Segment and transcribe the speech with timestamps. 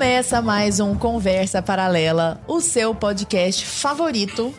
[0.00, 4.50] Começa mais um Conversa Paralela, o seu podcast favorito,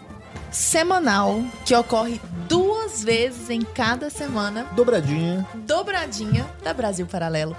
[0.52, 5.44] semanal, que ocorre duas vezes em cada semana, Dobradinha.
[5.66, 7.58] dobradinha da Brasil Paralelo.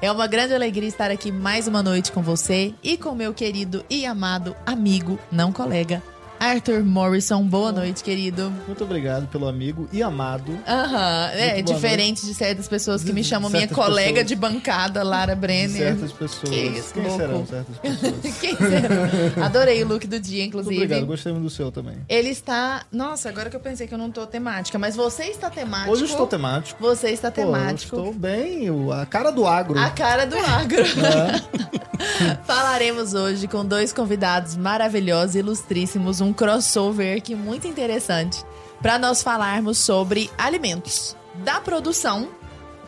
[0.00, 3.84] É uma grande alegria estar aqui mais uma noite com você e com meu querido
[3.90, 6.00] e amado amigo, não colega,
[6.44, 7.42] Arthur Morrison.
[7.42, 8.52] Boa noite, querido.
[8.66, 10.58] Muito obrigado pelo amigo e amado.
[10.68, 14.26] Aham, é Muito boa diferente de certas pessoas que me chamam minha colega pessoas.
[14.26, 15.70] de bancada, Lara Brenner.
[15.96, 16.50] certas pessoas.
[16.50, 17.16] Que isso, Quem louco.
[17.18, 18.36] serão certas pessoas?
[18.38, 19.46] Quem será?
[19.46, 20.76] Adorei o look do dia, Muito inclusive.
[20.84, 21.96] obrigado, gostei muito do seu também.
[22.10, 22.82] Ele está.
[22.92, 25.92] Nossa, agora que eu pensei que eu não tô temática, mas você está temático.
[25.92, 26.78] Hoje eu estou temático.
[26.82, 27.96] Você está Pô, eu temático.
[27.96, 29.78] estou bem, a cara do agro.
[29.78, 30.84] A cara do agro.
[31.04, 31.84] É.
[32.44, 38.44] Falaremos hoje com dois convidados maravilhosos, ilustríssimos, um crossover que muito interessante
[38.82, 42.28] para nós falarmos sobre alimentos, da produção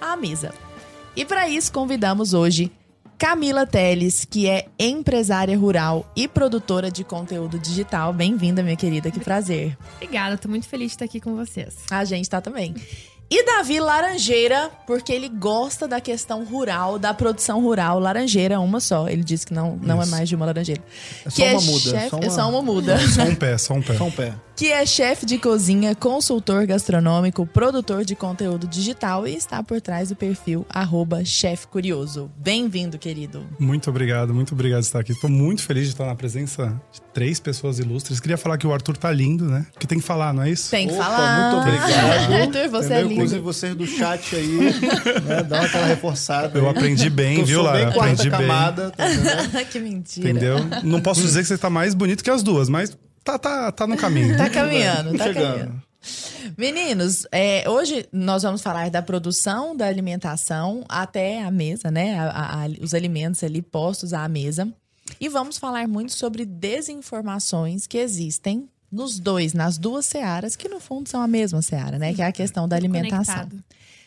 [0.00, 0.52] à mesa.
[1.14, 2.70] E para isso convidamos hoje
[3.18, 8.12] Camila Teles, que é empresária rural e produtora de conteúdo digital.
[8.12, 9.76] Bem-vinda, minha querida, que prazer.
[9.94, 11.76] Obrigada, tô muito feliz de estar aqui com vocês.
[11.90, 12.74] A gente tá também.
[13.28, 17.98] E Davi Laranjeira, porque ele gosta da questão rural, da produção rural.
[17.98, 19.08] Laranjeira, uma só.
[19.08, 20.80] Ele disse que não, não é mais de uma laranjeira.
[21.24, 22.98] É só que uma é muda, chefe- só É uma- só uma muda.
[23.08, 23.96] Só um pé, só um pé.
[23.96, 24.32] Só um pé.
[24.56, 30.08] Que é chefe de cozinha, consultor gastronômico, produtor de conteúdo digital e está por trás
[30.08, 32.30] do perfil arroba chefe curioso.
[32.38, 33.46] Bem-vindo, querido.
[33.58, 35.12] Muito obrigado, muito obrigado de estar aqui.
[35.12, 38.18] Estou muito feliz de estar na presença de três pessoas ilustres.
[38.18, 39.66] Queria falar que o Arthur tá lindo, né?
[39.74, 40.70] Porque tem que falar, não é isso?
[40.70, 41.50] Tem que Opa, falar.
[41.52, 42.32] muito obrigado.
[42.32, 42.96] Arthur, você Entendeu?
[42.96, 43.12] é lindo.
[43.12, 44.56] Inclusive vocês do chat aí,
[45.22, 46.58] né, dá aquela reforçada.
[46.58, 46.70] Eu aí.
[46.70, 47.90] aprendi bem, viu, Lara?
[47.90, 48.40] Aprendi bem.
[48.40, 49.04] camada, tá
[49.70, 50.30] que mentira.
[50.30, 50.56] Entendeu?
[50.82, 53.86] Não posso dizer que você tá mais bonito que as duas, mas tá, tá, tá
[53.86, 54.36] no caminho.
[54.38, 55.48] Tá caminhando, tá Chegando.
[55.58, 55.82] caminhando.
[56.56, 62.18] Meninos, é, hoje nós vamos falar da produção da alimentação até a mesa, né?
[62.18, 64.72] A- a- a- os alimentos ali postos à mesa.
[65.20, 70.78] E vamos falar muito sobre desinformações que existem nos dois, nas duas searas, que no
[70.80, 72.14] fundo são a mesma seara, né?
[72.14, 73.34] Que é a questão da alimentação.
[73.34, 73.64] Conectado.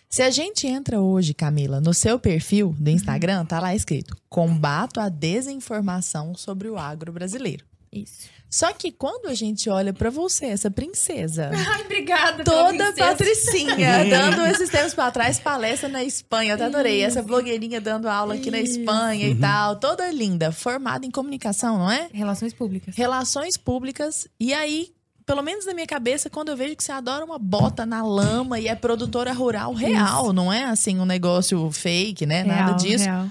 [0.09, 4.99] Se a gente entra hoje, Camila, no seu perfil do Instagram, tá lá escrito: combato
[4.99, 7.65] a desinformação sobre o agro brasileiro.
[7.91, 8.27] Isso.
[8.49, 12.43] Só que quando a gente olha pra você, essa princesa, Ai, obrigada.
[12.43, 17.01] toda patricinha, dando esses tempos pra trás palestra na Espanha, eu até adorei.
[17.03, 18.79] Essa blogueirinha dando aula aqui na Isso.
[18.79, 22.09] Espanha e tal, toda linda, formada em comunicação, não é?
[22.11, 22.95] Relações públicas.
[22.95, 24.27] Relações públicas.
[24.39, 24.89] E aí,
[25.25, 28.59] pelo menos na minha cabeça, quando eu vejo que você adora uma bota na lama
[28.59, 32.43] e é produtora rural real, não é assim um negócio fake, né?
[32.43, 33.03] Nada Real, disso.
[33.05, 33.27] real.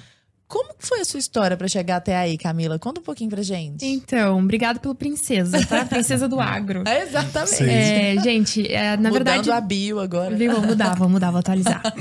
[0.49, 2.79] Como foi a sua história pra chegar até aí, Camila?
[2.79, 3.85] Conta um pouquinho pra gente.
[3.85, 5.85] Então, obrigado pelo princesa, tá?
[5.87, 6.85] Princesa do agro.
[6.89, 7.65] É, exatamente.
[7.65, 9.51] É, gente, é, na Mudando verdade.
[9.51, 10.35] a bio agora.
[10.35, 10.53] Viu?
[10.53, 11.83] Vou mudar, vou mudar, vou atualizar.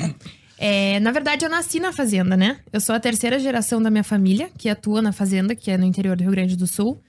[0.59, 2.57] É, na verdade, eu nasci na fazenda, né?
[2.73, 5.85] Eu sou a terceira geração da minha família que atua na fazenda, que é no
[5.85, 6.99] interior do Rio Grande do Sul.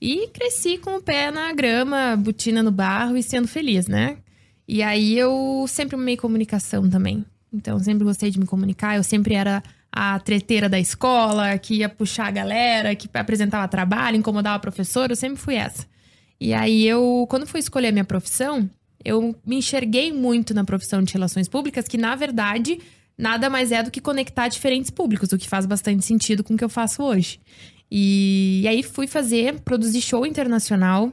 [0.00, 4.16] E cresci com o pé na grama, botina no barro e sendo feliz, né?
[4.66, 7.24] E aí eu sempre amei comunicação também.
[7.52, 8.96] Então, sempre gostei de me comunicar.
[8.96, 9.62] Eu sempre era
[9.98, 15.12] a treteira da escola, que ia puxar a galera, que apresentava trabalho, incomodava a professora.
[15.12, 15.86] Eu sempre fui essa.
[16.38, 18.68] E aí eu, quando fui escolher a minha profissão,
[19.02, 22.78] eu me enxerguei muito na profissão de relações públicas, que na verdade
[23.16, 26.56] nada mais é do que conectar diferentes públicos, o que faz bastante sentido com o
[26.58, 27.40] que eu faço hoje.
[27.90, 31.10] E, e aí fui fazer, produzir show internacional,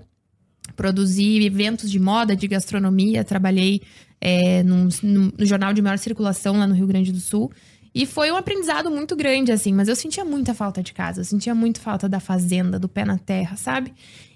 [0.76, 3.82] produzi eventos de moda, de gastronomia, trabalhei
[4.20, 4.90] é, num-
[5.38, 7.50] no jornal de maior circulação lá no Rio Grande do Sul.
[7.94, 11.26] E foi um aprendizado muito grande, assim, mas eu sentia muita falta de casa, eu
[11.26, 13.94] sentia muito falta da fazenda, do pé na terra, sabe?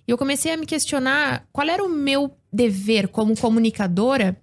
[0.07, 4.37] E eu comecei a me questionar qual era o meu dever como comunicadora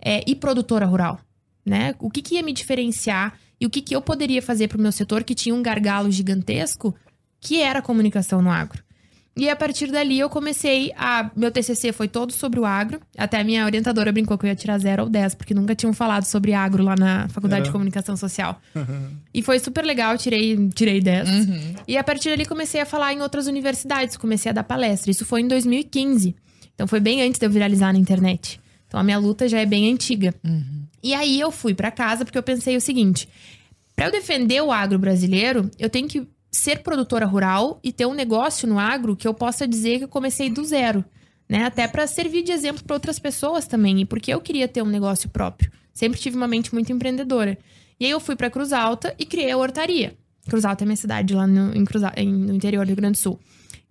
[0.00, 1.20] é, e produtora rural,
[1.64, 1.94] né?
[1.98, 4.82] O que, que ia me diferenciar e o que, que eu poderia fazer para o
[4.82, 6.94] meu setor que tinha um gargalo gigantesco,
[7.40, 8.83] que era a comunicação no agro.
[9.36, 11.28] E a partir dali eu comecei a.
[11.34, 13.00] Meu TCC foi todo sobre o agro.
[13.18, 15.92] Até a minha orientadora brincou que eu ia tirar 0 ou 10, porque nunca tinham
[15.92, 17.66] falado sobre agro lá na Faculdade Era.
[17.66, 18.60] de Comunicação Social.
[19.34, 21.28] e foi super legal, tirei, tirei 10.
[21.88, 25.10] E a partir dali comecei a falar em outras universidades, comecei a dar palestra.
[25.10, 26.36] Isso foi em 2015.
[26.74, 28.60] Então foi bem antes de eu viralizar na internet.
[28.86, 30.32] Então a minha luta já é bem antiga.
[31.02, 33.28] E aí eu fui pra casa porque eu pensei o seguinte:
[33.96, 38.14] Para eu defender o agro brasileiro, eu tenho que ser produtora rural e ter um
[38.14, 41.04] negócio no agro que eu possa dizer que eu comecei do zero,
[41.48, 41.64] né?
[41.64, 44.86] Até para servir de exemplo para outras pessoas também, e porque eu queria ter um
[44.88, 45.70] negócio próprio.
[45.92, 47.58] Sempre tive uma mente muito empreendedora.
[47.98, 50.14] E aí eu fui para Cruz Alta e criei a hortaria.
[50.48, 53.18] Cruz Alta é minha cidade lá no, em Cruz, em- no interior do Rio Grande
[53.18, 53.38] do Sul.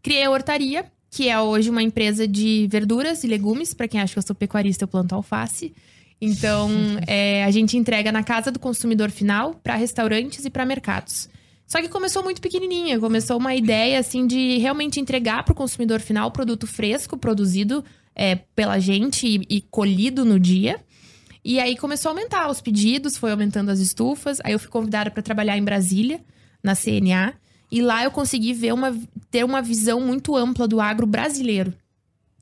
[0.01, 3.73] Criei a hortaria, que é hoje uma empresa de verduras e legumes.
[3.73, 5.73] Para quem acha que eu sou pecuarista, eu planto alface.
[6.21, 6.69] Então,
[7.07, 11.29] é, a gente entrega na casa do consumidor final para restaurantes e para mercados.
[11.65, 15.99] Só que começou muito pequenininha, começou uma ideia assim de realmente entregar para o consumidor
[15.99, 17.83] final produto fresco, produzido
[18.15, 20.79] é, pela gente e, e colhido no dia.
[21.43, 24.39] E aí começou a aumentar os pedidos, foi aumentando as estufas.
[24.43, 26.21] Aí eu fui convidada para trabalhar em Brasília,
[26.63, 27.33] na CNA.
[27.69, 28.95] E lá eu consegui ver uma,
[29.29, 31.73] ter uma visão muito ampla do agro brasileiro.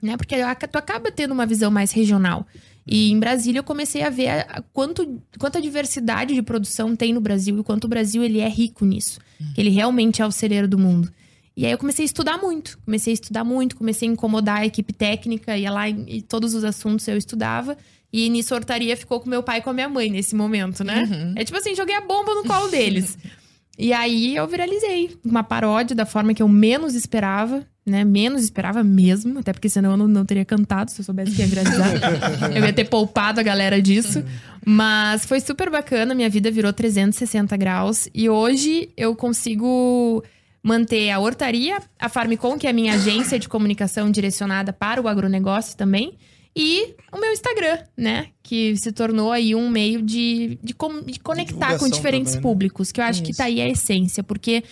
[0.02, 0.18] Né?
[0.18, 0.36] Porque
[0.72, 2.46] tu acaba tendo uma visão mais regional.
[2.86, 7.14] E em Brasília eu comecei a ver a, a quanto, quanta diversidade de produção tem
[7.14, 9.20] no Brasil e o quanto o Brasil ele é rico nisso.
[9.56, 11.12] Que ele realmente é o celeiro do mundo.
[11.56, 12.80] E aí eu comecei a estudar muito.
[12.86, 16.54] Comecei a estudar muito, comecei a incomodar a equipe técnica, ia lá e, e todos
[16.54, 17.78] os assuntos eu estudava.
[18.12, 20.84] E nisso a hortaria ficou com meu pai e com a minha mãe nesse momento,
[20.84, 21.04] né?
[21.04, 21.34] Uhum.
[21.36, 23.18] É tipo assim, joguei a bomba no colo deles.
[23.82, 25.18] e aí eu viralizei.
[25.26, 28.04] Uma paródia da forma que eu menos esperava, né?
[28.04, 31.42] Menos esperava mesmo, até porque senão eu não, não teria cantado se eu soubesse que
[31.42, 31.90] ia viralizar.
[32.56, 34.24] eu ia ter poupado a galera disso.
[34.64, 38.08] Mas foi super bacana, minha vida virou 360 graus.
[38.14, 40.24] E hoje eu consigo
[40.62, 45.08] manter a hortaria, a Farmicom, que é a minha agência de comunicação direcionada para o
[45.08, 46.14] agronegócio também,
[46.56, 48.28] e o meu Instagram, né?
[48.44, 52.50] Que se tornou aí um meio de, de, com, de conectar com diferentes também, né?
[52.52, 53.32] públicos, que eu acho Isso.
[53.32, 54.64] que tá aí a essência, porque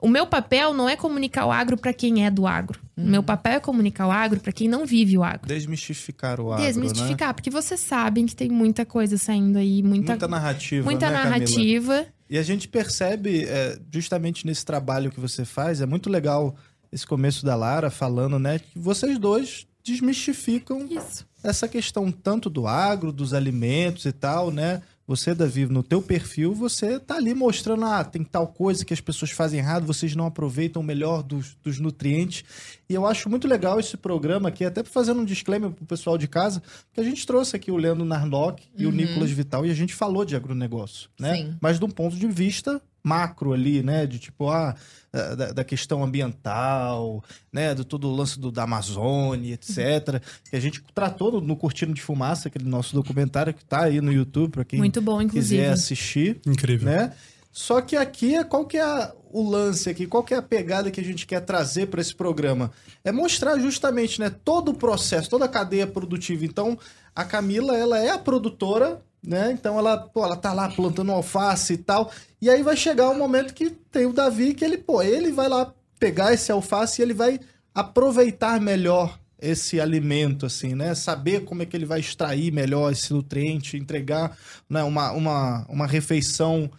[0.00, 2.78] o meu papel não é comunicar o agro para quem é do agro.
[2.96, 3.04] Uhum.
[3.04, 5.48] O meu papel é comunicar o agro para quem não vive o agro.
[5.48, 6.64] Desmistificar o agro.
[6.64, 7.34] Desmistificar, né?
[7.34, 10.84] porque vocês sabem que tem muita coisa saindo aí, muita, muita narrativa.
[10.84, 11.94] Muita né, narrativa.
[11.94, 12.16] Camila?
[12.28, 16.56] E a gente percebe, é, justamente nesse trabalho que você faz, é muito legal
[16.92, 21.24] esse começo da Lara falando, né, que vocês dois desmistificam Isso.
[21.44, 24.82] essa questão tanto do agro, dos alimentos e tal, né?
[25.06, 29.00] Você, Davi, no teu perfil, você tá ali mostrando, ah, tem tal coisa que as
[29.00, 32.42] pessoas fazem errado, vocês não aproveitam o melhor dos, dos nutrientes.
[32.88, 36.26] E eu acho muito legal esse programa aqui, até fazendo um disclaimer pro pessoal de
[36.26, 36.60] casa,
[36.92, 38.90] que a gente trouxe aqui o Leandro Narlock e uhum.
[38.90, 41.36] o Nicolas Vital e a gente falou de agronegócio, né?
[41.36, 41.56] Sim.
[41.60, 44.04] Mas de um ponto de vista macro ali, né?
[44.04, 44.74] De tipo, ah,
[45.16, 47.22] da, da questão ambiental,
[47.52, 47.74] né?
[47.74, 50.20] Do todo o lance do, da Amazônia, etc.
[50.50, 54.00] Que a gente tratou no, no Curtindo de Fumaça, aquele nosso documentário que tá aí
[54.00, 55.62] no YouTube, para quem Muito bom, inclusive.
[55.62, 56.40] quiser assistir.
[56.46, 56.90] Incrível.
[56.90, 57.12] Né?
[57.56, 60.06] Só que aqui, é qual que é o lance aqui?
[60.06, 62.70] Qual que é a pegada que a gente quer trazer para esse programa?
[63.02, 66.44] É mostrar justamente, né, todo o processo, toda a cadeia produtiva.
[66.44, 66.78] Então,
[67.14, 69.50] a Camila, ela é a produtora né?
[69.52, 72.12] Então ela, pô, ela tá lá plantando alface e tal.
[72.40, 75.48] E aí vai chegar um momento que tem o Davi que ele, pô, ele vai
[75.48, 77.40] lá pegar esse alface e ele vai
[77.74, 80.94] aproveitar melhor esse alimento, assim, né?
[80.94, 84.36] Saber como é que ele vai extrair melhor esse nutriente, entregar
[84.68, 86.70] né, uma, uma, uma refeição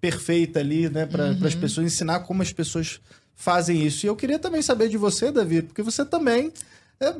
[0.00, 1.46] perfeita ali, né, para uhum.
[1.46, 3.00] as pessoas, ensinar como as pessoas
[3.34, 4.06] fazem isso.
[4.06, 6.52] E eu queria também saber de você, Davi, porque você também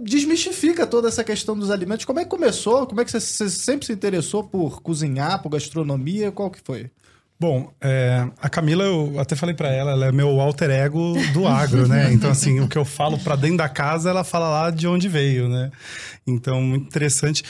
[0.03, 2.05] desmistifica toda essa questão dos alimentos.
[2.05, 2.87] Como é que começou?
[2.87, 6.33] Como é que você, você sempre se interessou por cozinhar, por gastronomia?
[6.33, 6.91] Qual que foi?
[7.39, 11.47] Bom, é, a Camila, eu até falei para ela, ela é meu alter ego do
[11.47, 12.11] agro, né?
[12.17, 15.07] Então, assim, o que eu falo para dentro da casa, ela fala lá de onde
[15.07, 15.71] veio, né?
[16.27, 17.45] Então, muito interessante.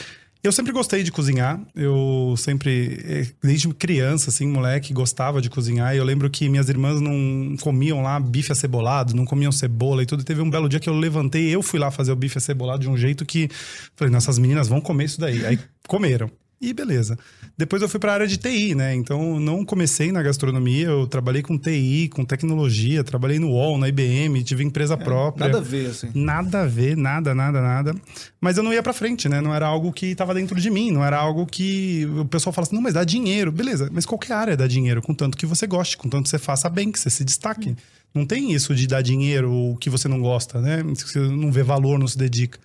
[0.47, 1.59] Eu sempre gostei de cozinhar.
[1.75, 5.93] Eu sempre, eh, desde criança, assim, moleque, gostava de cozinhar.
[5.93, 10.05] E eu lembro que minhas irmãs não comiam lá bife acebolado, não comiam cebola e
[10.05, 10.21] tudo.
[10.21, 12.79] E teve um belo dia que eu levantei, eu fui lá fazer o bife acebolado
[12.79, 13.49] de um jeito que
[13.93, 15.45] falei, nossas meninas vão comer isso daí.
[15.45, 16.31] Aí comeram.
[16.59, 17.17] E beleza.
[17.55, 18.95] Depois eu fui para a área de TI, né?
[18.95, 23.87] Então não comecei na gastronomia, eu trabalhei com TI, com tecnologia, trabalhei no UOL, na
[23.87, 25.47] IBM, tive empresa é, própria.
[25.47, 26.09] Nada a ver, assim.
[26.15, 27.95] Nada a ver, nada, nada, nada.
[28.41, 29.39] Mas eu não ia para frente, né?
[29.39, 32.65] Não era algo que estava dentro de mim, não era algo que o pessoal fala
[32.65, 33.51] assim: "Não, mas dá dinheiro".
[33.51, 36.91] Beleza, mas qualquer área dá dinheiro, contanto que você goste, contanto que você faça bem,
[36.91, 37.69] que você se destaque.
[37.69, 37.75] Hum.
[38.15, 40.81] Não tem isso de dar dinheiro o que você não gosta, né?
[40.83, 42.57] Você não vê valor, não se dedica.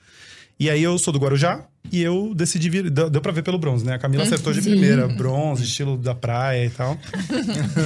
[0.59, 2.91] E aí eu sou do Guarujá, e eu decidi vir.
[2.91, 3.95] Deu, deu pra ver pelo bronze, né?
[3.95, 4.71] A Camila acertou de Sim.
[4.71, 5.07] primeira.
[5.07, 6.97] Bronze, estilo da praia e tal.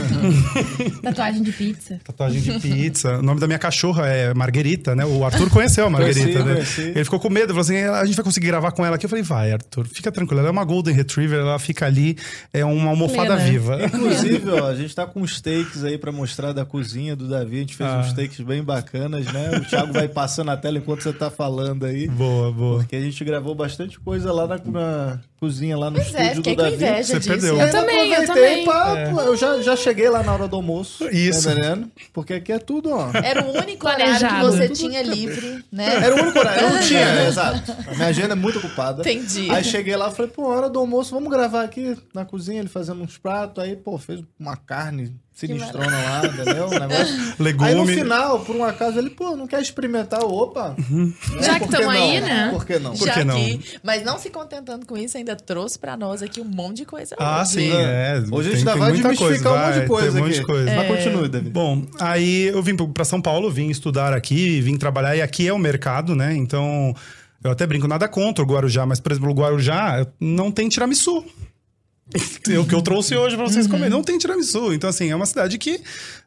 [1.03, 2.01] Tatuagem de pizza.
[2.05, 3.19] Tatuagem de pizza.
[3.19, 5.05] O nome da minha cachorra é Marguerita, né?
[5.05, 6.55] O Arthur conheceu a Marguerita, conheci, né?
[6.55, 6.81] Conheci.
[6.83, 9.07] Ele ficou com medo, falou assim: a gente vai conseguir gravar com ela aqui.
[9.07, 10.39] Eu falei, vai, Arthur, fica tranquilo.
[10.41, 12.17] Ela é uma Golden Retriever, ela fica ali,
[12.53, 13.51] é uma almofada Plena.
[13.51, 13.85] viva.
[13.87, 17.57] Inclusive, ó, a gente tá com uns takes aí pra mostrar da cozinha do Davi.
[17.57, 17.99] A gente fez ah.
[17.99, 19.59] uns takes bem bacanas, né?
[19.59, 22.07] O Thiago vai passando a tela enquanto você tá falando aí.
[22.07, 22.79] Boa, boa.
[22.79, 26.53] Porque a gente gravou bastante coisa lá na na cozinha lá no pois é, estúdio
[26.53, 26.75] é, do Davi.
[26.77, 27.29] Inveja Você disso.
[27.29, 27.61] perdeu.
[27.61, 28.65] Eu, também, eu também.
[28.65, 29.13] Pra, é.
[29.13, 31.09] Eu já, já cheguei lá na hora do almoço.
[31.09, 31.49] Isso.
[31.55, 33.11] Né, porque aqui é tudo, ó.
[33.15, 36.05] Era o único horário que você tinha livre, né?
[36.05, 36.63] Era o único horário.
[36.63, 37.29] Eu não tinha, né?
[37.29, 37.73] Exato.
[37.89, 39.03] A minha agenda é muito ocupada.
[39.03, 39.51] Entendi.
[39.51, 42.69] Aí cheguei lá e falei, pô, hora do almoço, vamos gravar aqui na cozinha, ele
[42.69, 43.63] fazendo uns pratos.
[43.63, 46.67] Aí, pô, fez uma carne sinistrona lá, entendeu?
[46.67, 47.35] Um negócio.
[47.39, 47.69] Legume.
[47.69, 50.25] Aí no final, por um acaso, ele, pô, não quer experimentar?
[50.25, 50.75] Opa!
[50.89, 51.13] Né?
[51.43, 51.91] Já que não?
[51.91, 52.51] aí, né?
[52.51, 52.97] Por que não?
[52.97, 53.37] Por Já que não?
[53.37, 56.85] que- mas não se contentando com isso, ainda trouxe pra nós aqui um monte de
[56.85, 57.15] coisa.
[57.19, 57.51] Ah, hoje.
[57.51, 58.23] sim, é.
[58.31, 60.33] Hoje a gente ainda vai muita desmistificar um monte de vai, coisa tem um monte
[60.33, 60.41] aqui.
[60.41, 60.75] de coisa.
[60.75, 61.51] Mas continue, David.
[61.51, 65.53] Bom, aí eu vim para São Paulo, vim estudar aqui, vim trabalhar, e aqui é
[65.53, 66.35] o mercado, né?
[66.35, 66.95] Então,
[67.43, 71.25] eu até brinco, nada contra o Guarujá, mas, por exemplo, o Guarujá não tem tiramisu.
[72.49, 73.91] É o que eu trouxe hoje para vocês comerem.
[73.91, 74.73] Não tem tiramisu.
[74.73, 75.81] Então, assim, é uma cidade que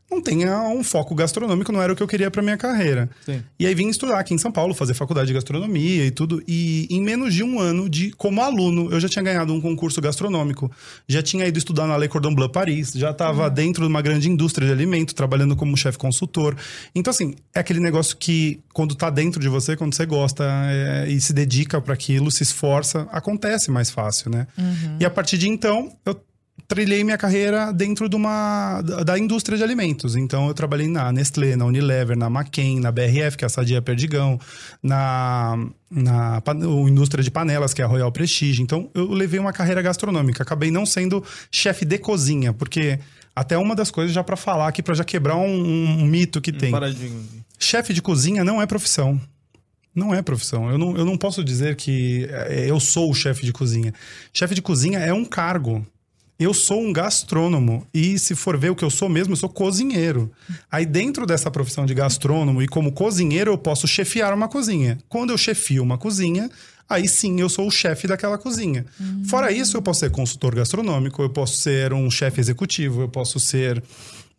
[0.09, 3.09] não tem ah, um foco gastronômico, não era o que eu queria para minha carreira.
[3.25, 3.43] Sim.
[3.59, 6.43] E aí vim estudar aqui em São Paulo, fazer faculdade de gastronomia e tudo.
[6.47, 10.01] E em menos de um ano, de como aluno, eu já tinha ganhado um concurso
[10.01, 10.71] gastronômico.
[11.07, 12.91] Já tinha ido estudar na Le Cordon Bleu Paris.
[12.93, 16.55] Já estava dentro de uma grande indústria de alimento, trabalhando como chefe consultor.
[16.95, 21.07] Então, assim, é aquele negócio que quando tá dentro de você, quando você gosta é,
[21.09, 24.47] e se dedica para aquilo, se esforça, acontece mais fácil, né?
[24.99, 26.19] E a partir de então, eu
[26.69, 30.15] trilhei minha carreira dentro de uma da, indústria de alimentos.
[30.15, 33.81] Então eu trabalhei na Nestlé, na Unilever, na McCain, na BRF, que é a Sadia
[33.81, 34.39] Perdigão,
[34.81, 35.57] na
[35.89, 36.39] na
[36.87, 38.61] indústria de panelas, que é a Royal Prestige.
[38.61, 40.43] Então eu levei uma carreira gastronômica.
[40.43, 42.99] Acabei não sendo chefe de cozinha, porque
[43.35, 46.53] até uma das coisas já para falar aqui para já quebrar um, um mito que
[46.53, 46.69] tem.
[46.69, 47.25] Paradinho.
[47.57, 49.19] Chefe de cozinha não é profissão.
[49.95, 50.69] Não é profissão.
[50.69, 53.91] Eu não, eu não posso dizer que é, eu sou o chefe de cozinha.
[54.31, 55.83] Chefe de cozinha é um cargo.
[56.39, 57.85] Eu sou um gastrônomo.
[57.93, 60.31] E se for ver o que eu sou mesmo, eu sou cozinheiro.
[60.71, 64.97] Aí, dentro dessa profissão de gastrônomo e como cozinheiro, eu posso chefiar uma cozinha.
[65.09, 66.49] Quando eu chefio uma cozinha,
[66.89, 68.85] aí sim eu sou o chefe daquela cozinha.
[69.25, 73.39] Fora isso, eu posso ser consultor gastronômico, eu posso ser um chefe executivo, eu posso
[73.39, 73.83] ser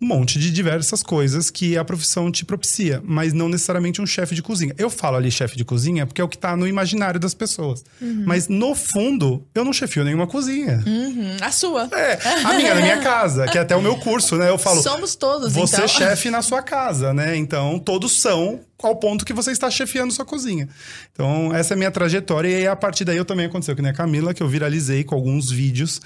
[0.02, 4.34] um monte de diversas coisas que a profissão te propicia, mas não necessariamente um chefe
[4.34, 4.74] de cozinha.
[4.78, 7.84] Eu falo ali chefe de cozinha porque é o que tá no imaginário das pessoas.
[8.00, 10.82] Mas no fundo, eu não chefio nenhuma cozinha.
[10.86, 11.88] Hum, a sua.
[11.92, 14.48] É, a minha, na minha casa, que é até o meu curso, né?
[14.48, 15.84] Eu falo, Somos todos, você então.
[15.84, 17.36] é chefe na sua casa, né?
[17.36, 20.66] Então, todos são ao ponto que você está chefiando sua cozinha.
[21.12, 22.48] Então, essa é a minha trajetória.
[22.48, 25.14] E a partir daí, eu também aconteceu que nem a Camila, que eu viralizei com
[25.14, 26.00] alguns vídeos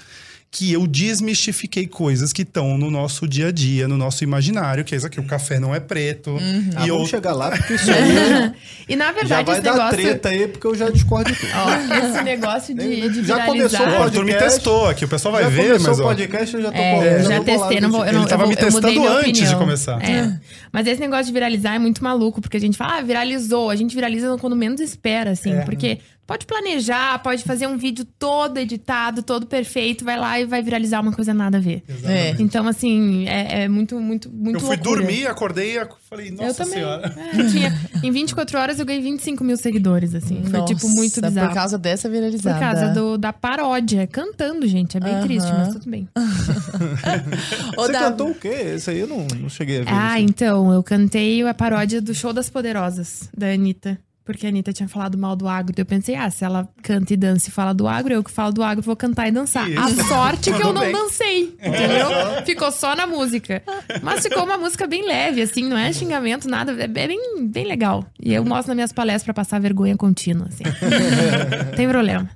[0.57, 4.95] que eu desmistifiquei coisas que estão no nosso dia a dia, no nosso imaginário, que
[4.95, 6.29] é isso aqui, o café não é preto.
[6.29, 6.69] Uhum.
[6.77, 6.95] Ah, E eu...
[6.95, 8.53] vamos chegar lá, porque isso aí
[8.87, 9.97] E na já verdade, vai esse dar negócio.
[9.97, 11.51] treta aí, porque eu já discordo de tudo.
[11.55, 14.55] Ó, esse negócio de, de Já começou o Arthur me podcast.
[14.55, 16.77] testou aqui, o pessoal vai já ver, começou mas o ó, podcast, eu já tô
[16.77, 18.71] É, eu já já testei, não vou, eu não, Ele tava eu, me vou- eu
[18.71, 20.01] testando antes de começar.
[20.09, 20.39] É.
[20.71, 23.69] Mas esse negócio de viralizar é muito maluco, porque a gente fala, ah, viralizou.
[23.69, 25.53] A gente viraliza quando menos espera, assim.
[25.53, 25.61] É.
[25.65, 30.61] Porque pode planejar, pode fazer um vídeo todo editado, todo perfeito, vai lá e vai
[30.61, 31.83] viralizar uma coisa nada a ver.
[32.03, 32.35] É.
[32.39, 35.01] Então, assim, é, é muito, muito, muito eu fui loucura.
[35.01, 36.73] dormir, acordei e falei, nossa eu também.
[36.73, 37.15] senhora.
[37.15, 40.43] É, eu tinha, em em horas eu ganhei 25 mil seguidores, assim.
[40.45, 41.47] Foi, tipo, muito Nossa, bizarro.
[41.49, 42.55] Por causa dessa viralizada.
[42.55, 44.97] Por causa do, da paródia, cantando, gente.
[44.97, 45.23] É bem Aham.
[45.23, 46.07] triste, mas tudo bem.
[47.75, 48.47] Você Davi, cantou o quê?
[48.75, 49.89] Esse aí eu não, não cheguei a ver.
[49.91, 50.29] Ah, isso.
[50.29, 53.99] então, eu cantei a paródia do Show das Poderosas, da Anitta.
[54.25, 55.73] Porque a Anitta tinha falado mal do agro.
[55.77, 58.51] Eu pensei, ah, se ela canta e dança e fala do agro, eu que falo
[58.51, 59.69] do agro vou cantar e dançar.
[59.69, 59.79] Isso.
[59.79, 60.91] A sorte que eu não bem.
[60.91, 62.09] dancei, entendeu?
[62.43, 63.61] Ficou só na música.
[64.01, 66.71] Mas ficou uma música bem leve, assim, não é xingamento, nada.
[66.71, 68.03] É bem, bem legal.
[68.19, 70.63] E eu mostro nas minhas palestras pra passar vergonha contínua, assim.
[70.63, 72.27] Não Tem problema.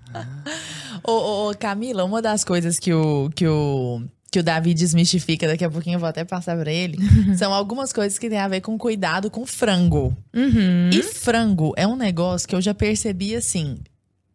[1.04, 5.48] Ô, ô, ô, Camila, uma das coisas que o, que o, que o Davi desmistifica,
[5.48, 6.98] daqui a pouquinho eu vou até passar pra ele,
[7.38, 10.16] são algumas coisas que tem a ver com cuidado com frango.
[10.34, 10.90] Uhum.
[10.92, 13.80] E frango é um negócio que eu já percebi assim.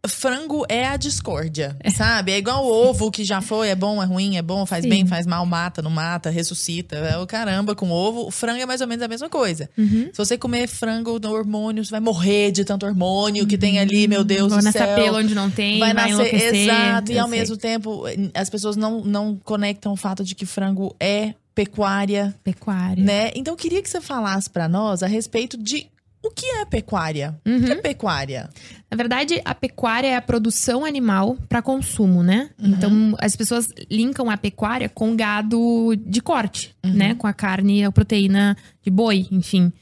[0.08, 2.32] Frango é a discórdia, sabe?
[2.32, 4.88] É igual o ovo que já foi, é bom, é ruim, é bom, faz Sim.
[4.90, 6.96] bem, faz mal, mata, não mata, ressuscita.
[6.96, 8.26] É o caramba com ovo.
[8.26, 9.68] O frango é mais ou menos a mesma coisa.
[9.76, 10.08] Uhum.
[10.12, 14.06] Se você comer frango no hormônio, você vai morrer de tanto hormônio que tem ali,
[14.06, 17.18] meu Deus Vou do nascer céu pelo onde não tem, vai, vai nascer exato e
[17.18, 17.38] ao sei.
[17.38, 23.02] mesmo tempo as pessoas não, não conectam o fato de que frango é pecuária, Pecuária.
[23.02, 23.30] né?
[23.34, 25.86] Então eu queria que você falasse pra nós a respeito de
[26.24, 27.38] o que é pecuária?
[27.46, 28.48] O que é pecuária?
[28.90, 32.50] Na verdade, a pecuária é a produção animal para consumo, né?
[32.58, 32.70] Uhum.
[32.70, 36.92] Então, as pessoas linkam a pecuária com gado de corte, Uhum.
[36.92, 37.14] né?
[37.14, 39.72] Com a carne, a proteína de boi, enfim.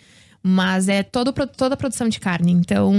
[0.42, 2.52] Mas é todo, toda a produção de carne.
[2.52, 2.92] Então,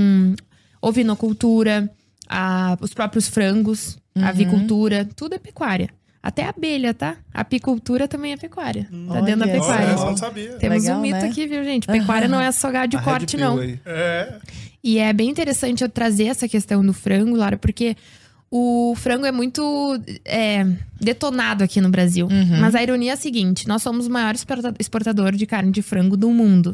[0.82, 1.90] ovinocultura,
[2.30, 4.24] a- os próprios frangos, Uhum.
[4.24, 5.90] a avicultura, tudo é pecuária.
[6.26, 7.18] Até a abelha, tá?
[7.34, 8.88] A apicultura também é pecuária.
[9.10, 9.86] Tá dentro da Olha Olha, pecuária.
[9.88, 10.52] essa eu não sabia.
[10.54, 11.26] Temos Legal, um mito né?
[11.28, 11.86] aqui, viu, gente?
[11.86, 13.58] Pecuária não é só gado de A corte, não.
[13.60, 13.78] aí.
[13.86, 14.34] É.
[14.82, 17.98] E é bem interessante eu trazer essa questão do frango, Lara, porque
[18.50, 20.66] o frango é muito é,
[21.00, 22.28] detonado aqui no Brasil.
[22.60, 25.82] Mas a ironia é a seguinte: nós somos o maior exporta- exportador de carne de
[25.82, 26.74] frango do mundo.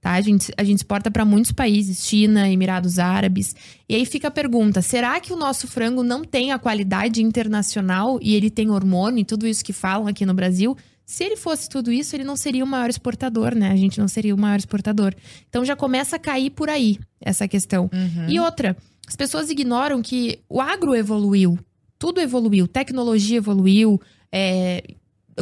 [0.00, 0.12] Tá?
[0.12, 3.54] A, gente, a gente exporta para muitos países, China, Emirados Árabes.
[3.86, 8.18] E aí fica a pergunta: será que o nosso frango não tem a qualidade internacional
[8.22, 10.76] e ele tem hormônio e tudo isso que falam aqui no Brasil?
[11.04, 13.72] Se ele fosse tudo isso, ele não seria o maior exportador, né?
[13.72, 15.12] A gente não seria o maior exportador.
[15.48, 17.90] Então já começa a cair por aí essa questão.
[18.28, 18.76] E outra,
[19.06, 21.58] as pessoas ignoram que o agro evoluiu,
[21.98, 24.84] tudo evoluiu, tecnologia evoluiu, é,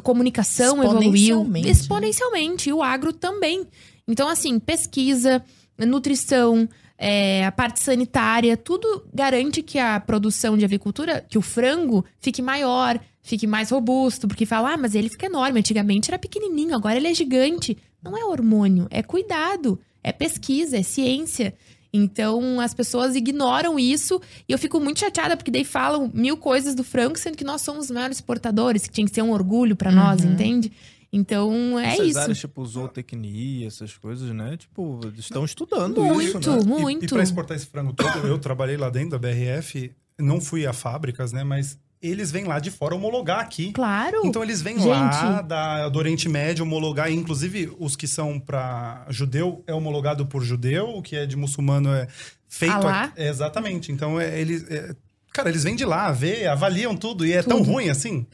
[0.02, 1.68] comunicação evoluiu Exponencialmente.
[1.68, 3.66] exponencialmente, e o agro também.
[4.08, 5.44] Então, assim, pesquisa,
[5.78, 12.04] nutrição, é, a parte sanitária, tudo garante que a produção de avicultura, que o frango
[12.18, 15.60] fique maior, fique mais robusto, porque fala, ah, mas ele fica enorme.
[15.60, 17.76] Antigamente era pequenininho, agora ele é gigante.
[18.02, 21.54] Não é hormônio, é cuidado, é pesquisa, é ciência.
[21.92, 26.74] Então as pessoas ignoram isso e eu fico muito chateada porque daí falam mil coisas
[26.74, 29.74] do frango, sendo que nós somos os maiores exportadores, que tinha que ser um orgulho
[29.74, 30.70] pra nós, entende?
[31.12, 32.18] Então é Essas isso.
[32.18, 34.56] áreas, tipo, zootecnia, essas coisas, né?
[34.56, 36.60] Tipo, estão estudando Muito, isso, né?
[36.60, 37.04] E- muito.
[37.04, 40.72] E, para exportar esse frango todo, eu trabalhei lá dentro da BRF, não fui a
[40.72, 41.42] fábricas, né?
[41.42, 43.72] Mas eles vêm lá de fora homologar aqui.
[43.72, 44.20] Claro.
[44.24, 44.86] Então eles vêm Gente.
[44.86, 50.42] lá da, do Oriente Médio homologar, inclusive os que são para judeu é homologado por
[50.44, 52.06] judeu, o que é de muçulmano é
[52.46, 52.86] feito.
[52.86, 53.90] Aqui- é, exatamente.
[53.90, 54.64] Então é, eles.
[54.70, 54.94] é-
[55.38, 57.70] cara, eles vêm de lá, vê, avaliam tudo e é tão Tudo.
[57.70, 58.26] ruim assim.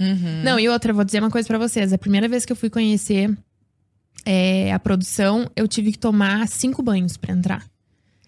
[0.43, 1.93] Não, e outra, eu vou dizer uma coisa pra vocês.
[1.93, 3.31] A primeira vez que eu fui conhecer
[4.25, 7.63] é, a produção, eu tive que tomar cinco banhos pra entrar.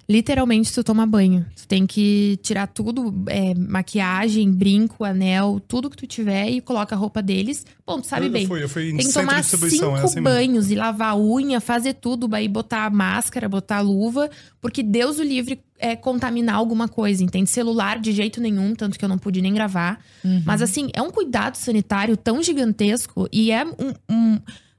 [0.09, 1.45] Literalmente, tu toma banho.
[1.57, 6.95] Tu tem que tirar tudo, é, maquiagem, brinco, anel, tudo que tu tiver e coloca
[6.95, 7.67] a roupa deles.
[7.85, 8.43] Bom, tu sabe eu, bem.
[8.45, 10.23] Eu fui, eu fui em Tem que tomar distribuição, cinco é assim mesmo.
[10.37, 15.25] banhos e lavar a unha, fazer tudo, aí botar máscara, botar luva, porque Deus o
[15.25, 17.51] livre é contaminar alguma coisa, entende?
[17.51, 19.99] Celular de jeito nenhum, tanto que eu não pude nem gravar.
[20.45, 24.39] Mas assim, é um cuidado sanitário tão gigantesco e é um, um-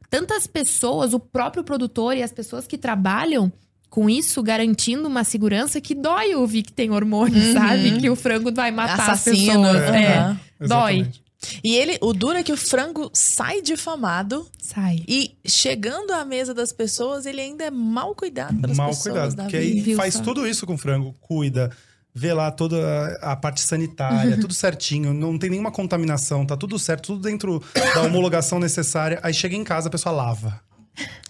[0.10, 3.52] tantas pessoas, o próprio produtor e as pessoas que trabalham
[3.90, 8.00] com isso, garantindo uma segurança que dói ouvir que tem hormônio, sabe?
[8.00, 9.66] Que o frango vai matar Assassino.
[9.66, 9.96] as pessoas.
[9.96, 10.38] É.
[10.60, 10.94] Dói.
[11.00, 11.28] Exatamente.
[11.64, 15.04] E ele, o duro é que o frango sai difamado Sai.
[15.08, 19.04] e chegando à mesa das pessoas, ele ainda é mal cuidado pelas Mal pessoas.
[19.04, 19.36] cuidado.
[19.36, 19.44] Davi.
[19.52, 20.24] Porque aí Viu faz só?
[20.24, 21.72] tudo isso com o frango, cuida,
[22.14, 27.14] vê lá toda a parte sanitária, tudo certinho, não tem nenhuma contaminação, tá tudo certo,
[27.14, 27.62] tudo dentro
[27.94, 29.20] da homologação necessária.
[29.22, 30.60] Aí chega em casa, a pessoa lava.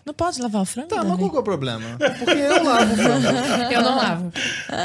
[0.05, 0.87] Não pode lavar o frango?
[0.87, 1.83] Tá, mas qual que é o problema?
[2.17, 3.27] Porque eu lavo o frango.
[3.73, 4.33] Eu não lavo.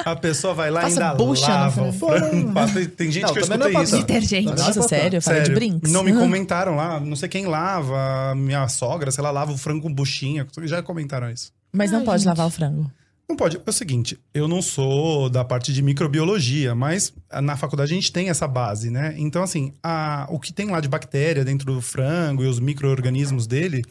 [0.04, 2.88] A pessoa vai lá e ainda bucha no lava o frango.
[2.96, 3.96] Tem gente Não, que eu é escutei pra isso.
[3.98, 4.46] Detergente.
[4.46, 5.22] Não, Nossa, sério?
[5.22, 5.92] Fala de Sério, brinks.
[5.92, 9.82] não me comentaram lá, não sei quem lava, minha sogra, sei lá, lava o frango
[9.82, 11.52] com buchinha, já comentaram isso.
[11.72, 12.28] Mas não Ai, pode gente.
[12.28, 12.90] lavar o frango.
[13.28, 13.56] Não pode.
[13.56, 18.12] É o seguinte, eu não sou da parte de microbiologia, mas na faculdade a gente
[18.12, 19.14] tem essa base, né?
[19.16, 23.46] Então, assim, a- o que tem lá de bactéria dentro do frango e os micro-organismos
[23.46, 23.82] dele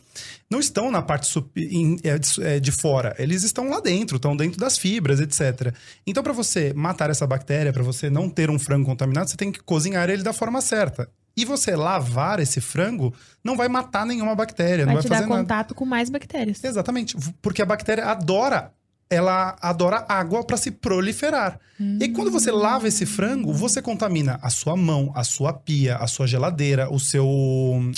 [0.49, 3.15] não estão na parte sup- em- é, de, é, de fora.
[3.17, 5.73] Eles estão lá dentro, estão dentro das fibras, etc.
[6.05, 9.51] Então, para você matar essa bactéria, para você não ter um frango contaminado, você tem
[9.51, 11.09] que cozinhar ele da forma certa.
[11.35, 13.11] E você lavar esse frango
[13.43, 15.41] não vai matar nenhuma bactéria, Vai não te vai dar fazer nada.
[15.41, 16.61] contato com mais bactérias.
[16.63, 18.71] Exatamente, porque a bactéria adora,
[19.11, 21.59] ela adora água para se proliferar.
[21.99, 26.05] E quando você lava esse frango, você contamina a sua mão, a sua pia, a
[26.05, 27.27] sua geladeira, o seu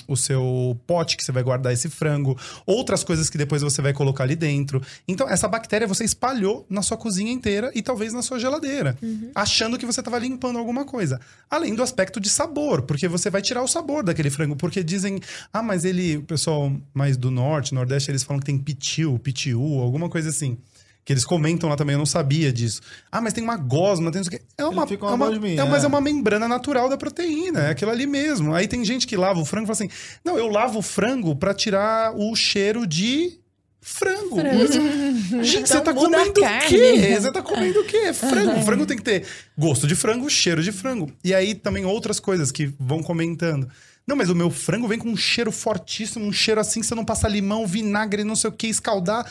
[0.08, 3.92] o seu pote que você vai guardar esse frango, outras coisas que depois você vai
[3.92, 4.82] colocar ali dentro.
[5.06, 8.98] Então essa bactéria você espalhou na sua cozinha inteira e talvez na sua geladeira,
[9.36, 11.20] achando que você estava limpando alguma coisa.
[11.50, 15.20] Além do aspecto de sabor, porque você vai tirar o sabor daquele frango, porque dizem,
[15.52, 19.62] ah, mas ele, o pessoal mais do norte, nordeste, eles falam que tem pitiu, pitiu,
[19.82, 20.58] alguma coisa assim.
[21.06, 22.82] Que eles comentam lá também, eu não sabia disso.
[23.12, 24.46] Ah, mas tem uma gosma, tem não sei o quê.
[24.58, 25.86] É uma, fica é uma gosminha, é, mas é.
[25.86, 28.54] é uma membrana natural da proteína, é aquilo ali mesmo.
[28.54, 31.36] Aí tem gente que lava o frango e fala assim: não, eu lavo o frango
[31.36, 33.38] pra tirar o cheiro de
[33.84, 34.38] frango.
[34.38, 37.20] Mas, gente, você Então tá muda a comendo o quê?
[37.20, 37.98] Você tá comendo o quê?
[37.98, 38.60] É frango.
[38.60, 39.26] O frango tem que ter
[39.58, 41.12] gosto de frango, cheiro de frango.
[41.24, 43.68] E aí também outras coisas que vão comentando.
[44.08, 46.96] Não, mas o meu frango vem com um cheiro fortíssimo, um cheiro assim, que você
[46.96, 49.30] não passa limão, vinagre, não sei o que, escaldar.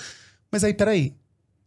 [0.51, 1.15] Mas aí, peraí.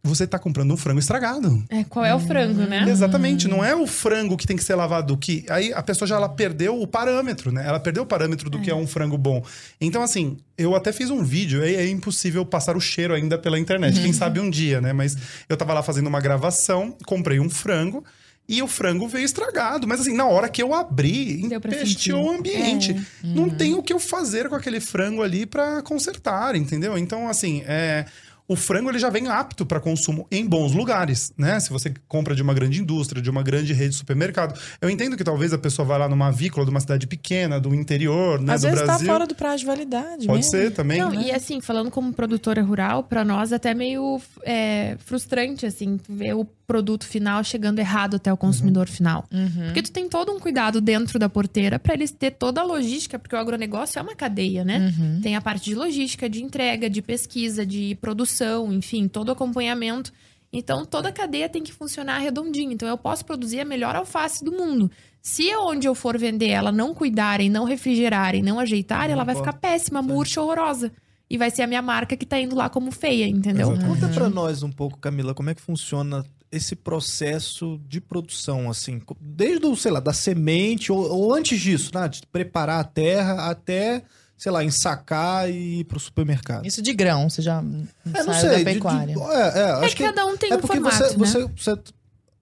[0.06, 1.64] Você tá comprando um frango estragado.
[1.70, 2.86] É, qual é o frango, né?
[2.88, 6.16] Exatamente, não é o frango que tem que ser lavado que aí a pessoa já
[6.16, 7.66] ela perdeu o parâmetro, né?
[7.66, 9.44] Ela perdeu o parâmetro do que é um frango bom.
[9.82, 13.58] Então assim, eu até fiz um vídeo, é, é impossível passar o cheiro ainda pela
[13.58, 14.94] internet, quem sabe um dia, né?
[14.94, 15.18] Mas
[15.50, 18.04] eu tava lá fazendo uma gravação, comprei um frango
[18.48, 22.92] e o frango veio estragado, mas assim, na hora que eu abri, empesteou o ambiente.
[22.92, 23.28] É.
[23.28, 26.96] Não tem o que eu fazer com aquele frango ali pra consertar, entendeu?
[26.96, 28.06] Então assim, é
[28.48, 31.60] o frango ele já vem apto para consumo em bons lugares, né?
[31.60, 34.60] Se você compra de uma grande indústria, de uma grande rede de supermercado.
[34.80, 37.74] Eu entendo que talvez a pessoa vá lá numa avícola de uma cidade pequena, do
[37.74, 39.08] interior, né, Às do vezes Brasil.
[39.08, 40.52] tá fora do prazo de validade Pode mesmo.
[40.52, 41.00] ser também.
[41.00, 41.24] Não, né?
[41.28, 46.34] e assim, falando como produtora rural, pra nós até meio é, frustrante, assim, tu ver
[46.36, 49.26] o produto final chegando errado até o consumidor final.
[49.66, 53.20] Porque tu tem todo um cuidado dentro da porteira para eles ter toda a logística,
[53.20, 54.94] porque o agronegócio é uma cadeia, né?
[55.22, 60.12] Tem a parte de logística, de entrega, de pesquisa, de produção, enfim, todo o acompanhamento.
[60.54, 62.72] Então, toda a cadeia tem que funcionar redondinho.
[62.72, 64.90] Então, eu posso produzir a melhor alface do mundo.
[65.22, 69.54] Se onde eu for vender ela não cuidarem, não refrigerarem, não ajeitarem, ela vai ficar
[69.54, 70.92] péssima, murcha, horrorosa.
[71.28, 73.72] E vai ser a minha marca que tá indo lá como feia, entendeu?
[73.72, 74.00] Exatamente.
[74.00, 76.24] Conta pra nós um pouco, Camila, como é que funciona
[76.56, 81.92] esse processo de produção, assim, desde o, sei lá, da semente, ou, ou antes disso,
[81.94, 82.08] né?
[82.08, 84.02] De preparar a terra até,
[84.38, 86.66] sei lá, ensacar e ir pro supermercado.
[86.66, 87.60] Isso de grão, você já
[88.14, 88.50] É, não sei.
[88.50, 89.14] da de- de- pecuária.
[89.14, 91.48] é, é, É que que cada um tem é um porque formato, você, né?
[91.48, 91.82] você, você-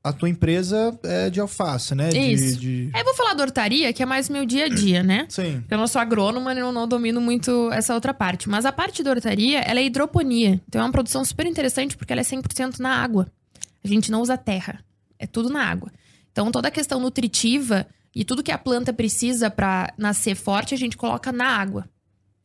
[0.05, 2.09] a tua empresa é de alface, né?
[2.09, 2.59] De- Isso.
[2.59, 5.25] De, Aí eu vou falar da hortaria, que é mais meu dia a dia, né?
[5.29, 5.59] Sim.
[5.61, 8.49] Porque eu não sou agrônoma e eu não domino muito essa outra parte.
[8.49, 10.59] Mas a parte da hortaria, ela é hidroponia.
[10.67, 13.27] Então é uma produção super interessante porque ela é 100% na água.
[13.83, 14.83] A gente não usa terra.
[15.19, 15.91] É tudo na água.
[16.31, 20.77] Então toda a questão nutritiva e tudo que a planta precisa para nascer forte, a
[20.77, 21.89] gente coloca na água.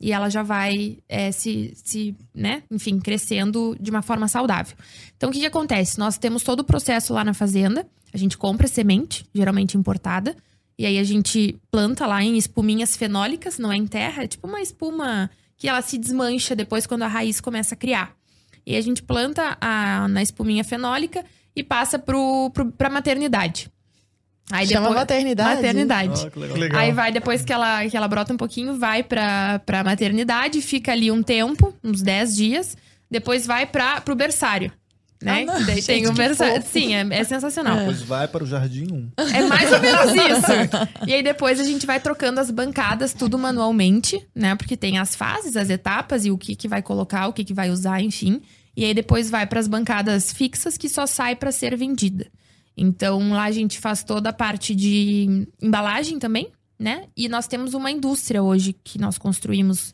[0.01, 4.77] E ela já vai é, se, se, né, enfim, crescendo de uma forma saudável.
[5.17, 5.99] Então, o que, que acontece?
[5.99, 7.85] Nós temos todo o processo lá na fazenda.
[8.13, 10.37] A gente compra semente, geralmente importada.
[10.79, 14.23] E aí a gente planta lá em espuminhas fenólicas, não é em terra.
[14.23, 18.17] É tipo uma espuma que ela se desmancha depois quando a raiz começa a criar.
[18.67, 23.71] E a gente planta a- na espuminha fenólica e passa pro, pro, pra maternidade.
[24.51, 25.57] Aí Chama maternidade?
[25.57, 26.27] Maternidade.
[26.27, 26.55] Ah, que legal.
[26.55, 26.81] Que legal.
[26.81, 30.93] Aí vai, depois que ela, que ela brota um pouquinho, vai pra, pra maternidade, fica
[30.93, 32.77] ali um tempo, uns 10 dias.
[33.11, 34.73] Depois vai pra, pro berçário.
[35.21, 35.47] Né?
[35.49, 36.63] Ah, daí tem o fofo.
[36.71, 37.79] Sim, é, é sensacional.
[37.79, 39.13] Depois vai para o Jardim 1.
[39.35, 41.07] É mais ou menos isso.
[41.07, 44.55] E aí depois a gente vai trocando as bancadas, tudo manualmente, né?
[44.55, 47.53] Porque tem as fases, as etapas e o que, que vai colocar, o que, que
[47.53, 48.41] vai usar, enfim.
[48.77, 52.31] E aí depois vai para as bancadas fixas que só sai para ser vendida.
[52.77, 57.07] Então lá a gente faz toda a parte de embalagem também, né?
[57.17, 59.93] E nós temos uma indústria hoje que nós construímos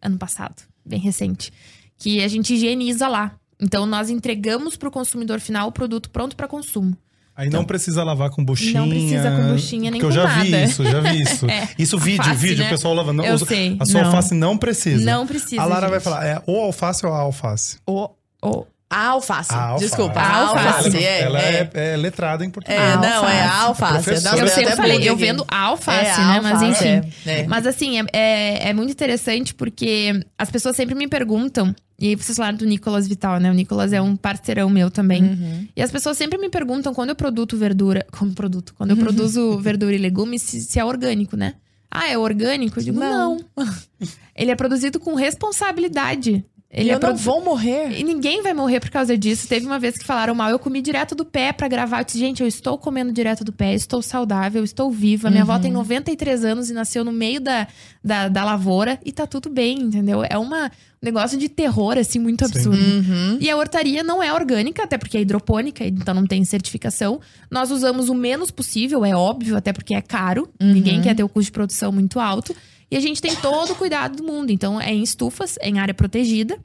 [0.00, 1.52] ano passado, bem recente,
[1.98, 3.38] que a gente higieniza lá.
[3.62, 6.96] Então nós entregamos para o consumidor final o produto pronto para consumo.
[7.34, 8.80] Aí não precisa lavar com buchinha.
[8.80, 10.64] Não precisa com buchinha nem porque com eu já vi nada.
[10.64, 11.46] isso, já vi isso.
[11.48, 12.66] É, isso vídeo, alface, vídeo, né?
[12.66, 13.24] o pessoal lavando.
[13.24, 14.08] Eu sei, A sua não.
[14.08, 15.04] alface não precisa.
[15.04, 15.62] Não precisa.
[15.62, 16.04] A Lara vai gente.
[16.04, 17.78] falar, é ou alface ou a alface?
[17.86, 18.10] O,
[18.44, 19.52] Oh, a alface.
[19.52, 19.84] A alface.
[19.86, 20.86] Desculpa, A a alface.
[20.86, 20.96] alface.
[21.04, 21.70] é, ela é.
[21.74, 22.80] é, é letrada em português.
[22.80, 23.96] É, A não, é a alface.
[23.96, 24.24] alface.
[24.24, 25.22] Não, eu sempre falei, eu aqui.
[25.22, 26.40] vendo alface, É, né?
[26.42, 27.12] Mas alface, enfim.
[27.26, 27.46] é, é.
[27.46, 32.36] Mas assim, é, é, é muito interessante porque as pessoas sempre me perguntam, e vocês
[32.36, 33.48] falaram do Nicolas Vital, né?
[33.50, 35.22] O Nicolas é um parceirão meu também.
[35.22, 35.68] Uhum.
[35.76, 39.56] E as pessoas sempre me perguntam quando eu produzo verdura, como produto, quando eu produzo
[39.62, 41.54] verdura e legumes, se, se é orgânico, né?
[41.94, 42.80] Ah, é orgânico?
[42.80, 43.36] Eu digo, Não.
[43.56, 43.68] não.
[44.34, 46.44] Ele é produzido com responsabilidade.
[46.72, 48.00] Ele eu é não produ- vou morrer.
[48.00, 49.46] E ninguém vai morrer por causa disso.
[49.46, 52.00] Teve uma vez que falaram mal, eu comi direto do pé pra gravar.
[52.00, 55.28] Eu disse, gente, eu estou comendo direto do pé, estou saudável, estou viva.
[55.30, 57.66] Minha avó tem 93 anos e nasceu no meio da,
[58.02, 60.24] da, da lavoura e tá tudo bem, entendeu?
[60.26, 60.70] É uma, um
[61.04, 62.80] negócio de terror, assim, muito absurdo.
[62.82, 63.36] Uhum.
[63.38, 67.20] E a hortaria não é orgânica, até porque é hidropônica, então não tem certificação.
[67.50, 70.48] Nós usamos o menos possível, é óbvio, até porque é caro.
[70.58, 72.56] Ninguém quer ter o custo de produção muito alto.
[72.92, 74.50] E a gente tem todo o cuidado do mundo.
[74.50, 76.58] Então, é em estufas, é em área protegida.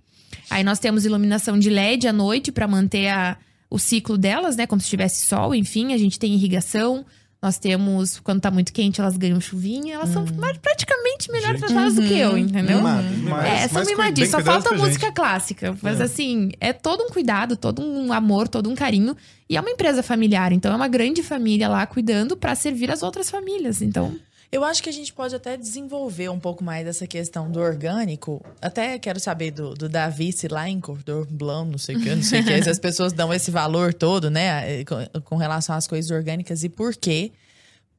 [0.49, 3.37] Aí nós temos iluminação de LED à noite para manter a-
[3.69, 4.67] o ciclo delas, né?
[4.67, 5.93] Como se tivesse sol, enfim.
[5.93, 7.05] A gente tem irrigação.
[7.41, 9.93] Nós temos, quando tá muito quente, elas ganham chuvinha.
[9.95, 11.65] Elas são mais- praticamente melhor Gente.
[11.65, 12.77] tratadas do que eu, entendeu?
[12.77, 13.45] Mimadas, Mas-.
[13.63, 15.77] É, são mimadinhos, só falta música clássica.
[15.81, 19.15] Mas assim, é todo um cuidado, todo um amor, todo um carinho.
[19.49, 23.03] E é uma empresa familiar, então é uma grande família lá cuidando pra servir as
[23.03, 23.81] outras famílias.
[23.81, 24.15] Então,
[24.51, 28.43] Eu acho que a gente pode até desenvolver um pouco mais essa questão do orgânico.
[28.61, 32.15] Até quero saber do, do Davi, se lá em Cordor Blanc, não sei o que,
[32.15, 35.75] não sei o que, se as pessoas dão esse valor todo, né, com, com relação
[35.75, 37.31] às coisas orgânicas e por quê.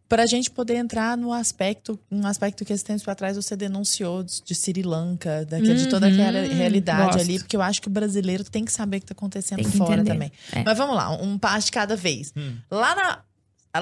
[0.09, 3.55] Para a gente poder entrar no aspecto, um aspecto que esse tempo para trás você
[3.55, 7.21] denunciou de, de Sri Lanka, daquele, de toda aquela Uhum, realidade gosto.
[7.21, 9.77] ali, porque eu acho que o brasileiro tem que saber o que está acontecendo que
[9.77, 10.13] fora entender.
[10.15, 10.33] também.
[10.55, 10.63] É.
[10.65, 12.33] Mas vamos lá, um passo de cada vez.
[12.71, 13.19] Lá na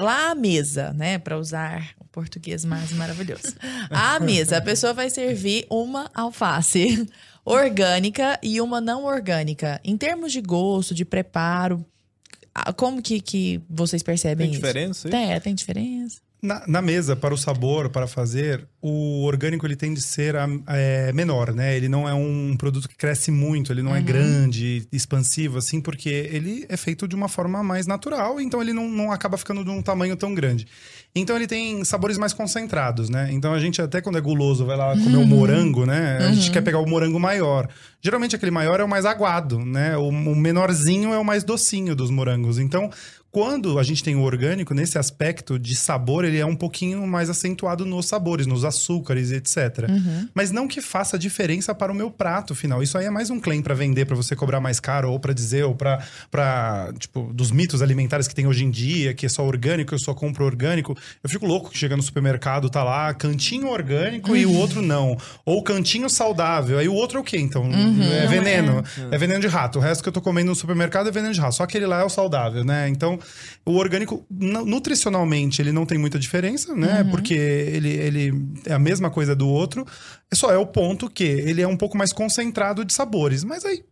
[0.01, 3.53] lá à mesa, né, para usar português mais maravilhoso.
[3.91, 7.07] À mesa, a pessoa vai servir uma alface
[7.45, 9.79] orgânica e uma não orgânica.
[9.83, 11.85] Em termos de gosto, de preparo,
[12.75, 14.61] como que, que vocês percebem Tem isso?
[14.61, 15.09] diferença?
[15.09, 16.17] Tem, tem diferença.
[16.39, 20.47] Na, na mesa, para o sabor, para fazer, o orgânico ele tende a ser a-
[20.67, 21.75] é, menor, né?
[21.75, 26.09] Ele não é um produto que cresce muito, ele não é grande, expansivo, assim, porque
[26.09, 29.71] ele é feito de uma forma mais natural, então ele não, não acaba ficando de
[29.71, 30.67] um tamanho tão grande.
[31.19, 33.29] Então ele tem sabores mais concentrados, né?
[33.31, 36.17] Então a gente, até quando é guloso, vai lá comer o morango, né?
[36.19, 37.67] A gente quer pegar o morango maior.
[38.01, 39.97] Geralmente aquele maior é o mais aguado, né?
[39.97, 42.59] O, o menorzinho é o mais docinho dos morangos.
[42.59, 42.89] Então,
[43.31, 47.29] quando a gente tem o orgânico, nesse aspecto de sabor, ele é um pouquinho mais
[47.29, 49.87] acentuado nos sabores, nos açúcares, etc.
[50.33, 52.81] Mas não que faça diferença para o meu prato final.
[52.81, 55.33] Isso aí é mais um claim para vender, para você cobrar mais caro, ou para
[55.33, 59.45] dizer, ou para, tipo, dos mitos alimentares que tem hoje em dia, que é só
[59.45, 60.97] orgânico, eu só compro orgânico.
[61.23, 65.17] Eu fico louco que chega no supermercado, tá lá, cantinho orgânico e o outro não.
[65.45, 66.79] Ou cantinho saudável.
[66.79, 67.69] Aí o outro é o quê, então?
[68.23, 68.83] É veneno.
[69.11, 69.17] É.
[69.17, 69.79] veneno de rato.
[69.79, 71.55] O resto que eu tô comendo no supermercado é veneno de rato.
[71.55, 72.87] Só aquele lá é o saudável, né?
[72.89, 73.19] Então,
[73.65, 77.03] o orgânico, nu- nutricionalmente, ele não tem muita diferença, né?
[77.11, 78.33] Porque ele, ele
[78.65, 79.85] é a mesma coisa do outro.
[80.33, 83.43] Só é o ponto que ele é um pouco mais concentrado de sabores.
[83.43, 83.83] Mas aí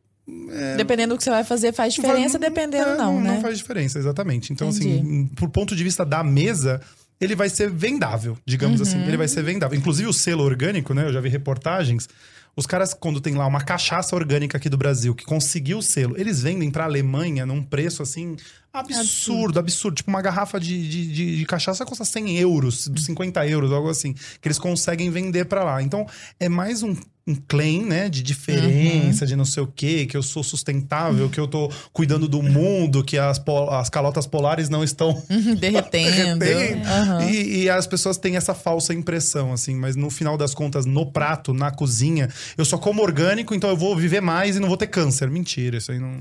[0.76, 3.36] Dependendo do que você vai fazer, faz diferença, vai- dependendo é, não, né?
[3.36, 4.52] Não faz diferença, exatamente.
[4.52, 4.96] Então, Entendi.
[4.96, 6.82] assim, por ponto de vista da mesa,
[7.22, 8.98] ele vai ser vendável, digamos assim.
[8.98, 9.08] Uhum.
[9.08, 9.78] Ele vai ser vendável.
[9.78, 11.06] Inclusive o selo orgânico, né?
[11.06, 12.10] Eu já vi reportagens.
[12.56, 16.16] Os caras, quando tem lá uma cachaça orgânica aqui do Brasil, que conseguiu o selo,
[16.18, 18.36] eles vendem pra Alemanha num preço, assim,
[18.80, 19.96] absurdo, absurdo.
[19.96, 24.14] Tipo, uma garrafa de, de, de- de cachaça custa 100 euros, 50 euros, algo assim.
[24.42, 25.82] Que eles conseguem vender pra lá.
[25.82, 26.06] Então,
[26.40, 26.96] é mais um,
[27.28, 28.08] um claim, né?
[28.10, 32.28] De diferença, de não sei o quê, que eu sou sustentável, que eu tô cuidando
[32.28, 35.14] do mundo, que as, po- as calotas polares não estão
[35.60, 36.40] Derretendo.
[36.40, 36.88] derretendo.
[36.88, 37.30] Aham.
[37.30, 41.06] E, e as pessoas têm essa falsa impressão, assim, mas no final das contas, no
[41.12, 44.78] prato, na cozinha, eu só como orgânico, então eu vou viver mais e não vou
[44.78, 45.30] ter câncer.
[45.30, 46.20] Mentira, isso aí não.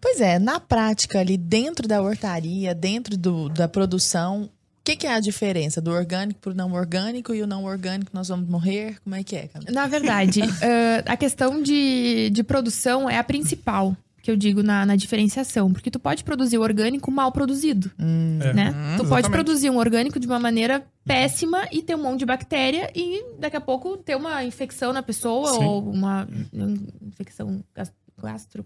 [0.00, 4.50] Pois é, na prática ali, dentro da hortaria, dentro do- da produção, o
[4.84, 8.28] que, que é a diferença do orgânico pro não orgânico e o não orgânico nós
[8.28, 8.96] vamos morrer?
[9.02, 9.70] Como é que é, Camila?
[9.72, 14.84] Na verdade, eh, a questão de, de produção é a principal que eu digo na,
[14.84, 15.72] na diferenciação.
[15.72, 18.52] Porque tu pode produzir o orgânico mal produzido, É.
[18.52, 18.66] né?
[18.96, 19.30] tu pode exatamente.
[19.30, 23.56] produzir um orgânico de uma maneira péssima e ter um monte de bactéria e daqui
[23.56, 25.64] a pouco ter uma infecção na pessoa Sim.
[25.64, 26.76] ou uma um,
[27.06, 27.62] infecção
[28.20, 28.64] gastro...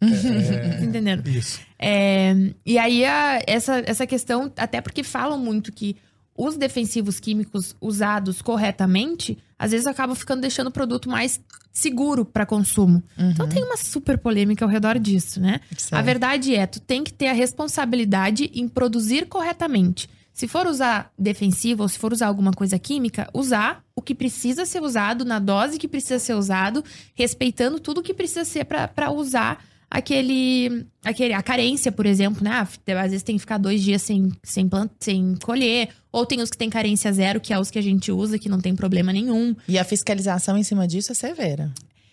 [0.00, 1.26] É, Entendendo?
[1.28, 1.60] Isso.
[1.78, 5.96] É, e aí, a- essa, essa questão, até porque falam muito que
[6.36, 11.40] os defensivos químicos usados corretamente, às vezes acabam ficando deixando o produto mais
[11.72, 13.02] seguro para consumo.
[13.18, 15.60] Então tem uma super polêmica ao redor disso, né?
[15.98, 20.08] A verdade é, tu tem que ter a responsabilidade em produzir corretamente.
[20.36, 24.66] Se for usar defensivo ou se for usar alguma coisa química, usar o que precisa
[24.66, 29.64] ser usado, na dose que precisa ser usado, respeitando tudo que precisa ser para usar
[29.90, 31.32] aquele, aquele.
[31.32, 32.50] A carência, por exemplo, né?
[32.50, 32.68] Ah,
[33.00, 35.88] Às vezes tem que ficar dois dias sem, sem, plant, sem colher.
[36.12, 38.50] Ou tem os que tem carência zero, que é os que a gente usa, que
[38.50, 41.72] não tem problema nenhum E a fiscalização em cima disso é severa.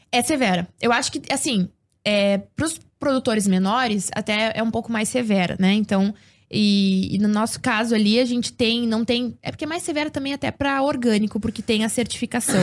[0.10, 0.66] é severa.
[0.80, 1.68] Eu acho que, assim,
[2.06, 5.74] é, para os produtores menores, até é um pouco mais severa, né?
[5.74, 6.14] Então,
[6.54, 9.36] e, e no nosso caso ali, a gente tem, não tem.
[9.42, 12.62] É porque é mais severa também até para orgânico, porque tem a certificação.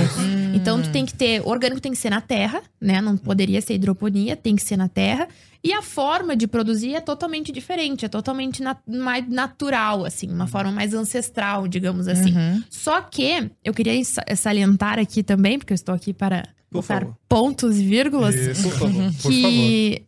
[0.54, 1.42] Então, tu tem que ter.
[1.46, 3.00] Orgânico tem que ser na terra, né?
[3.00, 5.26] Não poderia ser hidroponia, tem que ser na terra.
[5.62, 10.46] E a forma de produzir é totalmente diferente, é totalmente na- mais natural, assim, uma
[10.46, 12.32] forma mais ancestral, digamos assim.
[12.34, 12.62] Uhum.
[12.70, 17.00] Só que eu queria sa- salientar aqui também, porque eu estou aqui para Por botar
[17.00, 17.16] favor.
[17.28, 18.62] pontos e vírgulas, Isso.
[18.70, 19.02] Por favor.
[19.04, 19.50] Por favor.
[19.50, 20.02] que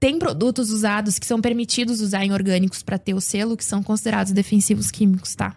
[0.00, 3.82] tem produtos usados que são permitidos usar em orgânicos para ter o selo, que são
[3.82, 5.56] considerados defensivos químicos, tá?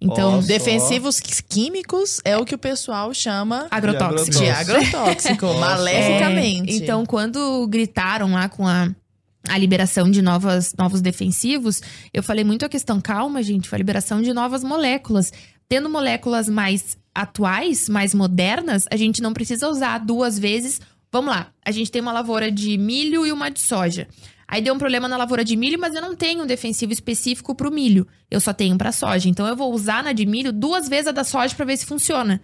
[0.00, 0.48] Então, só.
[0.48, 4.38] Defensivos químicos é o que o pessoal chama agrotóxico.
[4.38, 5.46] de Agrotóxico.
[5.46, 5.60] Nossa.
[5.60, 6.72] maleficamente.
[6.72, 8.88] É, então, quando gritaram lá com a,
[9.46, 11.82] a liberação de novas, novos defensivos,
[12.14, 15.32] eu falei muito a questão, calma, gente, foi a liberação de novas moléculas.
[15.68, 20.80] Tendo moléculas mais atuais, mais modernas, a gente não precisa usar duas vezes.
[21.12, 24.06] Vamos lá, a gente tem uma lavoura de milho e uma de soja.
[24.46, 27.54] Aí deu um problema na lavoura de milho, mas eu não tenho um defensivo específico
[27.54, 28.04] pro milho.
[28.28, 29.28] Eu só tenho pra soja.
[29.28, 31.86] Então eu vou usar na de milho duas vezes a da soja pra ver se
[31.86, 32.40] funciona.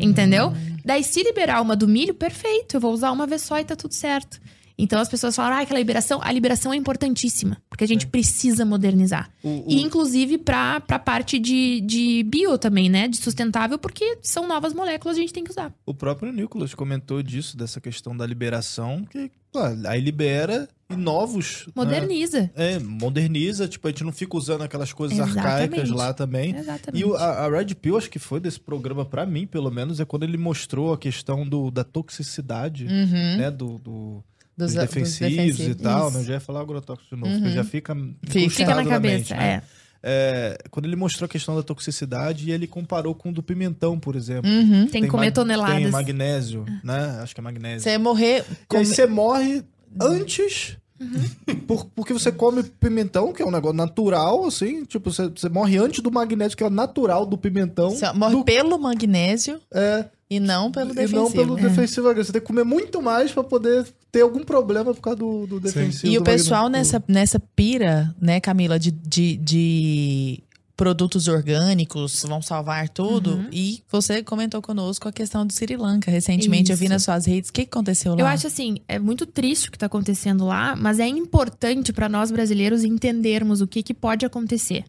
[0.00, 0.52] Entendeu?
[0.84, 2.76] Daí, se liberar uma do milho, perfeito.
[2.76, 4.40] Eu vou usar uma vez só e tá tudo certo.
[4.78, 6.20] Então as pessoas falam, ah, aquela liberação.
[6.22, 9.28] A liberação é importantíssima, porque a gente precisa modernizar.
[9.42, 13.08] O- o- E inclusive pra, pra parte de, de bio também, né?
[13.08, 15.72] De sustentável, porque são novas moléculas, a gente tem que usar.
[15.84, 21.64] O próprio Nicolas comentou disso, dessa questão da liberação, que pô, aí libera e novos.
[21.66, 21.72] né?
[21.74, 22.50] Moderniza.
[22.54, 25.46] É, moderniza, tipo, a gente não fica usando aquelas coisas Exatamente.
[25.46, 26.54] arcaicas lá também.
[26.56, 27.04] Exatamente.
[27.04, 30.04] E a, a Red Pill, acho que foi desse programa, pra mim, pelo menos, é
[30.04, 33.36] quando ele mostrou a questão do, da toxicidade, Uhum.
[33.38, 33.50] né?
[33.50, 34.24] Do, do-
[34.58, 36.08] Dos- dos dos defensivos, defensivos, e tal.
[36.08, 36.16] isso.
[36.16, 36.22] né?
[36.22, 39.62] Eu já ia falar agrotóxico de novo, porque já fica Fica na cabeça, mente, né?
[39.62, 39.62] é.
[40.02, 44.16] é, quando ele mostrou a questão da toxicidade, ele comparou com o do pimentão, por
[44.16, 44.50] exemplo.
[44.50, 44.86] Uhum.
[44.88, 45.76] Tem que comer toneladas.
[45.76, 47.20] Tem magnésio, né?
[47.22, 47.80] Acho que é magnésio.
[47.82, 48.44] Você ia morrer.
[48.50, 49.62] E come- você morre
[50.00, 50.76] antes.
[51.00, 51.54] Uhum.
[51.66, 54.84] por- porque você come pimentão, que é um negócio natural, assim.
[54.84, 57.90] Tipo, você, você morre antes do magnésio, que é o natural do pimentão.
[57.90, 61.20] Você morre do- pelo magnésio é, e não pelo e defensivo.
[61.22, 62.26] não pelo defensivo agressivo.
[62.26, 65.60] Você tem que comer muito mais pra poder ter algum problema por causa do, do
[65.60, 66.12] defensivo.
[66.12, 66.94] E o do pessoal magnésio.
[66.94, 70.42] nessa, nessa pira, né, Camila, de, de, de
[70.78, 73.32] produtos orgânicos vão salvar tudo.
[73.32, 73.48] Uhum.
[73.52, 76.70] E você comentou conosco a questão do Sri Lanka recentemente.
[76.70, 76.92] Eu vi Isso.
[76.94, 77.50] nas suas redes.
[77.50, 78.20] O que que aconteceu lá?
[78.20, 82.08] Eu acho assim, é muito triste o que está acontecendo lá, mas é importante para
[82.08, 84.84] nós brasileiros entendermos o que, que pode acontecer.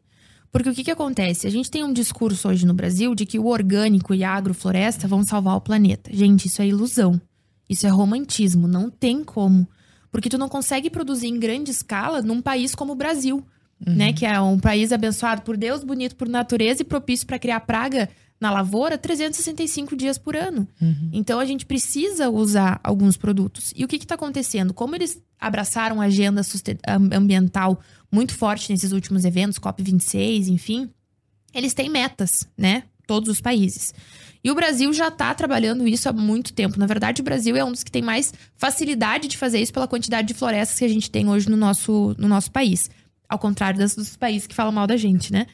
[0.51, 1.47] Porque o que, que acontece?
[1.47, 5.07] A gente tem um discurso hoje no Brasil de que o orgânico e a agrofloresta
[5.07, 6.09] vão salvar o planeta.
[6.13, 7.19] Gente, isso é ilusão.
[7.69, 8.67] Isso é romantismo.
[8.67, 9.67] Não tem como.
[10.11, 13.45] Porque tu não consegue produzir em grande escala num país como o Brasil,
[13.85, 14.11] né?
[14.11, 18.09] Que é um país abençoado por Deus, bonito por natureza e propício para criar praga
[18.39, 20.67] na lavoura 365 dias por ano.
[21.13, 23.71] Então a gente precisa usar alguns produtos.
[23.75, 24.73] E o que está acontecendo?
[24.73, 26.41] Como eles abraçaram a agenda
[27.13, 27.79] ambiental
[28.11, 30.89] muito forte nesses últimos eventos, COP26, enfim,
[31.53, 32.83] eles têm metas, né?
[33.05, 33.93] Todos os países.
[34.43, 36.79] E o Brasil já está trabalhando isso há muito tempo.
[36.79, 39.87] Na verdade, o Brasil é um dos que tem mais facilidade de fazer isso pela
[39.87, 42.89] quantidade de florestas que a gente tem hoje no nosso, no nosso país.
[43.27, 45.45] Ao contrário das, dos países que falam mal da gente, né?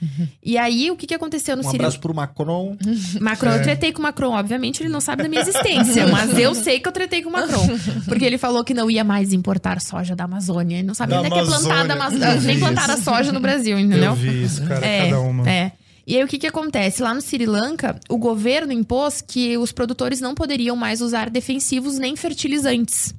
[0.41, 2.78] E aí, o que, que aconteceu no Um Sri abraço pro Macron.
[3.19, 4.32] Macron, eu tretei com o Macron.
[4.32, 7.34] Obviamente, ele não sabe da minha existência, mas eu sei que eu tretei com o
[7.34, 7.67] Macron.
[8.06, 10.78] Porque ele falou que não ia mais importar soja da Amazônia.
[10.78, 12.28] Ele não sabe Da nem que é plantada Amazônia.
[12.28, 14.12] Amaz- Eu nem plantada soja no Brasil, entendeu?
[14.12, 15.50] Eu vi isso, cara, É, cada uma.
[15.50, 15.71] É.
[16.08, 17.02] E aí, o que que acontece?
[17.02, 21.98] Lá no Sri Lanka, o governo impôs que os produtores não poderiam mais usar defensivos
[21.98, 23.13] nem fertilizantes.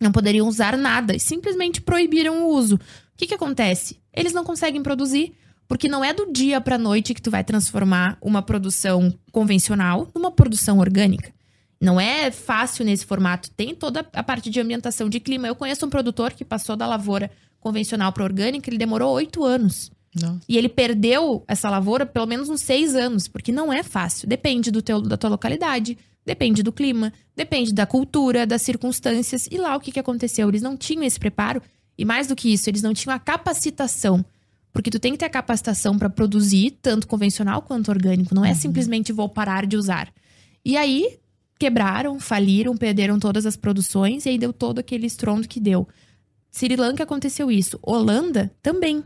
[0.00, 1.16] Não poderiam usar nada.
[1.16, 2.76] E simplesmente proibiram o uso.
[2.76, 2.80] O
[3.16, 3.98] que que acontece?
[4.14, 5.34] Eles não conseguem produzir.
[5.66, 10.30] Porque não é do dia pra noite que tu vai transformar uma produção convencional numa
[10.30, 11.30] produção orgânica.
[11.80, 13.50] Não é fácil nesse formato.
[13.50, 15.46] Tem toda a parte de ambientação de clima.
[15.46, 19.90] Eu conheço um produtor que passou da lavoura convencional para orgânica, ele demorou oito anos.
[20.14, 20.40] Nossa.
[20.48, 24.28] E ele perdeu essa lavoura pelo menos uns seis anos, porque não é fácil.
[24.28, 29.48] Depende do teu, da tua localidade, depende do clima, depende da cultura, das circunstâncias.
[29.50, 30.48] E lá o que, que aconteceu?
[30.48, 31.62] Eles não tinham esse preparo,
[31.96, 34.24] e mais do que isso, eles não tinham a capacitação.
[34.72, 38.34] Porque tu tem que ter a capacitação para produzir, tanto convencional quanto orgânico.
[38.34, 40.12] Não é simplesmente vou parar de usar.
[40.64, 41.18] E aí,
[41.58, 45.88] quebraram, faliram, perderam todas as produções, e aí deu todo aquele estrondo que deu.
[46.50, 47.78] Sri Lanka aconteceu isso.
[47.82, 49.02] Holanda também,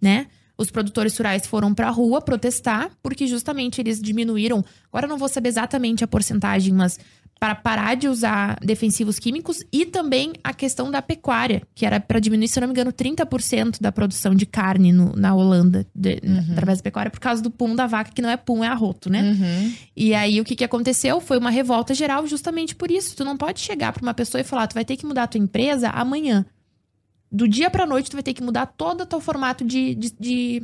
[0.00, 0.26] né?
[0.58, 4.64] Os produtores rurais foram pra rua protestar, porque justamente eles diminuíram.
[4.90, 6.98] Agora eu não vou saber exatamente a porcentagem, mas
[7.38, 12.18] para parar de usar defensivos químicos e também a questão da pecuária, que era para
[12.18, 16.18] diminuir, se não me engano, 30% da produção de carne no- na Holanda, de-
[16.52, 19.10] através da pecuária, por causa do pum da vaca, que não é pum, é arroto,
[19.10, 19.20] né?
[19.22, 19.74] Uhum.
[19.94, 21.20] E aí, o que, que aconteceu?
[21.20, 23.14] Foi uma revolta geral justamente por isso.
[23.14, 25.26] Tu não pode chegar pra uma pessoa e falar, tu vai ter que mudar a
[25.26, 26.46] tua empresa amanhã.
[27.30, 30.12] Do dia pra noite, tu vai ter que mudar todo o teu formato de, de,
[30.18, 30.62] de,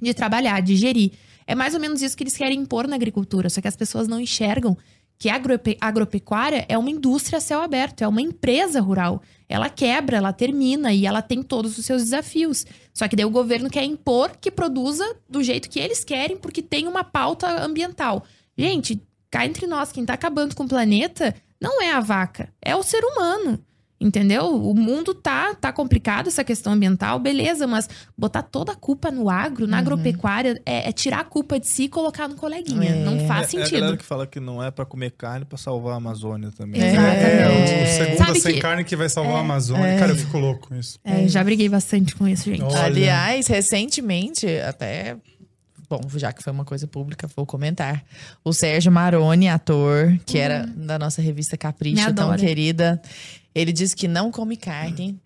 [0.00, 1.12] de trabalhar, de gerir.
[1.46, 4.08] É mais ou menos isso que eles querem impor na agricultura, só que as pessoas
[4.08, 4.76] não enxergam
[5.18, 9.22] que a agrope- agropecuária é uma indústria a céu aberto, é uma empresa rural.
[9.48, 12.66] Ela quebra, ela termina e ela tem todos os seus desafios.
[12.92, 16.60] Só que daí o governo quer impor que produza do jeito que eles querem, porque
[16.60, 18.24] tem uma pauta ambiental.
[18.58, 22.74] Gente, cá entre nós, quem tá acabando com o planeta não é a vaca, é
[22.74, 23.58] o ser humano.
[24.00, 24.54] Entendeu?
[24.54, 29.30] O mundo tá, tá complicado, essa questão ambiental, beleza, mas botar toda a culpa no
[29.30, 32.90] agro, na agropecuária, é, é tirar a culpa de si e colocar no coleguinha.
[32.90, 32.94] É.
[33.04, 33.80] Não faz É, é a sentido.
[33.80, 36.82] galera que fala que não é pra comer carne pra salvar a Amazônia também.
[36.82, 36.94] É.
[36.94, 39.96] É, o- o segunda Sabe sem que- carne que vai salvar a Amazônia.
[39.98, 40.98] Cara, eu fico louco com isso.
[41.04, 42.62] É, já briguei bastante com isso, gente.
[42.62, 42.82] Olha.
[42.84, 45.16] Aliás, recentemente, até.
[45.88, 48.02] Bom, já que foi uma coisa pública, vou comentar.
[48.42, 53.00] O Sérgio Maroni, ator, que era da nossa revista Capricha, tão querida,
[53.54, 55.18] ele disse que não come carne,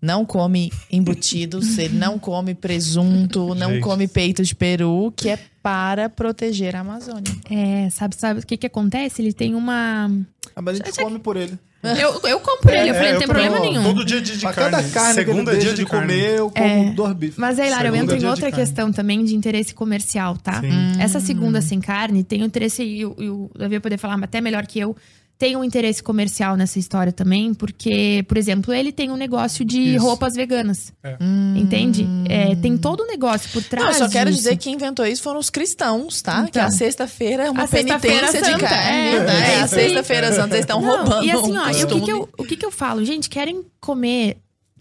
[0.00, 3.82] não come embutidos, ele não come presunto, não Gente.
[3.82, 7.32] come peito de peru, que é para proteger a Amazônia.
[7.50, 9.22] É, sabe, sabe o que que acontece?
[9.22, 10.10] Ele tem uma...
[10.54, 11.58] Ah, mas a gente come por ele.
[11.82, 13.82] Eu, eu como por ele, eu falei, É, não tem problema nenhum.
[13.82, 14.70] Todo dia é de Pra carne.
[14.70, 16.90] cada carne Segunda que é ele dia deixa de, de comer, eu como É.
[16.92, 17.36] dois bifes.
[17.36, 18.56] Mas aí, Lara, eu entro em de outra carne.
[18.64, 20.60] questão também de interesse comercial, tá?
[20.62, 20.70] Sim.
[20.98, 24.18] Essa segunda sem carne tem um interesse, e o, e o Davi vai poder falar
[24.22, 24.96] até melhor que eu,
[25.36, 29.96] tem um interesse comercial nessa história também, porque, por exemplo, ele tem um negócio de
[29.96, 30.04] Isso.
[30.04, 30.92] roupas veganas.
[31.02, 31.16] É.
[31.56, 32.06] Entende?
[32.28, 34.42] É, tem todo um negócio por trás Não, eu só quero disso.
[34.42, 36.44] dizer que quem inventou isso foram os cristãos, tá?
[36.44, 36.64] que Então.
[36.66, 38.88] a sexta-feira é uma penitência de santa, carne.
[39.16, 39.54] é, né?
[39.54, 41.24] é a sexta-feira santa, eles estão roubando.
[41.24, 43.04] E assim, um ó, e o que, que eu, o que, que eu falo?
[43.04, 44.36] Gente, querem comer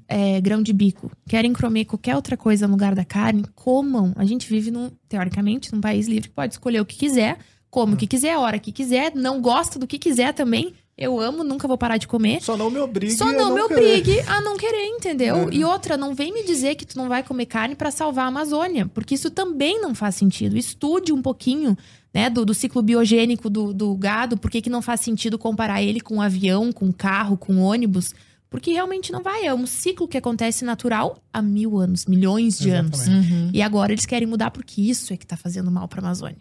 [0.08, 4.14] é, grão de bico, querem comer qualquer outra coisa no lugar da carne, comam.
[4.16, 7.38] A gente vive, num, teoricamente, num país livre que pode escolher o que quiser,
[7.74, 10.76] come o que quiser, a hora que quiser, não gosta do que quiser também.
[10.96, 12.40] Eu amo, nunca vou parar de comer.
[12.40, 13.74] Só não me obrigue Só a não, me querer.
[13.74, 15.52] obrigue a não querer, entendeu?
[15.52, 18.28] E outra, não vem me dizer que tu não vai comer carne pra salvar a
[18.28, 20.56] Amazônia, porque isso também não faz sentido.
[20.56, 21.76] Estude um pouquinho,
[22.14, 25.82] né, do, do ciclo biogênico do, do gado, por que que não faz sentido comparar
[25.82, 28.14] ele com um avião, com um carro, com um ônibus,
[28.52, 29.48] porque realmente não vai.
[29.48, 33.02] É um ciclo que acontece natural há mil anos, milhões de anos.
[33.02, 33.34] Exatamente.
[33.34, 33.50] Uhum.
[33.52, 36.38] E agora eles querem mudar porque isso é que tá fazendo mal pra Amazônia.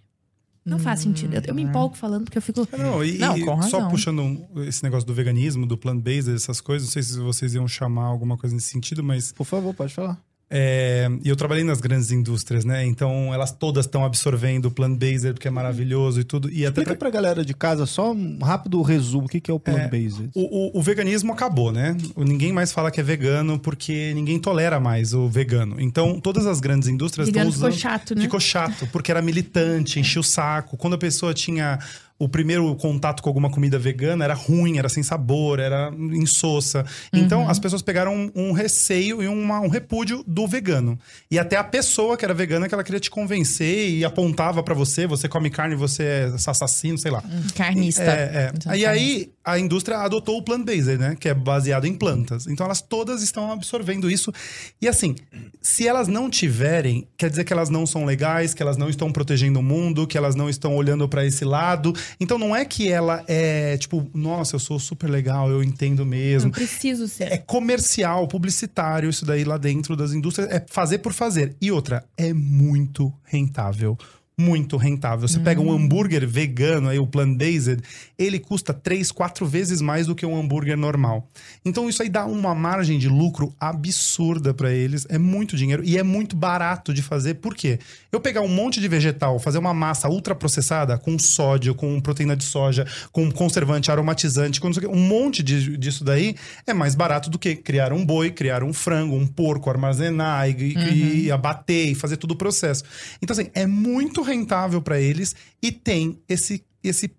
[0.64, 1.34] Não faz sentido.
[1.34, 2.66] Eu, eu me empolgo falando porque eu fico.
[2.78, 3.90] Não, e, Não, com só razão.
[3.90, 7.66] puxando um- esse negócio do veganismo, do plant-based, essas coisas, não sei se vocês iam
[7.66, 10.20] chamar alguma coisa nesse sentido, mas Por favor, pode falar.
[10.54, 12.84] É, e eu trabalhei nas grandes indústrias, né?
[12.84, 16.50] Então elas todas estão absorvendo o plant-based, porque é maravilhoso e tudo.
[16.50, 19.24] E até Explica pra- pra galera de casa só um rápido resumo.
[19.24, 20.28] O que que é o plant-based?
[20.34, 21.96] o, o- o veganismo acabou, né?
[22.14, 25.80] O- Ninguém mais fala que é vegano porque ninguém tolera mais o vegano.
[25.80, 27.80] Então todas as grandes indústrias estão Vegano ficou usando.
[27.80, 28.20] chato, né?
[28.22, 30.76] Ficou chato, porque era militante, enchia o saco.
[30.76, 31.78] Quando a pessoa tinha
[32.24, 36.84] o primeiro contato com alguma comida vegana, era ruim, era sem sabor, era insossa.
[37.12, 40.98] Então, as pessoas pegaram um, um receio e uma- um repúdio do vegano.
[41.30, 44.74] E até a pessoa que era vegana, que ela queria te convencer e apontava pra
[44.74, 47.22] você, você come carne, você é assassino, sei lá.
[47.54, 48.02] Carnista.
[48.02, 48.52] É, é.
[48.54, 51.16] Então, E aí, a indústria adotou o plant-based, né?
[51.18, 52.46] Que é baseado em plantas.
[52.46, 54.32] Então, elas todas estão absorvendo isso.
[54.80, 55.14] E assim,
[55.60, 59.10] se elas não tiverem, quer dizer que elas não são legais, que elas não estão
[59.12, 61.92] protegendo o mundo, que elas não estão olhando pra esse lado.
[62.20, 66.06] Então, não é que ela é tipo, nossa, eu sou super legal, eu entendo Não
[66.06, 66.50] mesmo.
[66.50, 67.32] preciso ser.
[67.32, 70.50] É comercial, publicitário, isso daí lá dentro das indústrias.
[70.50, 71.56] É fazer por fazer.
[71.60, 73.96] E outra, é muito rentável.
[74.38, 75.28] Muito rentável.
[75.28, 77.82] Você pega um hambúrguer vegano, aí o plant-based,
[78.18, 81.28] ele custa três, quatro vezes mais do que um hambúrguer normal.
[81.64, 85.06] Então isso aí dá uma margem de lucro absurda pra eles.
[85.10, 87.34] É muito dinheiro e é muito barato de fazer.
[87.34, 87.78] Por quê?
[88.10, 92.44] Eu pegar um monte de vegetal, fazer uma massa ultraprocessada com sódio, com proteína de
[92.44, 96.34] soja, com conservante, aromatizante, com um monte de- disso daí
[96.66, 100.72] é mais barato do que criar um boi, criar um frango, um porco, armazenar e,
[100.74, 102.82] e- e abater e fazer todo o processo.
[103.20, 107.10] Então, assim, é muito rentável pra eles e tem esse, esse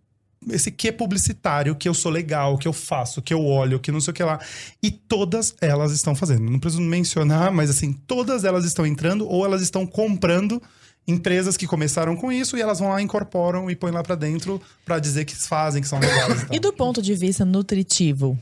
[0.49, 4.01] esse que publicitário, que eu sou legal, que eu faço, que eu olho, que não
[4.01, 4.39] sei o que lá.
[4.81, 6.49] E todas elas estão fazendo.
[6.51, 10.61] Não preciso mencionar, mas assim, todas elas estão entrando ou elas estão comprando
[11.07, 14.61] empresas que começaram com isso e elas vão lá, incorporam e põem lá pra dentro
[14.85, 16.41] pra dizer que fazem, que são legais.
[16.43, 16.55] E tal.
[16.55, 18.37] E do ponto de vista nutritivo,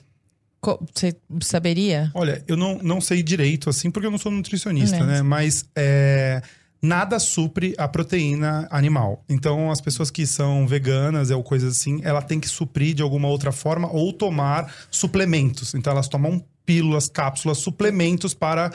[0.93, 2.11] você saberia?
[2.13, 5.03] Olha, eu não, não sei direito, assim, porque eu não sou nutricionista, É.
[5.03, 5.21] né?
[5.21, 6.41] Mas é,
[6.81, 9.23] nada supre a proteína animal.
[9.29, 13.27] Então, as pessoas que são veganas ou coisas assim, ela tem que suprir de alguma
[13.27, 15.73] outra forma ou tomar suplementos.
[15.75, 18.71] Então, elas tomam pílulas, cápsulas, suplementos para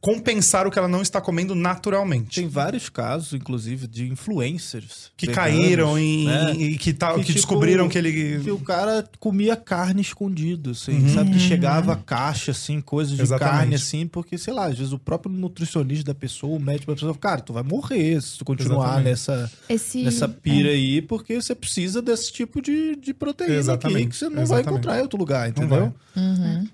[0.00, 2.40] compensar o que ela não está comendo naturalmente.
[2.40, 5.10] Tem vários casos, inclusive, de influencers.
[5.16, 6.52] que veganos, caíram em, né?
[6.54, 8.40] e que, tá, que, tipo, descobriram que ele.
[8.44, 11.08] Que o cara comia carne escondido, assim, Uhum.
[11.14, 11.30] sabe?
[11.32, 13.56] Que chegava a caixa, assim, coisas de Exatamente.
[13.58, 16.94] carne, assim, porque, sei lá, às vezes o próprio nutricionista da pessoa, o médico da
[16.94, 19.04] pessoa, cara, tu vai morrer se tu continuar Exatamente.
[19.08, 20.02] nessa, Esse.
[20.02, 24.08] nessa pira aí, porque você precisa desse tipo de, de proteína aqui, Exatamente.
[24.08, 24.68] que você não vai Exatamente.
[24.70, 25.92] encontrar em outro lugar, entendeu?
[26.14, 26.68] Uhum.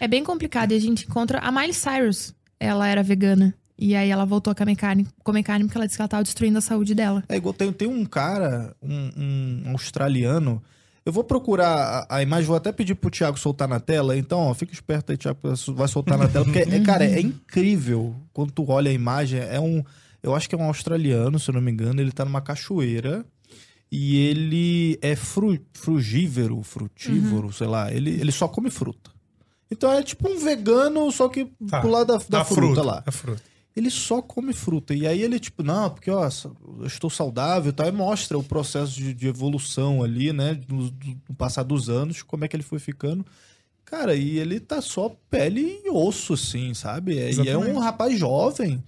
[0.00, 1.38] É bem complicado e a gente encontra.
[1.38, 3.54] A Miley Cyrus, ela era vegana.
[3.78, 6.24] E aí ela voltou a comer carne, comer carne porque ela disse que ela tava
[6.24, 7.22] destruindo a saúde dela.
[7.28, 10.60] É igual tem, tem um cara, um, um australiano.
[11.06, 14.18] Eu vou procurar a, a imagem, vou até pedir pro Thiago soltar na tela.
[14.18, 15.38] Então, ó, fica esperto aí, Thiago,
[15.68, 16.44] vai soltar na tela.
[16.44, 19.40] Porque, é, cara, é incrível quando tu olha a imagem.
[19.40, 19.84] É um.
[20.20, 22.00] Eu acho que é um australiano, se eu não me engano.
[22.00, 23.24] Ele tá numa cachoeira.
[23.90, 27.90] E ele é fru, frugívoro, frutívorro, sei lá.
[27.92, 29.10] Ele, ele só come fruta.
[29.70, 33.00] Então é tipo um vegano, só que Tá, pro lado da, da da fruta, lá
[33.00, 33.42] Da fruta.
[33.76, 34.94] ele só come fruta.
[34.94, 36.28] E aí ele, tipo, não, porque, ó,
[36.80, 37.86] eu estou saudável e tal.
[37.86, 40.58] E mostra o processo de, de evolução ali, né?
[40.68, 40.84] No,
[41.28, 43.24] no passar dos anos, como é que ele foi ficando.
[43.84, 47.18] Cara, e ele tá só pele e osso, assim, sabe?
[47.18, 48.82] É- e é um rapaz jovem.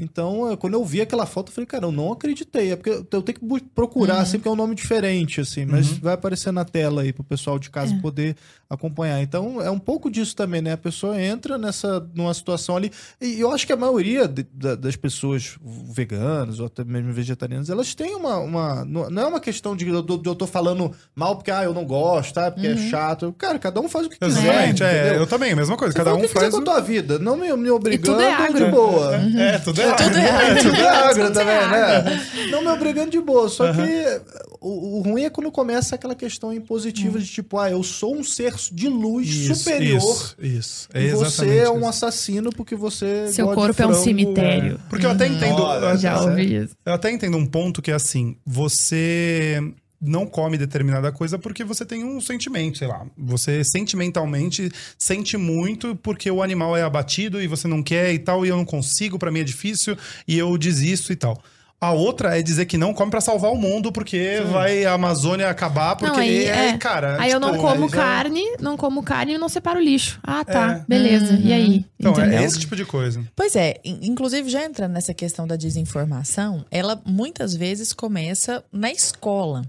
[0.00, 2.70] Então, é, quando eu vi aquela foto, eu falei, cara, eu não acreditei.
[2.70, 5.64] É porque eu tenho que procurar, assim, porque é um nome diferente, assim.
[5.64, 8.36] Mas vai aparecer na tela aí pro pessoal de casa poder
[8.70, 9.20] acompanhar.
[9.22, 10.72] Então, é um pouco disso também, né?
[10.72, 12.92] A pessoa entra nessa, numa situação ali.
[13.20, 15.56] E eu acho que a maioria de- da- das pessoas
[15.90, 18.38] veganas ou até mesmo vegetarianas, elas têm uma.
[18.38, 21.64] uma não é uma questão de, eu tô- de eu tô falando mal porque, ah,
[21.64, 23.34] eu não gosto, ah, porque é chato.
[23.38, 24.42] Cara, cada um faz o que quiser.
[24.44, 25.92] Exatamente, é, eu também, a mesma coisa.
[25.92, 26.54] Você Cada faz um o que quiser faz.
[26.54, 28.64] com a tua vida, não me, me obrigando é agro.
[28.66, 29.16] de boa.
[29.16, 30.58] É, tudo é tudo é agro.
[30.68, 32.10] Tudo é agro Tudo é também, agro.
[32.10, 32.26] né?
[32.50, 33.48] Não me obrigando de boa.
[33.48, 34.20] Só que
[34.60, 38.22] o, o ruim é quando começa aquela questão impositiva de tipo, ah, eu sou um
[38.24, 39.98] ser de luz Isso, superior.
[39.98, 40.88] Isso, isso.
[40.92, 43.28] É E você é um assassino porque você.
[43.28, 44.80] Seu gosta de corpo é um cemitério.
[44.88, 45.62] Porque eu até entendo.
[45.96, 46.76] Já ouvi isso.
[46.84, 49.62] Eu até entendo um ponto que é assim: você
[50.00, 53.06] não come determinada coisa porque você tem um sentimento, sei lá.
[53.16, 58.46] Você sentimentalmente sente muito porque o animal é abatido e você não quer e tal,
[58.46, 59.96] e eu não consigo, pra mim é difícil,
[60.26, 61.42] e eu desisto e tal.
[61.80, 65.48] A outra é dizer que não come pra salvar o mundo porque vai a Amazônia
[65.48, 66.78] acabar, porque Não, aí, é, é.
[66.78, 67.16] cara.
[67.20, 70.18] Aí eu não tipo, como já- carne, não como carne e não separo o lixo.
[70.22, 70.72] Ah, tá.
[70.78, 70.84] É.
[70.88, 71.38] Beleza.
[71.40, 71.84] E aí?
[72.00, 72.40] Então, Entendeu?
[72.40, 73.22] é esse tipo de coisa.
[73.36, 78.90] Pois é, in- inclusive já entrando nessa questão da desinformação, ela muitas vezes começa na
[78.90, 79.62] escola.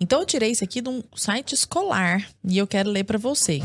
[0.00, 3.62] Então eu tirei isso aqui de um site escolar e eu quero ler para você.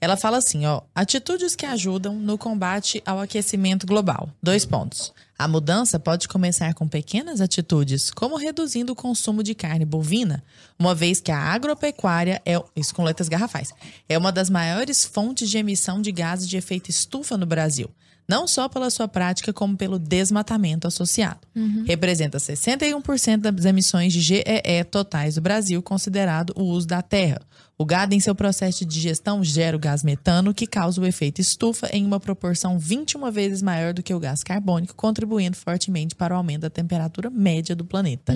[0.00, 4.28] Ela fala assim, ó, atitudes que ajudam no combate ao aquecimento global.
[4.42, 5.12] Dois pontos.
[5.38, 10.42] A mudança pode começar com pequenas atitudes, como reduzindo o consumo de carne bovina,
[10.78, 13.72] uma vez que a agropecuária é, isso com letras garrafais,
[14.08, 17.90] é uma das maiores fontes de emissão de gases de efeito estufa no Brasil
[18.28, 21.40] não só pela sua prática, como pelo desmatamento associado.
[21.86, 27.40] Representa 61% das emissões de GEE totais do Brasil, considerado o uso da terra.
[27.78, 31.42] O gado, em seu processo de digestão, gera o gás metano, que causa o efeito
[31.42, 36.34] estufa em uma proporção 21 vezes maior do que o gás carbônico, contribuindo fortemente para
[36.34, 38.34] o aumento da temperatura média do planeta.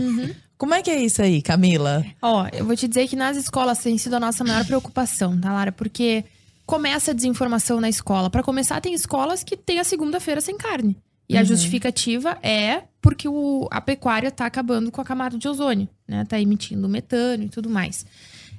[0.58, 2.04] Como é que é isso aí, Camila?
[2.20, 5.50] Ó, eu vou te dizer que nas escolas tem sido a nossa maior preocupação, tá,
[5.50, 5.72] Lara?
[5.72, 6.22] Porque
[6.70, 8.30] começa a desinformação na escola.
[8.30, 10.96] Pra começar, tem escolas que tem a segunda-feira sem carne.
[11.28, 15.88] E a justificativa é porque o, a pecuária tá acabando com a camada de ozônio,
[16.08, 16.24] né?
[16.28, 18.04] Tá emitindo metano e tudo mais.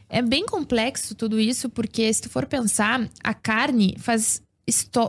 [0.09, 4.41] É bem complexo tudo isso, porque se tu for pensar, a carne faz,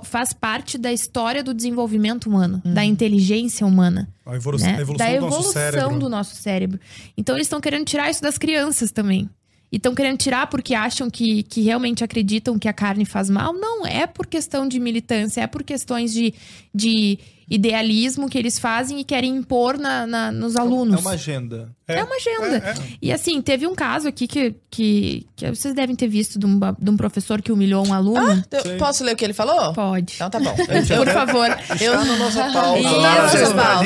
[0.05, 4.77] faz parte da história do desenvolvimento humano, da inteligência humana A evolu- né?
[4.77, 5.99] a evolução da do evolução nosso cérebro.
[5.99, 6.81] do nosso cérebro.
[7.17, 9.29] Então eles estão querendo tirar isso das crianças também.
[9.73, 13.55] E estão querendo tirar porque acham que, que realmente acreditam que a carne faz mal.
[13.55, 16.35] Não, é por questão de militância, é por questões de,
[16.75, 17.19] de
[17.49, 20.97] idealismo que eles fazem e querem impor na, na- nos alunos.
[20.99, 21.71] É uma agenda.
[21.87, 22.75] É uma agenda.
[23.03, 26.59] E assim, teve um caso aqui que, que, que vocês devem ter visto de um,
[26.79, 28.43] de um professor que humilhou um aluno.
[28.65, 29.75] Eu posso ler o que ele falou?
[29.75, 30.15] Pode.
[30.15, 30.55] Então tá bom.
[30.57, 31.49] Por favor.
[31.51, 32.79] Está na nossa pauta.
[32.79, 33.39] Isso, nossa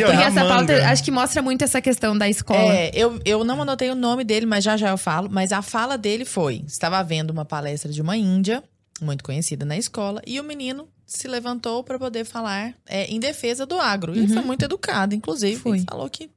[0.07, 2.73] Porque essa pauta acho que mostra muito essa questão da escola.
[2.73, 5.29] É, eu, eu não anotei o nome dele, mas já já eu falo.
[5.31, 8.63] Mas a fala dele foi: estava vendo uma palestra de uma índia,
[9.01, 13.65] muito conhecida na escola, e o menino se levantou para poder falar é, em defesa
[13.65, 14.15] do agro.
[14.15, 15.57] E ele foi muito educado, inclusive.
[15.61, 15.85] Foi.
[15.89, 16.31] Falou que,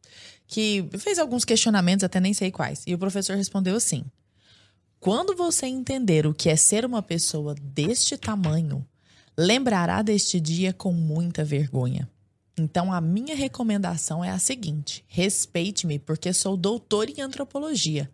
[0.47, 2.83] que fez alguns questionamentos, até nem sei quais.
[2.85, 4.03] E o professor respondeu assim:
[4.99, 8.85] Quando você entender o que é ser uma pessoa deste tamanho,
[9.37, 12.07] lembrará deste dia com muita vergonha.
[12.59, 18.11] Então, a minha recomendação é a seguinte: respeite-me, porque sou doutor em antropologia.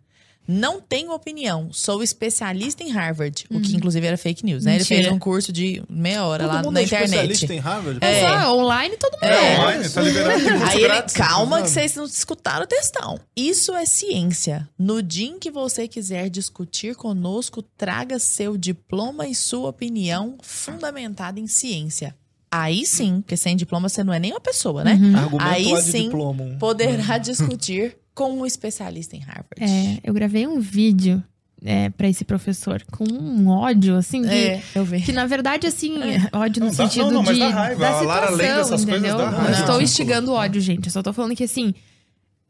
[0.48, 4.72] Não tenho opinião, sou especialista em Harvard, o que inclusive era fake news, né?
[4.72, 5.02] Ele Mentira.
[5.02, 7.52] fez um curso de meia hora Todo lá mundo na é especialista internet.
[7.52, 7.98] em Harvard?
[8.04, 8.46] É.
[8.48, 9.54] online todo mundo É.
[9.54, 9.60] é.
[9.60, 13.18] Online, tá liberado, Aí ele, grátis, calma que vocês não escutaram o textão.
[13.36, 14.68] Isso é ciência.
[14.78, 21.40] No dia em que você quiser discutir conosco, traga seu diploma e sua opinião fundamentada
[21.40, 22.14] em ciência.
[22.50, 24.92] Aí sim, porque sem diploma você não é nem uma pessoa, né?
[25.16, 26.10] Argumento Aí sim,
[26.58, 29.60] poderá discutir com um especialista em Harvard.
[29.60, 31.22] É, eu gravei um vídeo
[31.64, 35.02] é, para esse professor com um ódio, assim, que, É, eu vi.
[35.02, 35.94] que na verdade, assim,
[36.32, 37.40] ódio no Não, sentido não, não, mas de.
[37.40, 37.80] dá raiva.
[37.80, 39.18] Da A Lara situação, lendo essas coisas entendeu?
[39.18, 39.52] dá Não raiva.
[39.60, 39.82] estou Não.
[39.82, 40.86] instigando ódio, gente.
[40.86, 41.74] Eu só tô falando que, assim,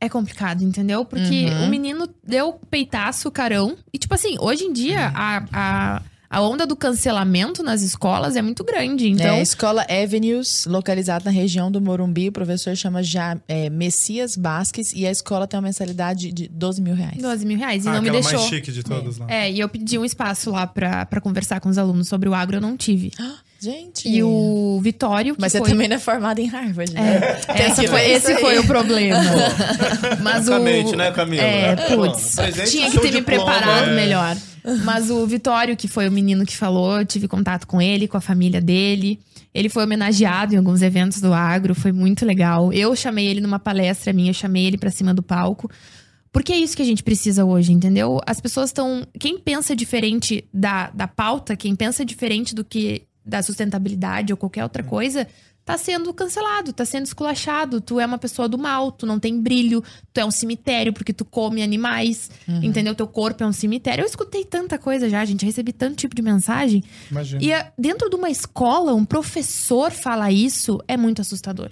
[0.00, 1.04] é complicado, entendeu?
[1.04, 1.64] Porque Uhum.
[1.66, 3.76] o menino deu peitaço, carão.
[3.92, 6.02] E, tipo assim, hoje em dia, a, a,
[6.36, 9.08] a onda do cancelamento nas escolas é muito grande.
[9.08, 12.28] Então, é, Escola Avenues, localizada na região do Morumbi.
[12.28, 16.82] O professor chama já é, Messias Basques e a escola tem uma mensalidade de 12
[16.82, 17.16] mil reais.
[17.16, 17.86] 12 mil reais.
[17.86, 18.34] E Ah, não me deixou.
[18.34, 19.24] mais chique de todas lá.
[19.30, 22.34] É, e eu pedi um espaço lá pra, pra conversar com os alunos sobre o
[22.34, 23.12] agro, eu não tive.
[23.58, 24.06] Gente.
[24.06, 25.70] E o Vitório, que Mas você foi...
[25.70, 27.40] também não é formada em Harvard, né?
[27.48, 29.18] É, essa que foi- esse foi o problema.
[30.20, 30.58] Mas o...
[30.58, 31.42] Né, Camila?
[31.42, 32.36] É, putz.
[32.70, 33.94] Tinha que ter me preparado é.
[33.94, 34.36] melhor.
[34.84, 38.20] Mas o Vitório, que foi o menino que falou, tive contato com ele, com a
[38.20, 39.20] família dele.
[39.54, 42.72] Ele foi homenageado em alguns eventos do agro, foi muito legal.
[42.72, 45.70] Eu chamei ele numa palestra minha, eu chamei ele pra cima do palco.
[46.32, 48.20] Porque é isso que a gente precisa hoje, entendeu?
[48.26, 49.06] As pessoas estão.
[49.18, 54.62] Quem pensa diferente da, da pauta, quem pensa diferente do que da sustentabilidade ou qualquer
[54.62, 55.26] outra coisa,
[55.66, 57.80] tá sendo cancelado, tá sendo esculachado.
[57.80, 59.82] Tu é uma pessoa do mal, tu não tem brilho,
[60.14, 62.30] tu é um cemitério porque tu come animais,
[62.62, 62.94] entendeu?
[62.94, 64.02] Teu corpo é um cemitério.
[64.02, 66.84] Eu escutei tanta coisa já, gente, recebi tanto tipo de mensagem.
[67.10, 67.42] Imagina.
[67.42, 71.70] E ah, dentro de uma escola, um professor falar isso é muito assustador.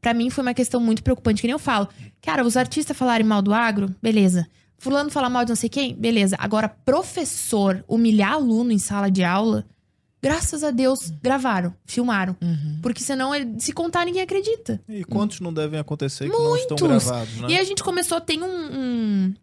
[0.00, 1.88] Pra mim foi uma questão muito preocupante, que nem eu falo.
[2.20, 4.46] Cara, os artistas falarem mal do agro, beleza.
[4.78, 6.36] Fulano falar mal de não sei quem, beleza.
[6.38, 9.64] Agora, professor humilhar aluno em sala de aula,
[10.22, 12.36] graças a Deus, gravaram, filmaram.
[12.80, 14.80] Porque senão, se contar, ninguém acredita.
[14.88, 17.04] E quantos não devem acontecer que não estão Muitos.
[17.04, 17.48] gravados, né?
[17.50, 19.34] E a gente começou, tem um, um,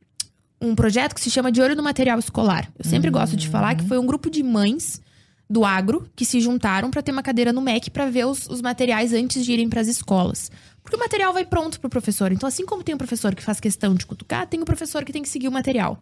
[0.61, 2.71] um projeto que se chama De Olho no Material Escolar.
[2.77, 5.01] Eu sempre gosto de falar que foi um grupo de mães
[5.49, 8.61] do agro que se juntaram para ter uma cadeira no MEC para ver os, os
[8.61, 10.51] materiais antes de irem para as escolas.
[10.83, 12.31] Porque o material vai pronto pro professor.
[12.31, 15.11] Então, assim como tem um professor que faz questão de cutucar, tem o professor que
[15.11, 16.01] tem que seguir o material.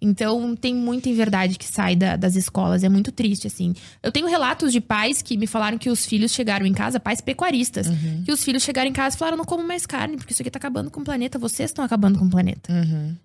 [0.00, 2.84] Então, tem muita inverdade que sai da- das escolas.
[2.84, 3.74] É muito triste, assim.
[4.02, 7.20] Eu tenho relatos de pais que me falaram que os filhos chegaram em casa, pais
[7.22, 7.86] pecuaristas,
[8.24, 10.50] que os filhos chegaram em casa e falaram: não como mais carne, porque isso aqui
[10.50, 12.70] tá acabando com o planeta, vocês estão acabando com o planeta.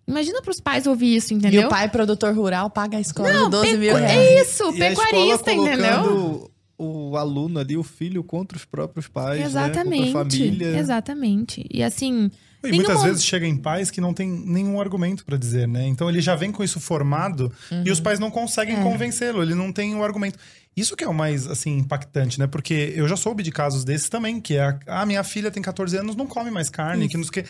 [0.07, 1.67] Imagina pros pais ouvir isso, E entendeu?
[1.67, 4.17] o pai produtor rural paga a escola Não, de 12 mil pecu- reais.
[4.17, 6.01] É isso, E pecuarista, entendeu?
[6.03, 10.05] colocando o aluno ali, o filho, contra os próprios pais, Exatamente.
[10.07, 10.11] né?
[10.13, 10.77] Contra a família.
[10.79, 11.65] Exatamente.
[11.69, 12.31] E assim.
[12.63, 15.87] E muitas vezes chega em pais que não tem nenhum argumento pra dizer, né?
[15.87, 17.51] Então ele já vem com isso formado
[17.83, 20.37] e os pais não conseguem convencê-lo, ele não tem o argumento.
[20.75, 22.47] Isso que é o mais, assim, impactante, né?
[22.47, 25.61] Porque eu já soube de casos desses também, que é a, ah, minha filha tem
[25.61, 27.45] 14 anos, não come mais carne, que não sei o quê.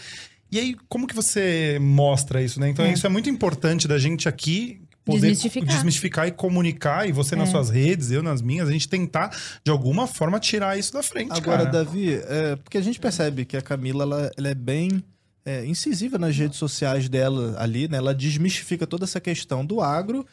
[0.52, 2.68] E aí, como que você mostra isso, né?
[2.68, 5.68] Então, isso é muito importante da gente aqui poder Desmistificar.
[5.70, 9.72] desmistificar e comunicar, e você nas suas redes, eu nas minhas, a gente tentar, de
[9.72, 11.84] alguma forma, tirar isso da frente, Agora, cara.
[11.84, 15.04] Davi, é, porque a gente percebe que a Camila ela, ela é bem
[15.44, 17.98] é, incisiva nas redes sociais dela ali, né?
[17.98, 20.26] Ela desmistifica toda essa questão do agro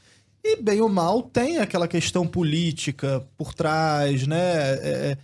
[0.44, 4.36] e, bem ou mal, tem aquela questão política por trás, né?
[4.36, 5.16] É,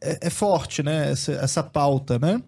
[0.00, 1.12] é- é forte, né?
[1.12, 2.42] Essa, essa pauta, né?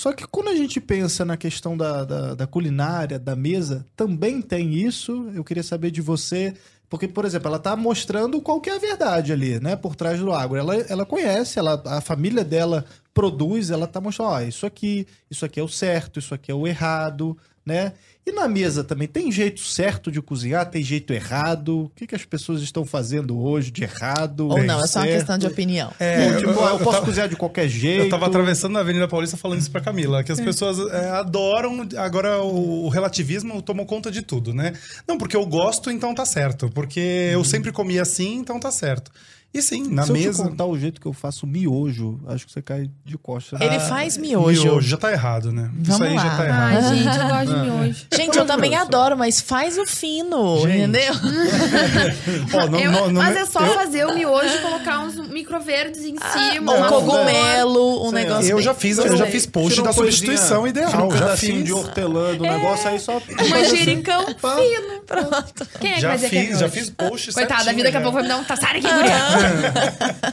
[0.00, 4.40] Só que quando a gente pensa na questão da, da, da culinária, da mesa, também
[4.40, 5.30] tem isso.
[5.34, 6.54] Eu queria saber de você.
[6.88, 9.76] Porque, por exemplo, ela tá mostrando qual que é a verdade ali, né?
[9.76, 10.56] Por trás do agro.
[10.56, 15.44] Ela, ela conhece, ela, a família dela produz, ela tá mostrando, ó, isso aqui, isso
[15.44, 17.92] aqui é o certo, isso aqui é o errado, né?
[18.26, 21.84] E na mesa também, tem jeito certo de cozinhar, tem jeito errado?
[21.84, 24.46] O que, que as pessoas estão fazendo hoje de errado?
[24.48, 25.90] Ou não, é só uma questão de opinião.
[25.98, 28.04] É, Ou, tipo, eu- eu, eu posso tava- cozinhar de qualquer jeito.
[28.04, 31.88] Eu tava atravessando na Avenida Paulista falando isso pra Camila, que as pessoas é, adoram,
[31.96, 34.74] agora o, o relativismo tomou conta de tudo, né?
[35.08, 36.68] Não, porque eu gosto, então tá certo.
[36.70, 37.00] Porque
[37.32, 39.10] eu sempre comi assim, então tá certo.
[39.52, 40.44] E sim, na Se eu te mesa.
[40.44, 43.60] contar o jeito que eu faço miojo, acho que você cai de costas.
[43.60, 44.62] Ele Ah, faz miojo.
[44.62, 45.68] Miojo já tá errado, né?
[45.82, 46.36] Isso Vamos aí já lá.
[46.36, 46.72] tá errado.
[46.76, 48.06] Ai, gente, eu gosto de miojo.
[48.14, 50.76] Gente, eu também adoro, mas faz o fino, Gente.
[50.78, 51.12] entendeu?
[52.54, 55.16] Ó, não- Eu- não- não- mas é só eu- fazer o miojo e colocar uns
[55.40, 56.72] microverdes em cima.
[56.74, 60.66] um cogumelo, um Sim, negócio Eu bem- já fiz, eu já fiz post da substituição
[60.66, 61.08] ideal.
[61.08, 61.64] um já fiz.
[61.64, 63.18] de hortelã do negócio aí só...
[63.18, 65.00] Um manjericão fino.
[65.06, 65.66] Pronto.
[65.80, 67.84] Quem é que Já vai dizer que é fiz, já fiz post Coitada, a vida
[67.84, 68.04] daqui a já.
[68.04, 68.44] pouco vai me dar um
[68.78, 70.30] aqui, guria.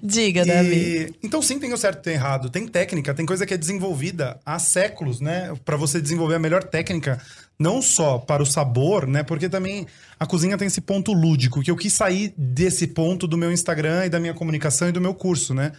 [0.02, 0.74] Diga, Davi.
[0.74, 2.50] E, então sim, tem o certo e tem o errado.
[2.50, 5.52] Tem técnica, tem coisa que é desenvolvida há séculos, né?
[5.64, 7.20] Pra você desenvolver a melhor técnica,
[7.58, 9.22] não só para o sabor, né?
[9.22, 9.86] Porque também
[10.18, 14.06] a cozinha tem esse ponto lúdico, que eu quis sair desse ponto do meu Instagram
[14.06, 15.72] e da minha comunicação e do meu curso, né?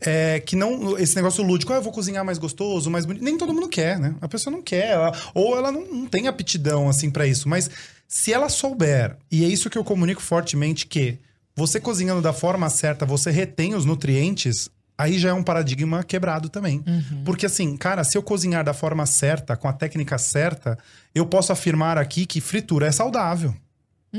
[0.00, 3.22] É, que não esse negócio lúdico, ah, eu vou cozinhar mais gostoso, mais bonito.
[3.24, 4.14] Nem todo mundo quer, né?
[4.20, 7.48] A pessoa não quer, ela- ou ela não, não tem aptidão assim pra isso.
[7.48, 7.70] Mas
[8.08, 11.18] se ela souber, e é isso que eu comunico fortemente, que
[11.54, 16.48] você cozinhando da forma certa, você retém os nutrientes, aí já é um paradigma quebrado
[16.48, 16.82] também.
[17.24, 20.78] Porque assim, cara, se eu cozinhar da forma certa, com a técnica certa,
[21.14, 23.54] eu posso afirmar aqui que fritura é saudável.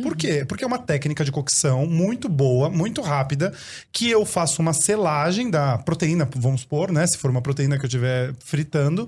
[0.02, 0.44] Por quê?
[0.44, 3.54] Porque é uma técnica de cocção muito boa, muito rápida,
[3.92, 7.06] que eu faço uma selagem da proteína, vamos supor, né?
[7.06, 9.08] Se for uma proteína que eu estiver fritando,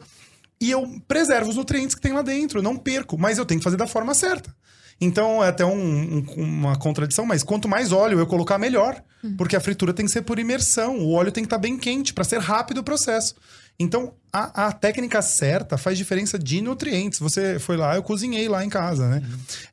[0.62, 3.60] e eu preservo os nutrientes que tem lá dentro, eu não perco, mas eu tenho
[3.60, 4.54] que fazer da forma certa.
[5.00, 9.02] Então é até um- um- uma contradição, mas quanto mais óleo eu colocar, melhor.
[9.38, 12.14] Porque a fritura tem que ser por imersão, o óleo tem que estar bem quente
[12.14, 13.34] para ser rápido o processo.
[13.78, 17.20] Então a, a técnica certa faz diferença de nutrientes.
[17.20, 19.24] Você foi lá, eu cozinhei lá em casa, né?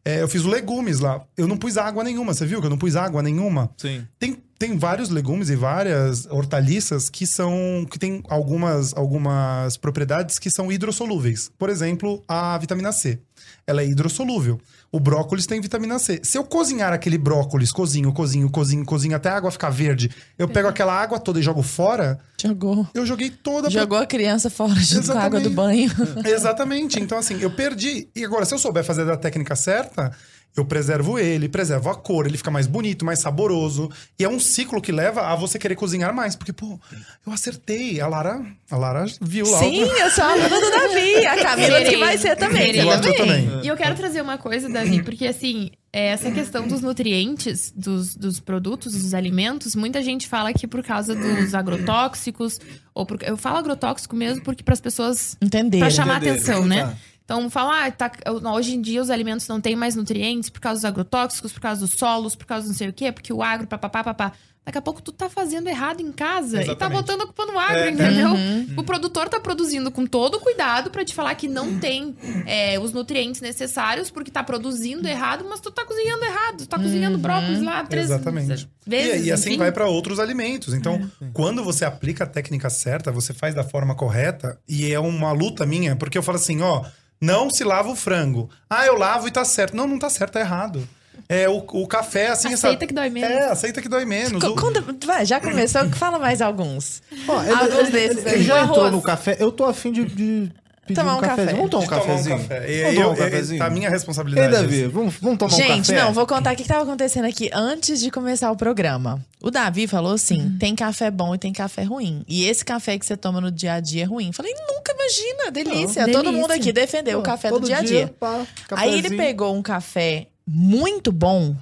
[0.04, 1.22] É, eu fiz legumes lá.
[1.36, 3.70] Eu não pus água nenhuma, você viu que eu não pus água nenhuma?
[3.76, 4.04] Sim.
[4.18, 10.50] Tem, tem vários legumes e várias hortaliças que são que tem algumas, algumas propriedades que
[10.50, 11.50] são hidrossolúveis.
[11.58, 13.20] Por exemplo, a vitamina C.
[13.66, 14.58] Ela é hidrossolúvel.
[14.94, 16.20] O brócolis tem vitamina C.
[16.22, 20.46] Se eu cozinhar aquele brócolis, cozinho, cozinho, cozinho, cozinho até a água ficar verde, eu
[20.46, 22.86] pego aquela água toda e jogo fora, Jogou.
[22.92, 25.90] eu joguei toda pra Jogou a criança fora junto com a água do banho.
[26.26, 27.00] Exatamente.
[27.00, 28.06] Então, assim, eu perdi.
[28.14, 30.12] E agora, se eu souber fazer da técnica certa,
[30.54, 33.90] eu preservo ele, preservo a cor, ele fica mais bonito, mais saboroso.
[34.18, 36.36] E é um ciclo que leva a você querer cozinhar mais.
[36.36, 36.78] Porque, pô,
[37.26, 38.00] eu acertei.
[38.00, 39.58] A Lara, a Lara viu lá.
[39.58, 41.26] Sim, eu sou aluna do Davi.
[41.26, 42.76] A Camila que vai ser também.
[42.76, 43.60] E Você Arthur também.
[43.62, 48.14] E eu quero trazer uma coisa, Davi, porque assim, é, essa questão dos nutrientes, dos,
[48.14, 52.58] dos produtos, dos alimentos, muita gente fala que por causa dos agrotóxicos,
[52.94, 55.78] ou por, eu falo agrotóxico mesmo porque para as pessoas Entender.
[55.78, 56.38] Pra chamar Entenderem.
[56.38, 56.84] atenção, né?
[56.84, 56.96] Tá.
[57.24, 58.10] Então, falar, ah, tá,
[58.54, 61.80] hoje em dia os alimentos não têm mais nutrientes por causa dos agrotóxicos, por causa
[61.80, 64.32] dos solos, por causa do não sei o quê, porque o agro, papapá, papá.
[64.64, 66.98] Daqui a pouco tu tá fazendo errado em casa e tá Exatamente.
[67.00, 67.90] botando a culpa no agro, É, é.
[67.90, 68.30] entendeu?
[68.76, 72.14] O produtor tá produzindo com todo o cuidado pra te falar que não tem
[72.46, 76.58] é, os nutrientes necessários porque tá produzindo errado, mas tu tá cozinhando errado.
[76.58, 78.68] Tu tá cozinhando brócolis lá três Exatamente.
[78.86, 79.24] vezes.
[79.24, 79.58] e, e assim enfim.
[79.58, 80.74] vai para outros alimentos.
[80.74, 85.32] Então, quando você aplica a técnica certa, você faz da forma correta, e é uma
[85.32, 86.84] luta minha, porque eu falo assim, ó,
[87.22, 88.50] não se lava o frango.
[88.68, 89.74] Ah, eu lavo e tá certo.
[89.76, 90.86] Não, não tá certo, tá errado.
[91.28, 92.52] É, o, o café, assim...
[92.52, 93.30] Aceita essa- que dói menos.
[93.30, 94.42] É, aceita que dói menos.
[94.42, 97.02] O- conta- vai, já começou, fala mais alguns.
[97.28, 98.42] Ó, ele, Alguns ele- desses ele aí.
[98.42, 99.36] já entrou no café.
[99.38, 100.52] Eu tô afim de, de
[100.94, 101.46] pedir Tomar um, um cafezinho.
[101.46, 101.56] café.
[101.56, 102.38] Vamos tomar um tomar cafezinho?
[102.38, 102.54] café.
[102.70, 103.58] E Vamos aí, tomar um eu, cafezinho?
[103.58, 104.52] tá a minha Ei, responsabilidade.
[104.52, 106.02] Davi, vamos, vamos tomar um Gente, café?
[106.04, 109.24] não, vou contar o que estava acontecendo aqui antes de começar o programa.
[109.42, 112.24] O Davi falou assim: tem café bom e tem café ruim.
[112.28, 114.32] E esse café que você toma no dia a dia é ruim.
[114.32, 116.06] Falei, nunca imagina, delícia.
[116.06, 116.40] Não, Todo delícia.
[116.42, 118.14] mundo aqui defendeu o café do dia a dia.
[118.20, 121.56] pá, Aí ele pegou um café muito bom.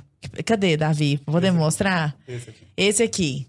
[0.45, 1.21] Cadê, Davi?
[1.27, 2.15] Vou demonstrar.
[2.29, 2.65] Esse aqui.
[2.77, 3.47] Esse aqui.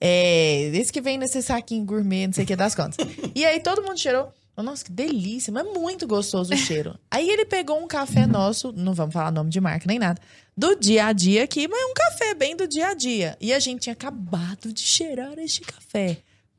[0.00, 2.96] É, esse que vem nesse saquinho gourmet, não sei o que das contas.
[3.34, 4.32] e aí todo mundo cheirou.
[4.62, 6.98] Nossa, que delícia, mas é muito gostoso o cheiro.
[7.10, 10.20] Aí ele pegou um café nosso, não vamos falar nome de marca nem nada,
[10.56, 13.36] do dia a dia aqui, mas um café bem do dia a dia.
[13.40, 16.18] E a gente tinha acabado de cheirar este café.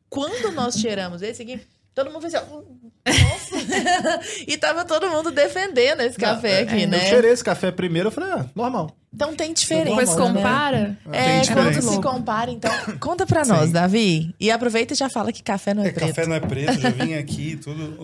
[0.09, 1.61] Quando nós cheiramos esse aqui,
[2.03, 2.61] todo mundo fez assim, ó,
[3.09, 4.19] nossa.
[4.47, 6.99] e tava todo mundo defendendo esse café aqui, Eu né?
[6.99, 8.95] cheirei esse café primeiro, eu falei, ah, normal.
[9.13, 9.89] Então tem diferença.
[9.89, 10.21] Depois né?
[10.21, 10.97] compara.
[11.11, 13.71] É, Tem quando se compara, então, conta pra nós, Sim.
[13.73, 14.35] Davi.
[14.39, 16.07] E aproveita e já fala que café não é, É, preto.
[16.09, 17.97] café não é preto, já vim aqui, tudo.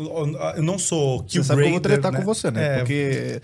[0.55, 2.17] Eu não sou Você sabe que eu vou Q-grader, tretar né?
[2.19, 2.65] com você, né?
[2.65, 3.41] É, Porque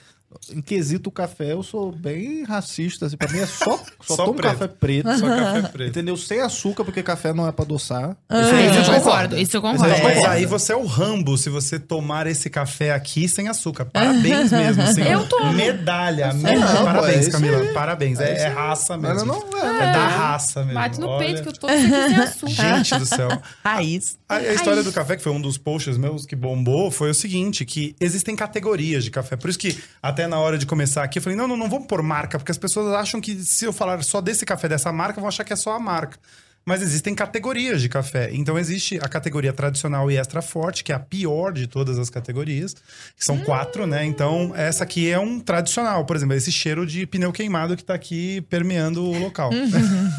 [0.54, 3.06] em quesito café, eu sou bem racista.
[3.06, 4.52] Assim, pra mim é só, só, Só tomo preto.
[4.54, 5.18] café preto.
[5.18, 5.90] Só café preto.
[5.90, 6.18] Entendeu?
[6.18, 8.16] Sem açúcar, porque café não é pra adoçar.
[8.30, 9.40] Ah, Isso isso é eu concordo, nada.
[9.42, 9.94] isso eu Mas concordo.
[9.96, 10.36] aí Mas concordo.
[10.36, 13.86] aí você é o Rambo se você tomar esse café aqui sem açúcar.
[13.86, 15.02] Parabéns mesmo, assim.
[15.12, 15.52] Eu tomo.
[15.54, 16.34] Medalha.
[16.34, 16.60] medalha.
[16.60, 17.58] Não, pô, é Parabéns, isso Camila.
[17.62, 17.74] aí.
[17.74, 18.20] Parabéns.
[18.20, 19.26] É, é raça mesmo.
[19.26, 20.74] Não é, É da raça mesmo.
[20.80, 21.26] Bate no Olha.
[21.26, 22.50] peito que eu tô sem açúcar.
[22.78, 23.30] Gente do céu.
[23.64, 24.18] Raiz.
[24.30, 27.14] A, a história do café, que foi um dos posts meus que bombou, foi o
[27.14, 29.36] seguinte: que existem categorias de café.
[29.36, 31.88] Por isso que, até na hora de começar aqui, eu falei: não, não, não vamos
[31.88, 35.20] pôr marca, porque as pessoas acham que se eu falar só desse café dessa marca,
[35.20, 36.18] vão achar que é só a marca.
[36.64, 38.30] Mas existem categorias de café.
[38.32, 42.08] Então existe a categoria tradicional e extra forte, que é a pior de todas as
[42.08, 42.76] categorias,
[43.18, 44.06] que são quatro, né?
[44.06, 47.96] Então, essa aqui é um tradicional, por exemplo, esse cheiro de pneu queimado que tá
[47.96, 49.50] aqui permeando o local.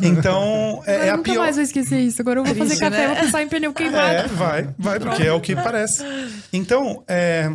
[0.02, 1.42] Então, é, é eu a nunca pior.
[1.42, 2.20] mais vou esquecer isso.
[2.20, 3.14] Agora eu vou fazer Triste, café né?
[3.14, 4.14] vou pensar em pneu queimado.
[4.14, 6.02] É, vai, vai, porque é o que parece.
[6.52, 7.52] Então, é,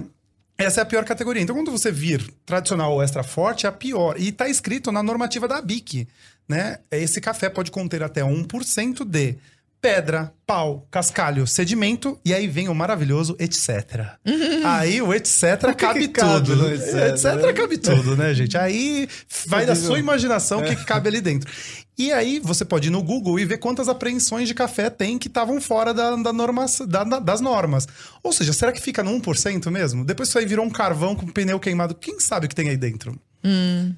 [0.58, 1.42] essa é a pior categoria.
[1.42, 4.20] Então, quando você vir tradicional ou extra forte, é a pior.
[4.20, 6.08] E tá escrito na normativa da BIC,
[6.48, 6.80] né?
[6.90, 9.36] Esse café pode conter até 1% de
[9.82, 14.18] pedra, pau, cascalho, sedimento, e aí vem o maravilhoso etc.
[14.66, 16.74] aí o etc que cabe que cabe tudo.
[16.74, 18.58] etc, etc cabe tudo, né, gente?
[18.58, 19.08] Aí
[19.46, 21.52] vai da sua imaginação o que, que cabe ali dentro.
[21.98, 25.28] E aí você pode ir no Google e ver quantas apreensões de café tem que
[25.28, 27.88] estavam fora da, da norma, da- da- das normas.
[28.24, 30.06] Ou seja, será que fica no 1% mesmo?
[30.06, 31.96] Depois isso aí virou um carvão com pneu queimado.
[31.96, 33.20] Quem sabe o que tem aí dentro?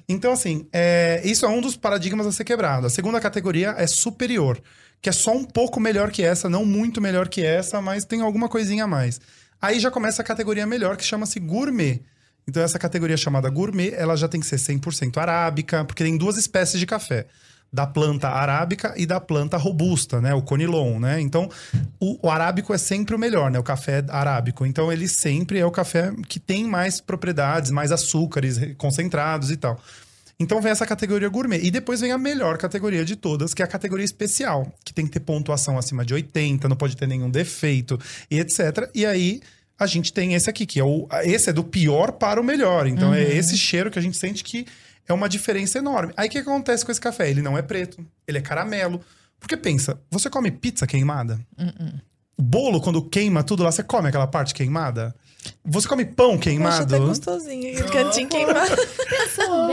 [0.08, 2.86] Então, assim, é, isso é um dos paradigmas a ser quebrado.
[2.86, 4.62] A segunda categoria é superior,
[5.02, 8.20] que é só um pouco melhor que essa, não muito melhor que essa, mas tem
[8.20, 9.20] alguma coisinha a mais.
[9.60, 12.02] Aí já começa a categoria melhor, que chama-se gourmet.
[12.48, 16.36] Então, essa categoria chamada gourmet, ela já tem que ser 100% arábica, porque tem duas
[16.36, 17.26] espécies de café.
[17.72, 20.34] Da planta arábica e da planta robusta, né?
[20.34, 21.20] O conilon, né?
[21.20, 21.48] Então,
[22.00, 23.60] o, o arábico é sempre o melhor, né?
[23.60, 24.66] O café arábico.
[24.66, 29.80] Então, ele sempre é o café que tem mais propriedades, mais açúcares concentrados e tal.
[30.40, 31.60] Então vem essa categoria gourmet.
[31.62, 35.04] E depois vem a melhor categoria de todas, que é a categoria especial, que tem
[35.04, 38.90] que ter pontuação acima de 80, não pode ter nenhum defeito e etc.
[38.94, 39.42] E aí
[39.78, 41.06] a gente tem esse aqui, que é o.
[41.22, 42.86] Esse é do pior para o melhor.
[42.86, 44.66] Então é esse cheiro que a gente sente que
[45.06, 46.12] é uma diferença enorme.
[46.16, 47.28] Aí o que acontece com esse café?
[47.28, 49.00] Ele não é preto, ele é caramelo.
[49.38, 51.38] Porque pensa, você come pizza queimada?
[51.58, 52.09] O
[52.40, 55.14] bolo, quando queima tudo lá, você come aquela parte queimada?
[55.64, 56.86] Você come pão Poxa, queimado?
[56.86, 57.72] tá gostosinho.
[57.72, 58.76] aquele cantinho queimado.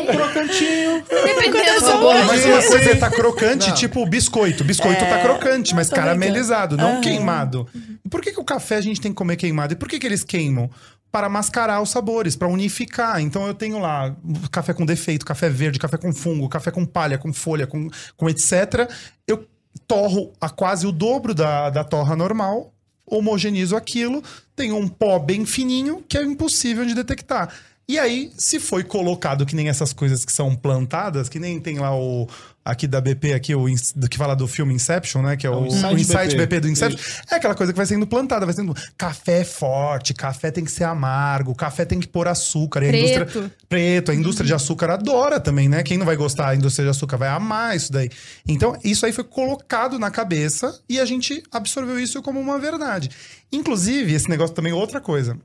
[0.06, 1.04] Crocantinho.
[1.10, 2.26] Dependendo do bolo.
[2.26, 3.76] Mas uma coisa é tá crocante, Não.
[3.76, 4.64] tipo biscoito.
[4.64, 6.20] Biscoito tá crocante, mas tô brincando.
[6.20, 7.02] caramelizado, não Aham.
[7.02, 7.68] queimado.
[8.04, 9.74] E por que, que o café a gente tem que comer queimado?
[9.74, 10.70] E por que, que eles queimam?
[11.12, 13.20] Para mascarar os sabores, para unificar.
[13.22, 14.16] Então eu tenho lá
[14.52, 18.30] café com defeito, café verde, café com fungo, café com palha, com folha, com, com
[18.30, 18.90] etc.
[19.28, 19.46] Eu
[19.88, 22.74] torro a quase o dobro da, da torra normal,
[23.06, 24.22] homogenizo aquilo,
[24.56, 27.54] tenho um pó bem fininho que é impossível de detectar.
[27.88, 31.80] E aí, se foi colocado que nem essas coisas que são plantadas, que nem tem
[31.80, 32.28] lá o
[32.68, 33.66] aqui da BP, aqui o
[33.96, 35.38] do que fala do filme Inception, né?
[35.38, 36.38] Que é o, o Insight o Insight BP.
[36.38, 36.60] BP.
[36.60, 37.00] do Inception.
[37.32, 40.72] É aquela coisa que vai sendo plantada, vai sendo café é forte, café tem que
[40.72, 42.84] ser amargo, café tem que pôr açúcar.
[42.84, 43.06] E a Preto.
[43.06, 45.84] indústria preto, a indústria de açúcar adora também, né?
[45.84, 48.10] Quem não vai gostar da indústria de açúcar vai amar isso daí.
[48.48, 53.10] Então, isso aí foi colocado na cabeça e a gente absorveu isso como uma verdade.
[53.52, 55.38] Inclusive, esse negócio também é outra coisa.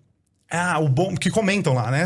[0.55, 2.05] Ah, o bom que comentam lá, né?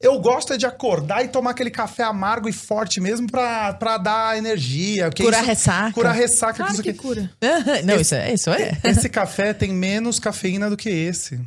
[0.00, 3.98] Eu gosto é de acordar e tomar aquele café amargo e forte mesmo pra, pra
[3.98, 5.10] dar energia.
[5.10, 5.92] que Curar isso- ressaca.
[5.92, 6.54] Curar ressaca.
[6.54, 6.98] Claro isso que aqui.
[7.00, 7.28] cura.
[7.84, 8.32] Não, isso é.
[8.32, 8.78] Isso é.
[8.84, 11.40] Esse café tem menos cafeína do que esse.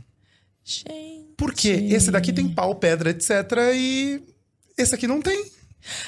[0.65, 1.23] Gente.
[1.37, 1.87] Por quê?
[1.91, 3.31] Esse daqui tem pau, pedra, etc.
[3.73, 4.21] E
[4.77, 5.45] esse aqui não tem.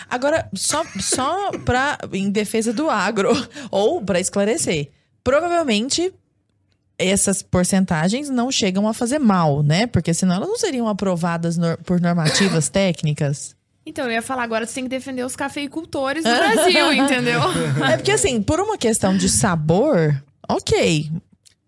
[0.10, 3.32] Agora, só, só pra, em defesa do agro,
[3.72, 4.90] ou pra esclarecer,
[5.24, 6.14] provavelmente
[6.98, 9.86] essas porcentagens não chegam a fazer mal, né?
[9.88, 13.56] Porque senão elas não seriam aprovadas nor- por normativas técnicas.
[13.86, 17.40] Então, eu ia falar agora, você tem que defender os cafeicultores do Brasil, entendeu?
[17.88, 20.20] É porque, assim, por uma questão de sabor,
[20.50, 21.12] ok.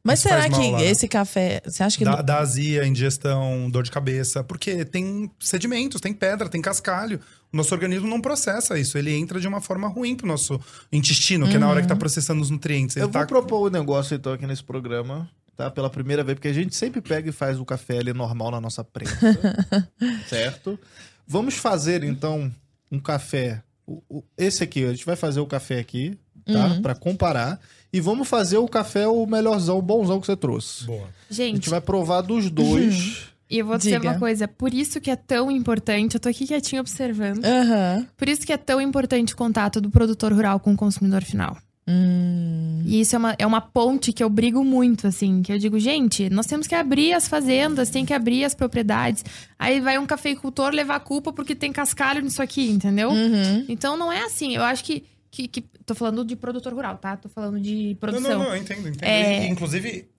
[0.04, 0.86] Mas faz será que lá, né?
[0.86, 1.62] esse café.
[1.66, 2.06] Você acha que.
[2.06, 4.42] Dá, dá azia, indigestão, dor de cabeça.
[4.42, 7.20] Porque tem sedimentos, tem pedra, tem cascalho.
[7.52, 8.98] O nosso organismo não processa isso.
[8.98, 10.60] Ele entra de uma forma ruim pro nosso
[10.92, 12.96] intestino, que é na hora que tá processando os nutrientes.
[12.98, 13.26] Ele Eu vou tá...
[13.28, 15.72] propor um negócio então aqui nesse programa, tá?
[15.72, 18.60] Pela primeira vez, porque a gente sempre pega e faz o café ali normal na
[18.62, 19.18] nossa prensa,
[20.28, 20.78] certo?
[21.26, 22.52] Vamos fazer então
[22.92, 23.64] um café.
[23.86, 26.80] o- o- esse aqui, a gente vai fazer o café aqui, tá?
[26.82, 27.60] Pra comparar.
[27.94, 30.84] E vamos fazer o café o melhorzão, o bonzão que você trouxe.
[30.86, 31.08] Boa.
[31.30, 33.28] A Gente, gente vai provar dos dois.
[33.50, 34.12] E eu vou dizer Diga.
[34.12, 34.48] uma coisa.
[34.48, 37.44] Por isso que é tão importante, eu tô aqui quietinho observando.
[37.46, 38.06] Aham.
[38.18, 41.58] Por isso que é tão importante o contato do produtor rural com o consumidor final.
[41.90, 42.82] Hum.
[42.86, 45.42] E isso é uma, é uma ponte que eu brigo muito, assim.
[45.42, 49.24] Que eu digo, gente, nós temos que abrir as fazendas, tem que abrir as propriedades.
[49.58, 53.10] Aí vai um cafeicultor levar a culpa porque tem cascalho nisso aqui, entendeu?
[53.10, 53.66] Uhum.
[53.70, 54.54] Então não é assim.
[54.56, 57.16] Eu acho que, que, que- Tô falando de produtor rural, tá?
[57.16, 58.32] Tô falando de Não, produção.
[58.40, 59.04] não, não, eu entendo, entendo.
[59.04, 59.48] É.
[59.48, 60.10] Inclusive,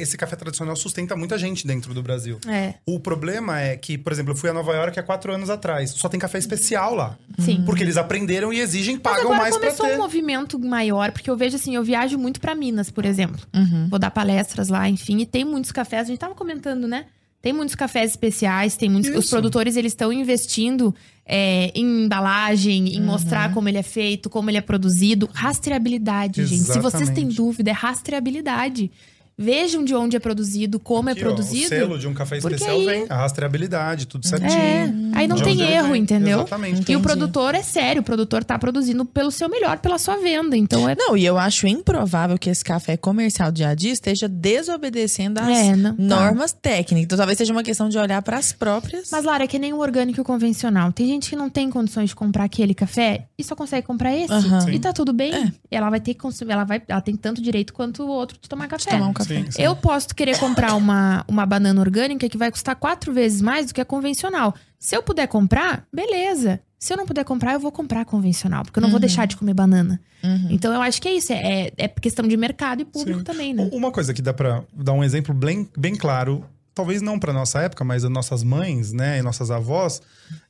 [0.00, 2.38] esse café tradicional sustenta muita gente dentro do Brasil.
[2.46, 5.48] É, O problema é que, por exemplo, eu fui a Nova York há quatro anos
[5.50, 5.90] atrás.
[5.90, 7.16] Só tem café especial lá.
[7.38, 7.62] sim.
[7.64, 9.94] Porque eles aprenderam e exigem, pagam mais pra começou ter.
[9.94, 13.40] um movimento maior, porque eu vejo assim, eu viajo muito pra Minas, por exemplo.
[13.54, 13.88] Uhum.
[13.88, 17.06] Vou dar palestras lá, enfim, e tem muitos cafés, a gente tava comentando, né?
[17.40, 19.10] Tem muitos cafés especiais, tem muitos.
[19.14, 19.30] Os Isso.
[19.30, 20.92] produtores eles estão investindo
[21.24, 25.30] é, em embalagem, em mostrar como ele é feito, como ele é produzido.
[25.32, 26.64] Rastreabilidade, gente.
[26.64, 27.36] Se vocês têm Exatamente.
[27.36, 28.90] dúvida, é rastreabilidade.
[29.38, 31.66] Vejam de onde é produzido, como Aqui, é ó, produzido.
[31.66, 33.06] o selo de um café especial aí- vem.
[33.08, 35.12] A rastreabilidade, tudo É, certinho.
[35.14, 36.02] aí não De tem erro, vem.
[36.02, 36.38] entendeu?
[36.40, 36.72] Exatamente.
[36.74, 37.02] E o Entendi.
[37.02, 40.56] produtor é sério, o produtor tá produzindo pelo seu melhor, pela sua venda.
[40.56, 40.96] Então é.
[40.98, 45.76] Não, e eu acho improvável que esse café comercial de Adi esteja desobedecendo às É,
[45.76, 46.02] não, tá.
[46.02, 47.04] normas técnicas.
[47.04, 49.08] Então talvez seja uma questão de olhar para as próprias.
[49.12, 50.92] Mas, Lara, é que nem o orgânico convencional.
[50.92, 54.32] Tem gente que não tem condições de comprar aquele café e só consegue comprar esse.
[54.32, 54.70] Aham.
[54.70, 55.32] E tá tudo bem.
[55.32, 55.52] É.
[55.70, 58.48] Ela vai ter que consumir, ela vai, ela tem tanto direito quanto o outro de
[58.48, 58.90] tomar café.
[58.90, 59.27] tomar um café.
[59.28, 59.62] Sim, sim.
[59.62, 63.74] Eu posso querer comprar uma, uma banana orgânica que vai custar quatro vezes mais do
[63.74, 64.54] que a convencional.
[64.78, 66.60] Se eu puder comprar, beleza.
[66.78, 69.26] Se eu não puder comprar, eu vou comprar a convencional, porque eu não vou deixar
[69.26, 70.00] de comer banana.
[70.22, 70.46] Uhum.
[70.50, 71.32] Então eu acho que é isso.
[71.32, 73.24] É, é questão de mercado e público Sim.
[73.24, 73.68] também, né?
[73.72, 77.60] Uma coisa que dá pra dar um exemplo bem, bem claro, talvez não pra nossa
[77.60, 80.00] época, mas as nossas mães, né, e nossas avós,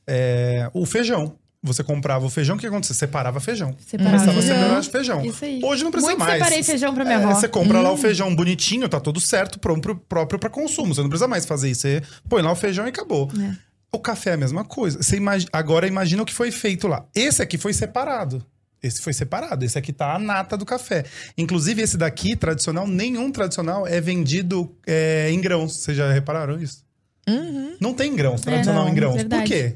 [0.05, 1.35] é o feijão.
[1.61, 2.95] Você comprava o feijão, o que acontecia?
[2.95, 3.75] Separava feijão.
[3.85, 5.25] Separar Começava a separar feijão.
[5.25, 5.59] Isso aí.
[5.61, 6.33] Hoje não precisa Muito mais.
[6.41, 7.33] separei feijão pra minha É, avó.
[7.35, 7.81] Você compra Hum.
[7.81, 10.95] lá o feijão bonitinho, tá tudo certo, próprio, próprio para consumo.
[10.95, 11.81] Você não precisa mais fazer isso.
[11.81, 13.29] Você põe lá o feijão e acabou.
[13.37, 13.55] É.
[13.91, 15.01] O café é a mesma coisa.
[15.03, 15.19] Você
[15.51, 17.05] Agora imagina o que foi feito lá.
[17.13, 18.41] Esse aqui foi separado.
[18.81, 19.65] Esse foi separado.
[19.65, 21.03] Esse aqui tá a nata do café.
[21.37, 25.75] Inclusive, esse daqui, tradicional, nenhum tradicional é vendido é, em grãos.
[25.75, 26.85] Vocês já repararam isso?
[27.27, 27.75] Uhum.
[27.81, 29.15] Não tem grãos, tradicional não, em grãos.
[29.15, 29.41] verdade.
[29.43, 29.75] Por quê?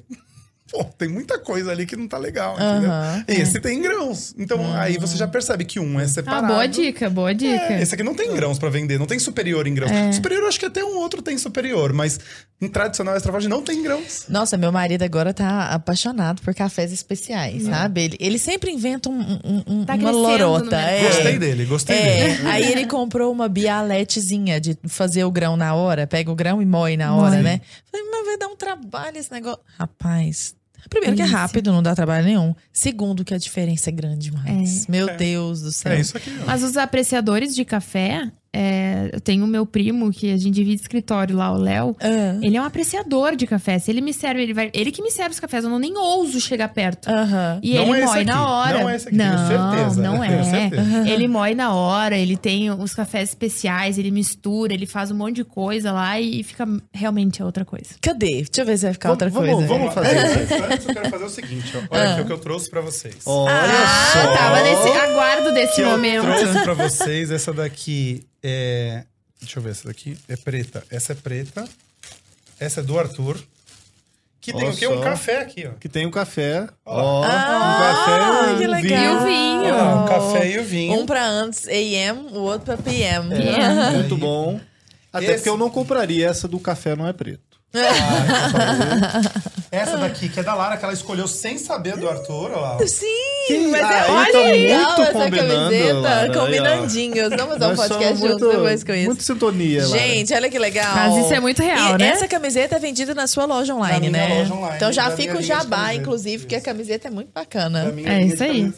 [0.73, 2.89] Pô, tem muita coisa ali que não tá legal, entendeu?
[2.91, 4.33] Aham, Esse tem grãos.
[4.39, 6.47] Então, aí você já percebe que um é Ah, separado.
[6.47, 7.73] boa dica, boa dica.
[7.73, 10.15] É, esse aqui não tem grãos pra vender, não tem superior em grãos.
[10.15, 12.19] Superior, eu acho que até um outro tem superior, mas
[12.59, 14.25] em tradicional extra virgem não tem grãos.
[14.27, 18.01] Nossa, meu marido agora tá apaixonado por cafés especiais, sabe?
[18.05, 20.75] Ele, ele sempre inventa um- um- um- Tá uma lorota.
[20.75, 21.03] é.
[21.03, 22.47] Gostei dele, gostei dele.
[22.47, 26.61] É, aí ele comprou uma bialetezinha de fazer o grão na hora, pega o grão
[26.61, 27.43] e moe na hora, Sim.
[27.43, 27.61] né?
[27.91, 29.59] Falei, mas vai dar um trabalho esse negócio.
[29.77, 30.55] Rapaz,
[30.89, 32.53] primeiro que é rápido, não dá trabalho nenhum.
[32.71, 34.87] Segundo que a diferença é grande demais.
[34.87, 35.91] Meu Deus do céu.
[35.93, 36.29] É isso aqui.
[36.41, 36.45] ó.
[36.45, 40.81] Mas os apreciadores de café, é, eu tenho o meu primo, que a gente divide
[40.81, 41.95] escritório lá, o Léo.
[41.99, 42.37] Ah.
[42.41, 43.79] Ele é um apreciador de café.
[43.79, 44.69] Se ele me serve, ele vai.
[44.73, 47.09] Ele que me serve os cafés, eu não nem ouso chegar perto.
[47.61, 48.79] E Não ele é moe na hora.
[48.79, 50.43] não é esse aqui, tenho certeza, não é.
[50.43, 51.09] certeza.
[51.09, 55.37] Ele moe na hora, ele tem os cafés especiais, ele mistura, ele faz um monte
[55.37, 57.95] de coisa lá e fica realmente é outra coisa.
[58.01, 58.43] Cadê?
[58.43, 59.67] Deixa eu ver se vai ficar outra Vamos- coisa.
[59.67, 60.17] vamos fazer.
[60.17, 61.79] Antes, antes eu quero fazer o seguinte, ó.
[61.95, 63.15] Olha aqui o que eu trouxe pra vocês.
[63.25, 64.37] Olha ah, só.
[64.37, 66.23] tava nesse aguardo desse que eu momento.
[66.23, 67.31] trouxe pra vocês.
[67.31, 69.03] Essa daqui é.
[69.39, 70.83] Deixa eu ver, essa daqui é preta.
[70.89, 71.67] Essa é preta.
[72.59, 73.37] Essa é do Arthur.
[74.39, 74.87] Que tem Olha o quê?
[74.87, 75.01] Um só.
[75.01, 75.71] café aqui, ó.
[75.79, 76.67] Que tem um café.
[76.85, 77.21] Ó.
[77.21, 77.27] Ó, Ah,
[77.69, 79.03] um café que e um legal.
[79.03, 79.75] E o vinho.
[79.75, 80.93] Lá, um café e o vinho.
[80.99, 83.29] Um pra antes AM, o outro pra PM.
[83.29, 83.95] PM.
[83.97, 84.59] Muito bom.
[85.13, 87.41] Até Esse- porque eu não compraria essa do café não é preto.
[89.71, 92.87] Essa daqui, que é da Lara, que ela escolheu sem saber do Arthur, ó lá.
[92.87, 93.05] Sim,
[93.69, 95.93] mas Ah, é olha tá legal muito essa combinando, camiseta.
[95.99, 96.33] Lara, aí, ó.
[96.39, 97.29] combinandinhos.
[97.29, 99.05] Vamos fazer um podcast juntos depois com isso.
[99.07, 99.99] Muito sintonia, Lara.
[99.99, 100.95] Gente, olha que legal.
[100.95, 102.07] Mas isso é muito real, e né?
[102.07, 104.39] essa camiseta é vendida na sua loja online, Na minha né?
[104.39, 107.93] loja online, então já fica o jabá, inclusive, porque a camiseta é muito bacana.
[108.05, 108.71] É isso aí.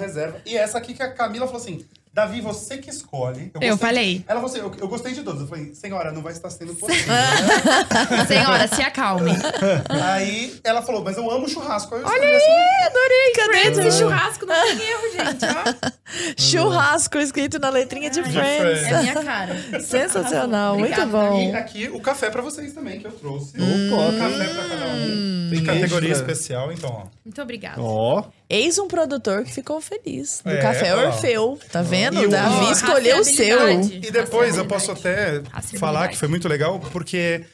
[0.00, 0.36] reserva.
[0.46, 3.50] E essa aqui que a Camila falou assim: Davi, você que escolhe.
[3.54, 4.24] Eu gostei- falei.
[4.26, 5.42] Ela falou assim: eu, eu gostei de todos.
[5.42, 7.14] Eu falei, senhora, não vai estar sendo possível.
[8.26, 9.30] Senhora, se acalme.
[9.88, 11.94] aí ela falou, mas eu amo churrasco.
[11.94, 13.32] Eu Olha aí, adorei.
[13.36, 13.48] Cadê?
[13.72, 15.44] Friends e churrasco não tem erro, gente.
[15.44, 15.90] Ó.
[16.36, 18.34] Churrasco escrito na letrinha de Friends.
[18.80, 18.86] Friends.
[18.92, 19.80] É minha cara.
[19.80, 21.40] Sensacional, muito bom.
[21.40, 23.52] E aqui o café pra vocês também, que eu trouxe.
[23.56, 25.48] Opa, Um café pra cada um.
[25.50, 26.30] Tem Tem categoria extra.
[26.32, 27.17] especial, então, ó.
[27.28, 27.82] Muito obrigada.
[27.82, 30.40] Ó, Eis um produtor que ficou feliz.
[30.42, 31.08] Do É, café ó.
[31.08, 31.60] Orfeu.
[31.70, 32.22] Tá vendo?
[32.22, 33.82] E O Davi escolheu o seu.
[33.82, 35.42] E depois eu posso até
[35.78, 37.44] falar que foi muito legal, porque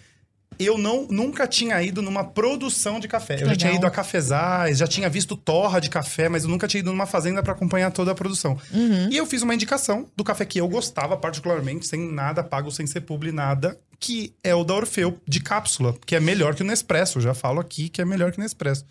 [0.60, 3.42] eu não, nunca tinha ido numa produção de café.
[3.42, 6.68] Eu já tinha ido a cafezais, já tinha visto torra de café, mas eu nunca
[6.68, 8.56] tinha ido numa fazenda pra acompanhar toda a produção.
[8.72, 9.08] Uhum.
[9.10, 12.86] E eu fiz uma indicação do café que eu gostava particularmente, sem nada pago, sem
[12.86, 16.64] ser publi, nada, que é o da Orfeu, de cápsula, que é melhor que o
[16.64, 17.18] Nespresso.
[17.18, 18.84] Eu já falo aqui que é melhor que o Nespresso.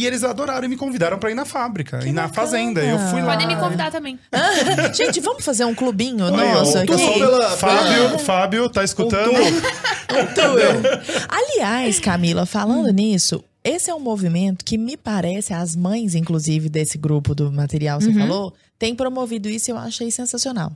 [0.00, 2.28] E eles adoraram e me convidaram pra ir na fábrica e na bacana.
[2.34, 2.82] fazenda.
[2.82, 3.32] Eu fui lá.
[3.32, 4.18] Podem me convidar também.
[4.94, 6.86] Gente, vamos fazer um clubinho Aí, nosso aqui?
[7.18, 9.30] pela- Fábio, Fábio, tá escutando?
[11.28, 16.96] Aliás, Camila, falando nisso, esse é um movimento que me parece, as mães, inclusive, desse
[16.98, 20.72] grupo do material que você falou, têm promovido isso e eu achei sensacional.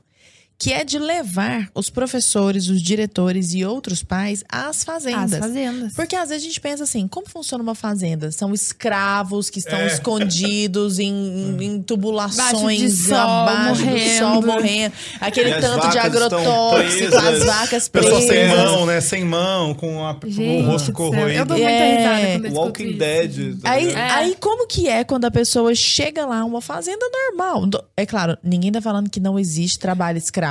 [0.56, 5.32] Que é de levar os professores, os diretores e outros pais às fazendas.
[5.34, 5.92] As fazendas.
[5.94, 8.30] Porque às vezes a gente pensa assim, como funciona uma fazenda?
[8.30, 9.86] São escravos que estão É.
[9.88, 14.18] escondidos em, em tubulações, de sol, abaixo do morrendo.
[14.18, 14.94] sol, morrendo.
[15.20, 18.28] Aquele E tanto de agrotóxico, as vacas Pessoa presas.
[18.28, 19.00] sem mão, né?
[19.00, 21.44] Sem mão, com a- Gente o rosto do céu, Eu corroído.
[21.46, 22.38] dou muita É.
[22.52, 22.98] Walking isso.
[22.98, 23.60] Dead.
[23.60, 23.90] tá Aí?
[23.90, 24.00] É.
[24.10, 27.66] aí, como que é quando a pessoa chega lá, uma fazenda normal?
[27.66, 30.43] Do- É claro, ninguém tá falando que não existe trabalho escravo,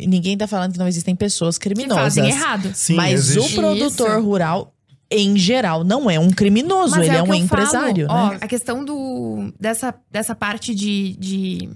[0.00, 2.02] ninguém tá falando que não existem pessoas Que criminosas.
[2.02, 2.70] fazem errado.
[2.74, 3.58] Sim, mas existe.
[3.58, 4.20] o produtor Isso.
[4.20, 4.74] rural,
[5.10, 8.38] em geral, não é um criminoso, Mas ele é, o um que empresário, falo, né?
[8.40, 11.68] Ó, a questão do, dessa, dessa parte de, de,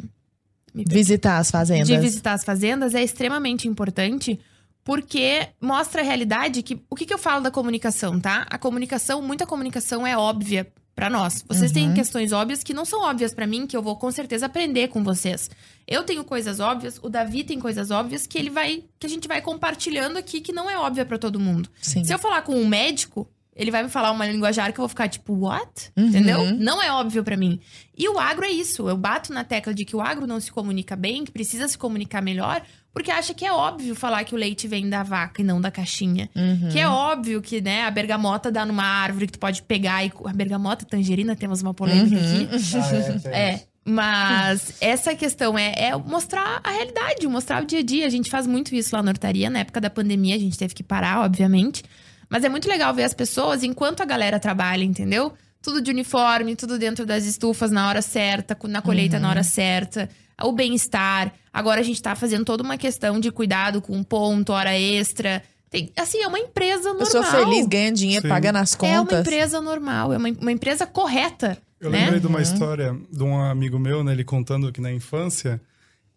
[0.74, 1.86] Visitar as fazendas.
[1.86, 4.40] de visitar as fazendas é extremamente importante
[4.82, 8.46] porque mostra a realidade que o que, que eu falo da comunicação, tá?
[8.50, 11.45] A comunicação, muita comunicação é óbvia pra nós.
[11.49, 11.95] Vocês têm Uhum.
[11.95, 15.03] questões óbvias que não são óbvias pra mim, que eu vou com certeza aprender com
[15.03, 15.51] vocês.
[15.86, 19.26] Eu tenho coisas óbvias, o Davi tem coisas óbvias que ele vai que a gente
[19.28, 21.68] vai compartilhando aqui que não é óbvia pra todo mundo.
[21.82, 22.05] Sim.
[22.05, 24.88] Se eu falar com um médico, ele vai me falar uma linguajar que eu vou
[24.88, 25.90] ficar tipo, what?
[25.96, 26.07] Uhum.
[26.07, 26.55] Entendeu?
[26.57, 27.61] Não é óbvio pra mim.
[27.96, 28.88] E o agro é isso.
[28.88, 31.78] Eu bato na tecla de que o agro não se comunica bem, que precisa se
[31.78, 35.44] comunicar melhor, porque acha que é óbvio falar que o leite vem da vaca e
[35.44, 36.28] não da caixinha.
[36.34, 36.68] Uhum.
[36.70, 40.12] Que é óbvio que, né, a bergamota dá numa árvore que tu pode pegar e.
[40.26, 42.44] A bergamota, tangerina, temos uma polêmica Uhum.
[42.44, 43.28] aqui.
[43.28, 48.07] É, mas essa questão é, é mostrar a realidade, mostrar o dia a dia.
[48.07, 49.50] A gente faz muito isso lá na hortaria.
[49.50, 51.82] Na época da pandemia, a gente teve que parar, obviamente.
[52.28, 55.32] Mas é muito legal ver as pessoas enquanto a galera trabalha, entendeu?
[55.62, 60.08] Tudo de uniforme, tudo dentro das estufas na hora certa, na colheita na hora certa,
[60.42, 61.32] o bem-estar.
[61.52, 65.42] Agora a gente tá fazendo toda uma questão de cuidado com ponto, hora extra.
[65.70, 67.06] Tem, assim, é uma empresa normal.
[67.06, 68.28] Pessoa feliz, ganha dinheiro, Sim.
[68.28, 69.20] paga nas É uma contas.
[69.20, 71.58] empresa normal, é uma, uma empresa correta.
[71.80, 72.00] Eu né?
[72.00, 74.12] lembrei de uma história de um amigo meu, né?
[74.12, 75.60] Ele contando que na infância,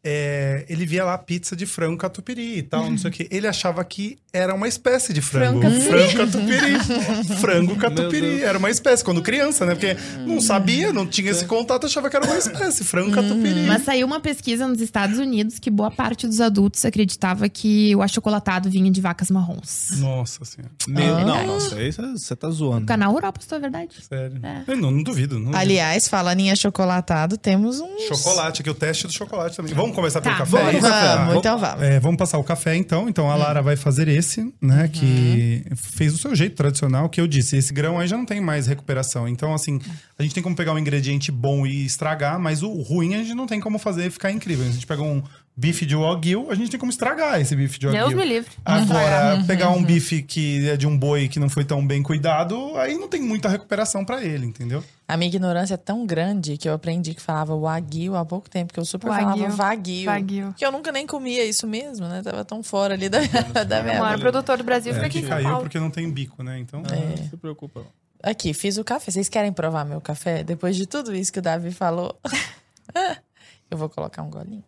[0.10, 3.28] é, ele via lá pizza de frango catupiry e tal, não sei o quê.
[3.38, 5.60] Ele achava que era uma espécie de frango.
[5.60, 7.36] Frango Frango catupiry.
[7.42, 8.42] frango catupiry.
[8.42, 9.76] Era uma espécie, quando criança, né?
[9.76, 12.86] Porque não sabia, não tinha esse contato, achava que era uma espécie.
[12.86, 13.66] Frango catupiry.
[13.68, 18.02] Mas saiu uma pesquisa nos Estados Unidos que boa parte dos adultos acreditava que o
[18.02, 19.90] achocolatado vinha de vacas marrons.
[19.98, 20.72] Nossa senhora.
[20.88, 21.26] Meu, Ah.
[21.26, 22.84] não, nossa, aí você- tá zoando.
[22.84, 23.90] O canal Rural postou a verdade.
[24.08, 24.40] Sério.
[24.44, 24.64] É.
[24.72, 25.38] Eu não, não duvido.
[25.40, 27.98] Não Aliás, falando em achocolatado, temos um.
[28.08, 29.74] Chocolate, aqui o teste do chocolate também.
[29.74, 30.52] Vamos começar pelo Tá, café?
[30.58, 30.76] vamos.
[30.76, 30.80] é?
[30.80, 31.36] Vamos, Tá.
[31.40, 31.84] então vamos.
[31.84, 33.10] É, vamos passar o café então.
[33.10, 34.88] Então a Lara vai fazer esse, né?
[34.88, 37.58] Que fez do seu jeito tradicional, que eu disse.
[37.58, 39.28] Esse grão aí já não tem mais recuperação.
[39.28, 39.80] Então, assim,
[40.18, 43.34] a gente tem como pegar um ingrediente bom e estragar, mas o ruim a gente
[43.34, 44.66] não tem como fazer ficar incrível.
[44.68, 45.22] A gente pega um
[45.58, 48.02] bife de wagyu, a gente tem como estragar esse bife de wagyu.
[48.02, 48.52] Deus me livre.
[48.64, 52.78] Agora, pegar um bife que é de um boi que não foi tão bem cuidado,
[52.78, 54.84] aí não tem muita recuperação pra ele, entendeu?
[55.08, 58.72] A minha ignorância é tão grande que eu aprendi que falava wagyu há pouco tempo,
[58.72, 59.46] que eu super Wagyu.
[59.46, 60.06] falava wagyu.
[60.06, 60.54] Wagyu.
[60.56, 62.22] Que eu nunca nem comia isso mesmo, né?
[62.22, 63.20] Tava tão fora ali da,
[63.66, 64.00] da O minha...
[64.00, 66.60] maior produtor do Brasil É, fica aqui que caiu porque não tem bico, né?
[66.60, 67.82] Então, Não se preocupa.
[68.22, 69.10] Aqui, fiz o café.
[69.12, 70.44] Vocês querem provar meu café?
[70.44, 72.16] Depois de tudo isso que o Davi falou,
[73.72, 74.64] eu vou colocar um golinho.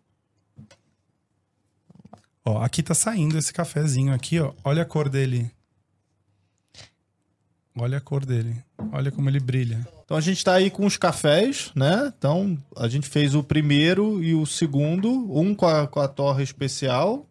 [2.50, 4.52] Ó, aqui tá saindo esse cafezinho aqui, ó.
[4.64, 5.50] Olha a cor dele.
[7.78, 8.56] Olha a cor dele.
[8.92, 9.86] Olha como ele brilha.
[10.04, 12.12] Então a gente tá aí com os cafés, né?
[12.18, 16.42] Então a gente fez o primeiro e o segundo, um com a, com a torre
[16.42, 17.26] especial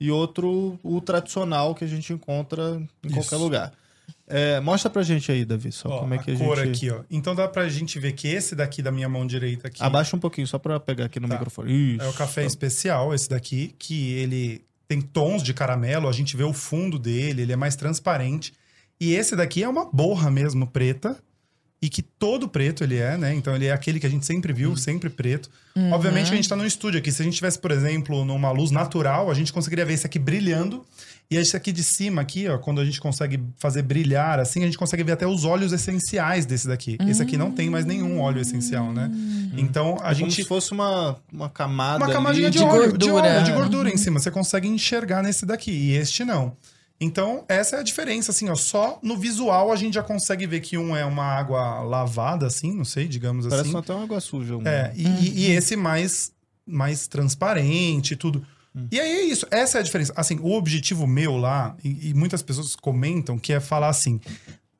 [0.00, 3.14] e outro o tradicional que a gente encontra em Isso.
[3.14, 3.72] qualquer lugar.
[4.30, 6.68] É, mostra pra gente aí, Davi, só Ó, como é que a, a cor gente...
[6.86, 7.02] aqui, ó.
[7.10, 10.20] Então dá pra gente ver que esse daqui da minha mão direita aqui Abaixa um
[10.20, 11.34] pouquinho, só pra pegar aqui no Tá.
[11.34, 11.94] microfone.
[11.96, 12.04] Isso.
[12.04, 16.44] é o café especial, esse daqui, que ele tem tons de caramelo, a gente vê
[16.44, 18.52] o fundo dele, ele é mais transparente.
[19.00, 21.16] E esse daqui é uma borra mesmo, preta.
[21.82, 23.34] E que todo preto ele é, né?
[23.34, 25.48] Então ele é aquele que a gente sempre viu, sempre preto.
[25.90, 27.10] Obviamente a gente tá no estúdio aqui.
[27.10, 30.18] Se a gente tivesse, por exemplo, numa luz natural, a gente conseguiria ver esse aqui
[30.18, 30.84] brilhando.
[31.30, 34.66] E esse aqui de cima, aqui, ó, quando a gente consegue fazer brilhar assim, a
[34.66, 36.98] gente consegue ver até os óleos essenciais desse daqui.
[37.08, 39.08] Esse aqui não tem mais nenhum óleo essencial, né?
[39.56, 40.22] Então a É gente.
[40.22, 43.34] Como se fosse uma, uma camada Uma camadinha ali de, óleo, de gordura.
[43.36, 44.18] óleo, de gordura em cima.
[44.18, 45.70] Você consegue enxergar nesse daqui.
[45.70, 46.56] E este não.
[47.00, 48.54] Então, essa é a diferença, assim, ó.
[48.56, 52.74] Só no visual a gente já consegue ver que um é uma água lavada, assim,
[52.74, 53.78] não sei, digamos Parece assim.
[53.78, 54.56] até uma água suja.
[54.56, 56.32] um- É, e, e- e esse mais,
[56.66, 58.44] mais transparente e tudo.
[58.90, 60.12] E aí é isso, essa é a diferença.
[60.16, 64.20] Assim, o objetivo meu lá, e, e muitas pessoas comentam, que é falar assim,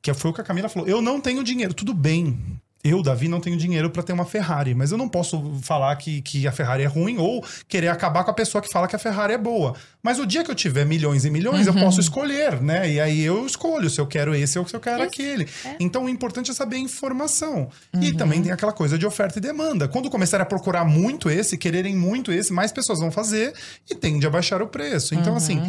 [0.00, 2.38] que foi o que a Camila falou, eu não tenho dinheiro, tudo bem.
[2.82, 6.22] Eu, Davi, não tenho dinheiro pra ter uma Ferrari, mas eu não posso falar que,
[6.22, 8.98] que a Ferrari é ruim ou querer acabar com a pessoa que fala que a
[8.98, 9.74] Ferrari é boa.
[10.02, 12.90] Mas o dia que eu tiver milhões e milhões, eu posso escolher, né?
[12.90, 15.08] E aí eu escolho se eu quero esse ou se eu quero Isso.
[15.12, 15.46] aquele.
[15.78, 17.68] Então o importante é saber a informação.
[18.00, 19.86] E também tem aquela coisa de oferta e demanda.
[19.86, 23.52] Quando começarem a procurar muito esse, quererem muito esse, mais pessoas vão fazer
[23.90, 25.14] e tende a baixar o preço.
[25.14, 25.60] Então, assim,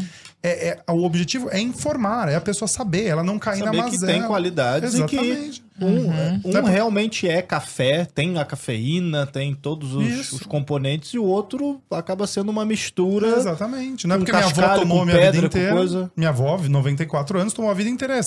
[0.41, 3.78] é, é- o objetivo é informar, é a pessoa saber, ela não cair na Saber
[3.84, 4.12] que mazela.
[4.14, 6.47] tem qualidades e que Exatamente.
[6.47, 11.19] um, um é- realmente é café, tem a cafeína, tem todos os, os componentes, e
[11.19, 13.27] o outro acaba sendo uma mistura.
[13.38, 14.07] Exatamente.
[14.07, 15.73] Não é porque minha avó tomou minha vida pedra, com inteira.
[15.75, 16.11] coisa.
[16.15, 18.19] Minha avó, 94 anos, tomou a vida inteira.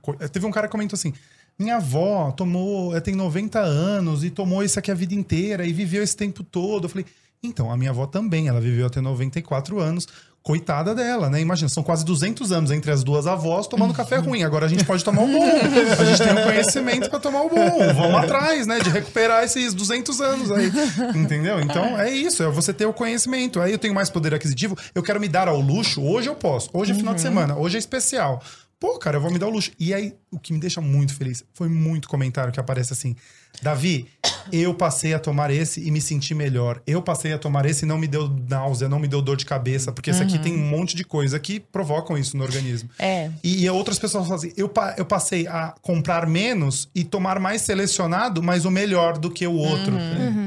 [0.00, 1.12] Co- Teve um cara que comentou assim:
[1.58, 5.72] minha avó tomou, eh, tem 90 anos e tomou isso aqui a vida inteira e
[5.72, 6.84] viveu esse tempo todo.
[6.84, 7.06] Eu falei,
[7.42, 10.06] então, a minha avó também, ela viveu até 94 anos.
[10.42, 11.40] Coitada dela, né?
[11.40, 14.42] Imagina, são quase 200 anos entre as duas avós tomando café ruim.
[14.42, 15.40] Agora a gente pode tomar o bom.
[15.40, 17.78] A gente tem o conhecimento pra tomar o bom.
[17.94, 18.80] Vamos atrás, né?
[18.80, 20.72] De recuperar esses 200 anos aí.
[21.14, 21.60] Entendeu?
[21.60, 23.60] Então é isso, é você ter o conhecimento.
[23.60, 26.02] Aí eu tenho mais poder aquisitivo, eu quero me dar ao luxo.
[26.02, 26.68] Hoje eu posso.
[26.72, 28.42] Hoje é final de semana, hoje é especial.
[28.82, 29.70] Pô, cara, eu vou me dar o luxo.
[29.78, 33.14] E aí, o que me deixa muito feliz foi muito comentário que aparece assim:
[33.62, 34.08] Davi,
[34.50, 36.82] eu passei a tomar esse e me senti melhor.
[36.84, 39.46] Eu passei a tomar esse e não me deu náusea, não me deu dor de
[39.46, 42.90] cabeça, porque esse aqui tem um monte de coisa que provocam isso no organismo.
[42.98, 43.30] É.
[43.44, 47.38] E, e outras pessoas falam assim: eu, pa- eu passei a comprar menos e tomar
[47.38, 49.94] mais selecionado, mas o melhor do que o outro.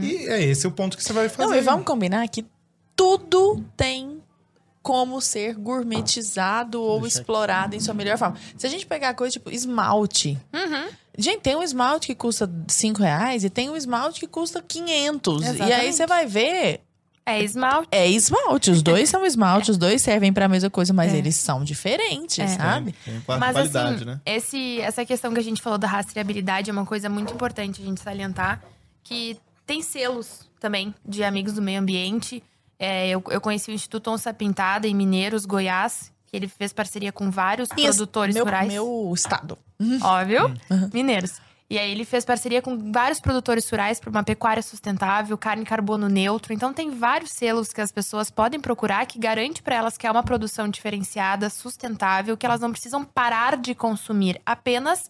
[0.04, 1.48] E é esse o ponto que você vai fazer.
[1.50, 2.44] Não, e vamos combinar que
[2.98, 4.15] tudo tem
[4.86, 8.38] como ser gourmetizado ou explorado em sua melhor forma.
[8.56, 10.38] Se a gente pegar coisa tipo esmalte.
[11.18, 15.42] Gente, tem um esmalte que custa 5 reais e tem um esmalte que custa 500.
[15.42, 15.94] E aí Exatamente.
[15.96, 16.82] você vai ver,
[17.26, 17.88] É esmalte.
[17.92, 18.70] é esmalte.
[18.70, 21.18] Os dois são esmalte, os dois servem pra mesma coisa, mas É.
[21.18, 22.48] eles são diferentes, É.
[22.50, 22.94] sabe?
[23.04, 24.22] Tem qua- Mas qualidade, assim, né?
[24.24, 27.86] esse, essa questão que a gente falou da rastreabilidade é uma coisa muito importante a
[27.86, 28.62] gente salientar.
[29.04, 32.44] Que tem selos também de amigos do meio ambiente.
[32.78, 37.12] É, eu, eu conheci o Instituto Onça Pintada em Mineiros, Goiás, que ele fez parceria
[37.12, 38.68] com vários produtores meu, rurais.
[38.68, 39.58] Meu estado.
[40.02, 40.54] Óbvio,
[40.94, 41.40] mineiros.
[41.68, 45.66] E aí ele fez parceria com vários produtores rurais para uma pecuária sustentável, carne e
[45.66, 46.54] carbono neutro.
[46.54, 50.12] Então tem vários selos que as pessoas podem procurar que garante para elas que é
[50.12, 55.10] uma produção diferenciada, sustentável, que elas não precisam parar de consumir, apenas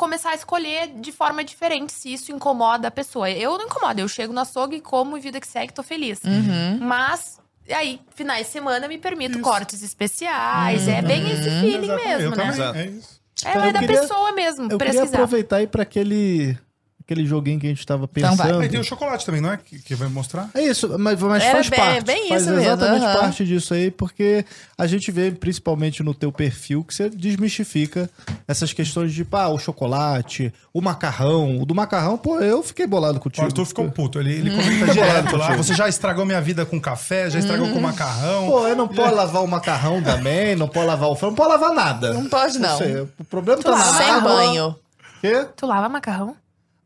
[0.00, 3.30] começar a escolher de forma diferente se isso incomoda a pessoa.
[3.30, 6.20] Eu não incomoda, eu chego no açougue, como e vida que segue, tô feliz.
[6.24, 6.78] Uhum.
[6.80, 7.38] Mas
[7.68, 10.88] aí, finais de semana, me permito cortes especiais.
[10.88, 12.82] É bem esse feeling Exatamente, mesmo, né?
[12.82, 13.20] é isso.
[13.44, 15.16] É, Então, eu da queria- pessoa mesmo, Eu queria precisar.
[15.18, 16.58] aproveitar aí para aquele
[17.12, 18.46] aquele joguinho que a gente tava Então vai.
[18.46, 18.62] pensando.
[18.62, 19.56] Aí tem o chocolate também, não é?
[19.56, 20.48] Que, que vai mostrar?
[20.54, 22.04] É isso, mas, mas Era faz bem- parte.
[22.04, 24.44] bem faz isso mesmo, exatamente parte disso aí, porque
[24.78, 28.08] a gente vê, principalmente no teu perfil, que você desmistifica
[28.46, 31.60] essas questões de, pá, o chocolate, o macarrão.
[31.60, 33.44] O do macarrão, pô, eu fiquei bolado O contigo.
[33.46, 34.20] Arthur ficou puto.
[34.20, 35.56] Ele, ele comenta direto lá.
[35.56, 38.46] Você já estragou minha vida com café, já estragou com macarrão.
[38.46, 41.50] Pô, eu não posso lavar o macarrão também, não pode lavar o frango, não pode
[41.60, 42.12] lavar nada.
[42.14, 42.78] Não pode, não.
[42.78, 44.32] sei, o problema tá na Sem água.
[44.32, 44.76] banho.
[45.20, 45.46] Quê?
[45.56, 46.34] Tu lava macarrão?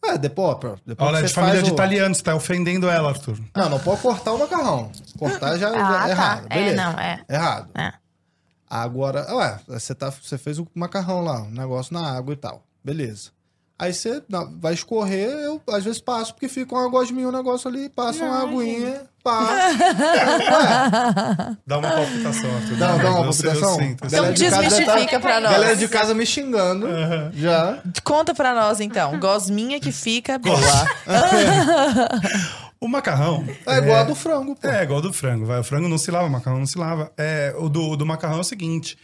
[0.07, 0.57] É, depois,
[0.87, 3.39] depois Olha, é de família faz de o- italiano, você tá ofendendo ela, Arthur.
[3.57, 4.91] Não, não pode cortar o macarrão.
[5.19, 6.09] Cortar já, já Ah, é tá.
[6.11, 6.47] errado.
[6.51, 6.77] É, Beleza.
[6.77, 7.25] não, é.
[7.29, 7.71] Errado.
[7.75, 7.93] É.
[8.69, 12.63] Agora, ué, você, tá, você fez o macarrão lá, um negócio na água e tal.
[12.83, 13.31] Beleza.
[13.77, 14.23] Aí você
[14.61, 18.43] vai escorrer, eu às vezes passo, porque fica uma gosminha, um negócio ali, passa uma
[18.43, 19.49] aguinha, pá.
[21.67, 22.77] Dá uma palpitação, Arthur.
[22.77, 23.81] Dá, dá uma palpitação?
[23.83, 25.53] Então de casa desmistifica tá- pra nós.
[25.53, 26.87] Galera de casa me xingando,
[27.35, 27.83] já.
[28.05, 29.19] Conta pra nós, então.
[29.19, 30.59] Gosminha que fica boa.
[32.81, 33.43] O macarrão.
[33.67, 34.69] É igual a do frango, pô.
[34.69, 35.47] É, igual do frango.
[35.47, 35.59] Vai.
[35.59, 37.11] O frango não se lava, o macarrão não se lava.
[37.17, 38.99] É, o do, do macarrão é o seguinte: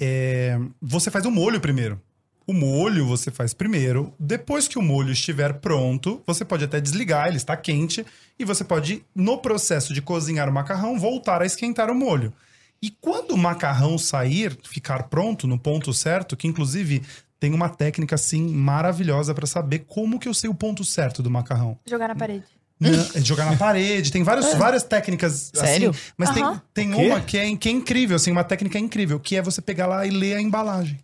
[0.00, 2.00] é, você faz o molho primeiro.
[2.48, 4.14] O molho você faz primeiro.
[4.18, 8.06] Depois que o molho estiver pronto, você pode até desligar, ele está quente.
[8.38, 12.32] E você pode, no processo de cozinhar o macarrão, voltar a esquentar o molho.
[12.80, 17.02] E quando o macarrão sair, ficar pronto no ponto certo, que inclusive
[17.38, 21.30] tem uma técnica assim maravilhosa para saber como que eu sei o ponto certo do
[21.30, 21.78] macarrão.
[21.84, 22.46] Jogar na parede.
[22.80, 25.90] Não, é de jogar na parede, tem vários, várias técnicas Sério?
[25.90, 26.00] assim.
[26.16, 29.42] Mas tem, tem uma que é, que é incrível, assim, uma técnica incrível, que é
[29.42, 30.98] você pegar lá e ler a embalagem.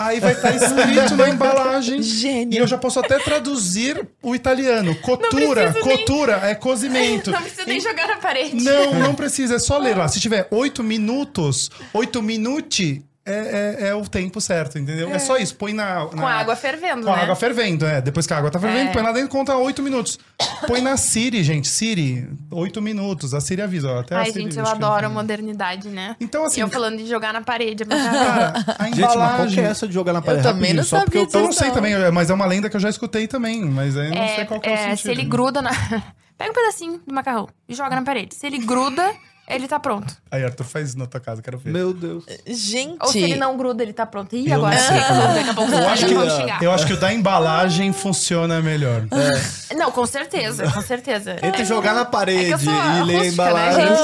[0.00, 2.02] Aí vai estar escrito na embalagem.
[2.02, 2.54] Gênio.
[2.56, 4.94] E eu já posso até traduzir o italiano.
[4.96, 7.30] Cotura, preciso nem- cotura é cozimento.
[7.30, 8.56] Não precisa nem jogar na parede.
[8.64, 10.08] Não, não precisa, é só ler lá.
[10.08, 15.10] Se tiver oito minutos, oito minuti é, é, é o tempo certo, entendeu?
[15.10, 16.06] É, só isso, põe na...
[16.06, 17.22] Com a água fervendo, Com a né?
[17.22, 18.00] água fervendo, é.
[18.00, 18.92] Depois que a água tá fervendo, É.
[18.92, 20.18] põe lá dentro e conta oito minutos.
[20.66, 21.68] Põe na Siri, gente.
[21.68, 23.34] Siri, oito minutos.
[23.34, 24.00] A Siri avisa, ó.
[24.00, 26.16] Até a Ai, Siri, gente, eu adoro a modernidade, né?
[26.20, 27.84] Então, assim, E eu falando de jogar na parede.
[27.84, 28.02] Mas...
[28.02, 29.64] cara, a Gente, mas qual que embalagem...
[29.64, 30.42] é essa de jogar na parede?
[30.42, 31.46] também Rapidinho, não só porque eu sabia Eu tô...
[31.46, 33.64] não sei também, mas é uma lenda que eu já escutei também.
[33.64, 34.98] Mas aí eu não sei qual que é, o é, sentido.
[35.02, 35.70] se ele gruda na.
[36.36, 38.34] Pega um pedacinho do macarrão e joga na parede.
[38.34, 39.12] Se ele gruda,
[39.54, 40.14] ele tá pronto.
[40.30, 41.72] Aí, Arthur, faz isso na tua casa, quero ver.
[41.72, 42.24] Meu Deus.
[42.46, 42.98] Gente.
[43.00, 44.34] Ou se ele não gruda, ele tá pronto.
[44.34, 48.60] Ih, Eu agora não sei, Eu acho, que, eu acho que o da embalagem funciona
[48.60, 49.06] melhor.
[49.76, 51.36] Não, com certeza, com certeza.
[51.42, 53.84] Entre É- jogar na parede é e ler a rústica, embalagem.
[53.86, 53.94] Né,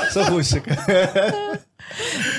[0.06, 0.10] é.
[0.10, 0.78] Sou rústica.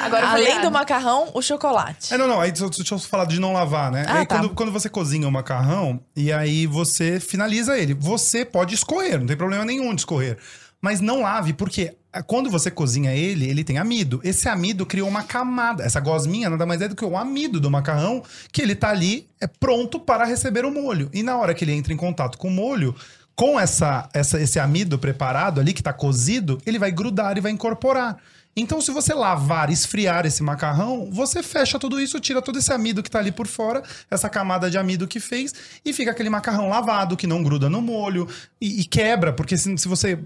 [0.01, 0.61] Agora Além ligar.
[0.61, 2.13] do macarrão, o chocolate.
[2.13, 2.41] É, não, não.
[2.41, 4.05] Aí deixa eu falar de não lavar, né?
[4.07, 4.37] Ah, aí tá.
[4.39, 9.27] quando, quando você cozinha o macarrão e aí você finaliza ele, você pode escorrer, não
[9.27, 10.37] tem problema nenhum de escorrer.
[10.86, 14.22] Mas não lave, porque ah, quando você cozinha ele, ele tem amido.
[14.24, 15.84] Esse amido criou uma camada.
[15.84, 18.22] Essa gosminha nada mais é do que o amido do macarrão,
[18.52, 21.10] que ele tá ali, é pronto para receber o molho.
[21.12, 22.94] E na hora que ele entra em contato com o molho,
[23.36, 27.52] com essa, essa- esse amido preparado ali, que tá cozido, ele vai grudar e vai
[27.52, 28.18] incorporar.
[28.56, 33.02] Então, se você lavar, esfriar esse macarrão, você fecha tudo isso, tira todo esse amido
[33.02, 35.52] que tá ali por fora, essa camada de amido que fez,
[35.84, 38.30] e fica aquele macarrão lavado, que não gruda no molho,
[38.62, 40.20] e, e quebra, porque se, se você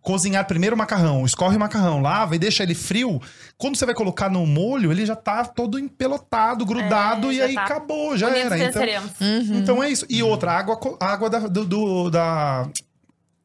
[0.00, 3.20] cozinhar primeiro o macarrão, escorre o macarrão, lava e deixa ele frio,
[3.56, 7.54] quando você vai colocar no molho, ele já tá todo empelotado, grudado, É, e aí
[7.54, 7.64] tá.
[7.64, 8.56] acabou, já era.
[8.58, 9.10] Então, venceremos.
[9.52, 10.04] então é isso.
[10.10, 12.68] E outra, água, água da, do, do- da.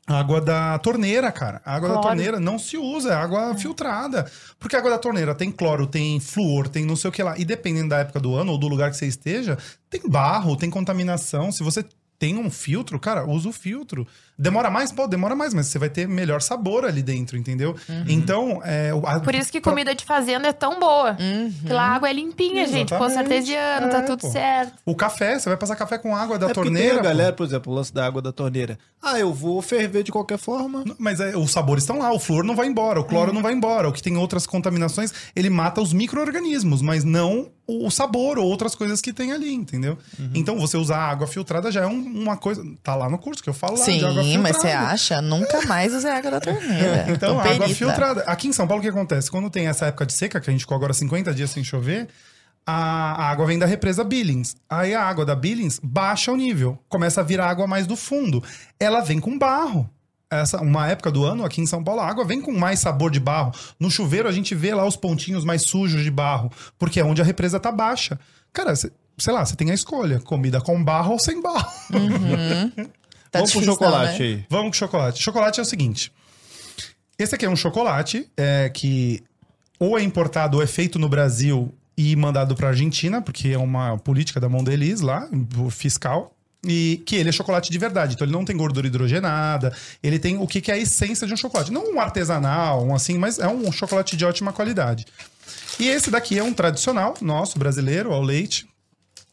[0.08, 1.62] Água da torneira, cara.
[1.64, 2.08] A água da Cloro.
[2.08, 4.26] torneira não se usa, é água filtrada.
[4.58, 7.38] Porque a água da torneira tem cloro, tem flúor, tem não sei o que lá.
[7.38, 9.56] E dependendo da época do ano ou do lugar que você esteja,
[9.88, 11.52] tem barro, tem contaminação.
[11.52, 11.86] Se você
[12.18, 14.08] tem um filtro, cara, usa o filtro.
[14.40, 14.90] Demora mais?
[14.92, 17.76] Pô, demora mais, mas você vai ter melhor sabor ali dentro, entendeu?
[18.08, 18.92] Então, é.
[19.06, 21.18] a- Por isso que comida de fazenda é tão boa.
[21.68, 22.90] Pela água é limpinha, gente.
[22.90, 23.34] Poço Exatamente.
[23.34, 24.30] artesiano, tá É, tudo pô.
[24.32, 24.74] certo.
[24.86, 26.90] O café, você vai passar café com água da É torneira.
[26.90, 27.04] tem a pô.
[27.04, 28.80] galera, por exemplo, o lance da água da torneira.
[29.02, 30.84] Ah, eu vou ferver de qualquer forma.
[30.98, 33.54] Mas é, os sabores estão lá, o flúor não vai embora, o cloro não vai
[33.54, 33.90] embora.
[33.90, 38.74] O que tem outras contaminações, ele mata os micro-organismos, mas não o sabor ou outras
[38.74, 39.96] coisas que tem ali, entendeu?
[40.34, 42.64] Então, você usar água filtrada já é um- uma coisa.
[42.82, 45.22] Tá lá no curso que eu falo lá de água Sim, mas você acha?
[45.22, 47.06] Nunca mais usei água da torneira.
[47.10, 47.76] Então, Tô água perita.
[47.76, 48.22] filtrada.
[48.22, 49.30] Aqui em São Paulo, o que acontece?
[49.30, 52.08] Quando tem essa época de seca, que a gente ficou agora 50 dias sem chover,
[52.66, 52.74] a,
[53.24, 54.56] a água vem da represa Billings.
[54.70, 58.44] Aí a água da Billings baixa o nível, começa a vir água mais do fundo.
[58.80, 59.90] Ela vem com barro.
[60.32, 63.10] Essa, uma época do ano, aqui em São Paulo, a água vem com mais sabor
[63.10, 63.52] de barro.
[63.80, 67.20] No chuveiro, a gente vê lá os pontinhos mais sujos de barro, porque é onde
[67.20, 68.20] a represa tá baixa.
[68.54, 71.68] Cara, cê- sei lá, você tem a escolha: comida com barro ou sem barro.
[73.32, 74.36] Tá Vamos pro difícil, chocolate não, né?
[74.36, 74.46] aí.
[74.50, 75.22] Vamos com chocolate.
[75.22, 76.12] Chocolate é o seguinte:
[77.18, 79.24] esse aqui é um chocolate é, que
[79.80, 83.98] ou é importado ou é feito no Brasil e mandado para Argentina, porque é uma
[83.98, 85.28] política da Mondelez lá,
[85.70, 86.34] fiscal.
[86.66, 89.74] E que ele é chocolate de verdade, então ele não tem gordura hidrogenada,
[90.04, 91.72] ele tem o que, que é a essência de um chocolate.
[91.72, 95.06] Não um artesanal, um assim, mas é um chocolate de ótima qualidade.
[95.80, 98.68] E esse daqui é um tradicional nosso, brasileiro, ao leite,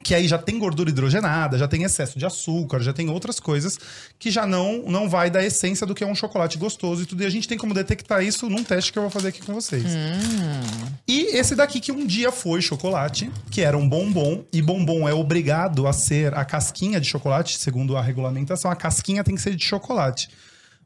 [0.06, 3.76] que aí já tem gordura hidrogenada, já tem excesso de açúcar, já tem outras coisas
[4.20, 7.24] que já não não vai da essência do que é um chocolate gostoso e tudo.
[7.24, 9.52] E a gente tem como detectar isso num teste que eu vou fazer aqui com
[9.52, 9.82] vocês.
[9.84, 10.92] Hum.
[11.08, 15.12] E esse daqui que um dia foi chocolate, que era um bombom, e bombom é
[15.12, 19.56] obrigado a ser a casquinha de chocolate, segundo a regulamentação, a casquinha tem que ser
[19.56, 20.30] de chocolate.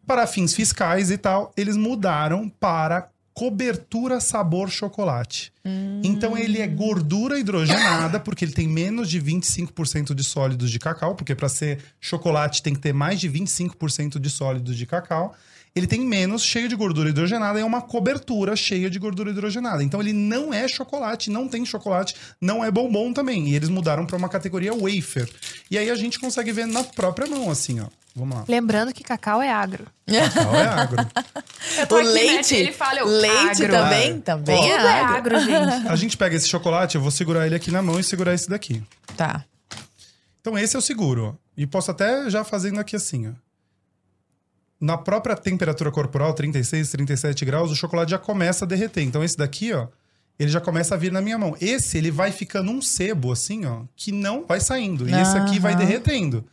[0.07, 3.11] Para fins fiscais e tal, eles mudaram para
[3.41, 5.51] cobertura sabor chocolate.
[5.65, 6.03] Hum.
[6.05, 11.15] Então ele é gordura hidrogenada, porque ele tem menos de 25% de sólidos de cacau,
[11.15, 15.35] porque para ser chocolate tem que ter mais de 25% de sólidos de cacau.
[15.75, 19.83] Ele tem menos, cheio de gordura hidrogenada, e é uma cobertura cheia de gordura hidrogenada.
[19.85, 23.49] Então ele não é chocolate, não tem chocolate, não é bombom também.
[23.49, 25.29] E eles mudaram para uma categoria wafer.
[25.71, 27.87] E aí a gente consegue ver na própria mão, assim, ó.
[28.17, 28.45] Vamos lá.
[28.49, 29.87] Lembrando que cacau é agro.
[30.05, 31.07] Cacau é agro.
[31.79, 33.69] Eu tô O aqui, né, leite, ele fala, eu, leite agro.
[33.73, 35.37] também, também Tudo é é agro.
[35.37, 35.89] agro, gente.
[35.89, 38.49] A gente pega esse chocolate, eu vou segurar ele aqui na mão e segurar esse
[38.51, 38.83] daqui.
[39.17, 39.45] Tá.
[40.41, 41.35] Então esse eu seguro, ó.
[41.57, 43.33] E posso até já fazendo aqui assim, ó.
[44.81, 49.03] Na própria temperatura corporal, 36, 37 graus, o chocolate já começa a derreter.
[49.03, 49.89] Então esse daqui, ó,
[50.39, 51.55] ele já começa a vir na minha mão.
[51.61, 55.07] Esse, ele vai ficando um sebo, assim, ó, que não vai saindo.
[55.07, 56.45] E esse aqui vai derretendo.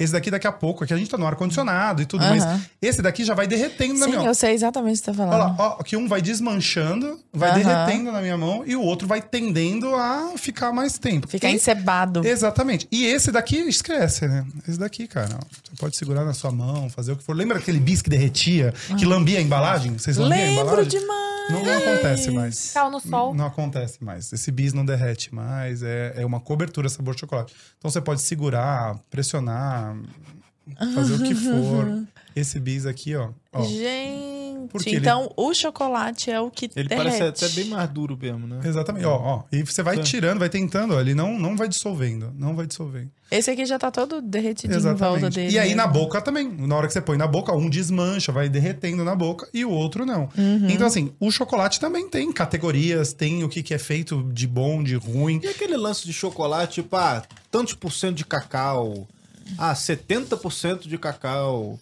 [0.00, 2.36] Esse daqui daqui a pouco, aqui a gente tá no ar-condicionado e tudo, Aham.
[2.36, 4.26] mas esse daqui já vai derretendo na Sim, minha mão.
[4.28, 5.58] eu sei exatamente o que você tá Olha falando.
[5.58, 7.58] lá, ó, que um vai desmanchando, vai Aham.
[7.58, 11.28] derretendo na minha mão e o outro vai tendendo a ficar mais tempo.
[11.28, 12.26] Ficar E- encebado.
[12.26, 12.88] Exatamente.
[12.90, 14.46] E esse daqui esquece, né?
[14.66, 17.36] Esse daqui, cara, ó, você pode segurar na sua mão, fazer o que for.
[17.36, 19.92] Lembra aquele bis que derretia, que lambia a embalagem?
[19.98, 20.88] Vocês lambiam a Lembro embalagem?
[20.98, 21.20] demais.
[21.50, 22.70] Não, não acontece mais.
[22.72, 23.34] Cal no sol.
[23.34, 24.32] Não acontece mais.
[24.32, 25.82] Esse bis não derrete mais.
[25.82, 27.52] É, é uma cobertura sabor chocolate.
[27.76, 29.89] Então você pode segurar, pressionar,
[30.94, 32.02] fazer o que for.
[32.36, 33.30] Esse bis aqui, ó.
[33.52, 33.64] ó.
[33.64, 37.18] Gente, Porque ele- então o chocolate é o que Ele derrete.
[37.18, 38.60] parece até bem mais duro mesmo, né?
[38.64, 39.04] Exatamente.
[39.04, 39.42] Ó, ó.
[39.50, 40.02] E você vai Tá.
[40.04, 42.32] tirando, vai tentando, ó, ele não, não vai dissolvendo.
[42.38, 43.10] Não vai dissolvendo.
[43.32, 44.96] Esse aqui já tá todo derretidinho em volta
[45.26, 45.34] Exatamente.
[45.34, 45.52] dele.
[45.54, 46.00] E aí na mesmo.
[46.00, 46.48] boca também.
[46.48, 49.70] Na hora que você põe na boca, um desmancha, vai derretendo na boca e o
[49.70, 50.28] outro não.
[50.38, 50.70] Uhum.
[50.70, 54.84] Então, assim, o chocolate também tem categorias, tem o que, que é feito de bom,
[54.84, 55.40] de ruim.
[55.42, 59.08] E aquele lance de chocolate, tipo, ah, tantos por cento de cacau,
[59.58, 61.78] ah, 70% de cacau.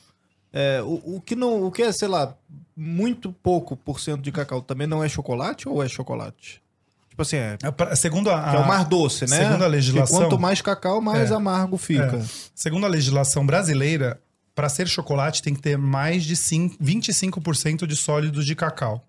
[0.53, 2.35] É, o, o que não, o que é, sei lá,
[2.77, 6.63] muito pouco por cento de cacau também não é chocolate ou é chocolate?
[7.11, 7.59] Tipo assim, é,
[7.91, 9.37] É Segundo a, que é o mais doce, né?
[9.37, 11.35] segundo a legislação- Porque quanto mais cacau, mais É.
[11.35, 12.17] amargo fica.
[12.17, 12.25] É.
[12.55, 14.21] Segundo a legislação brasileira,
[14.55, 19.05] para ser chocolate tem que ter mais de cin- 25% de sólidos de cacau.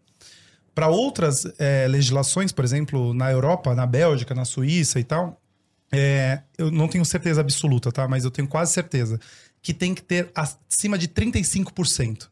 [0.76, 5.39] Para outras é, legislações, por exemplo, na Europa, na Bélgica, na Suíça e tal,
[5.91, 8.07] é, eu não tenho certeza absoluta, tá?
[8.07, 9.20] Mas eu tenho quase certeza
[9.61, 12.28] que tem que ter acima de 35%.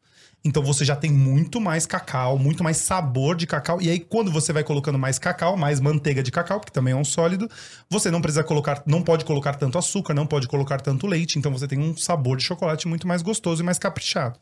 [0.45, 3.81] Então você já tem muito mais cacau, muito mais sabor de cacau.
[3.81, 6.95] E aí, quando você vai colocando mais cacau, mais manteiga de cacau, que também é
[6.95, 7.49] um sólido,
[7.89, 11.37] você não precisa colocar, não pode colocar tanto açúcar, não pode colocar tanto leite.
[11.37, 14.39] Então você tem um sabor de chocolate muito mais gostoso e mais caprichado.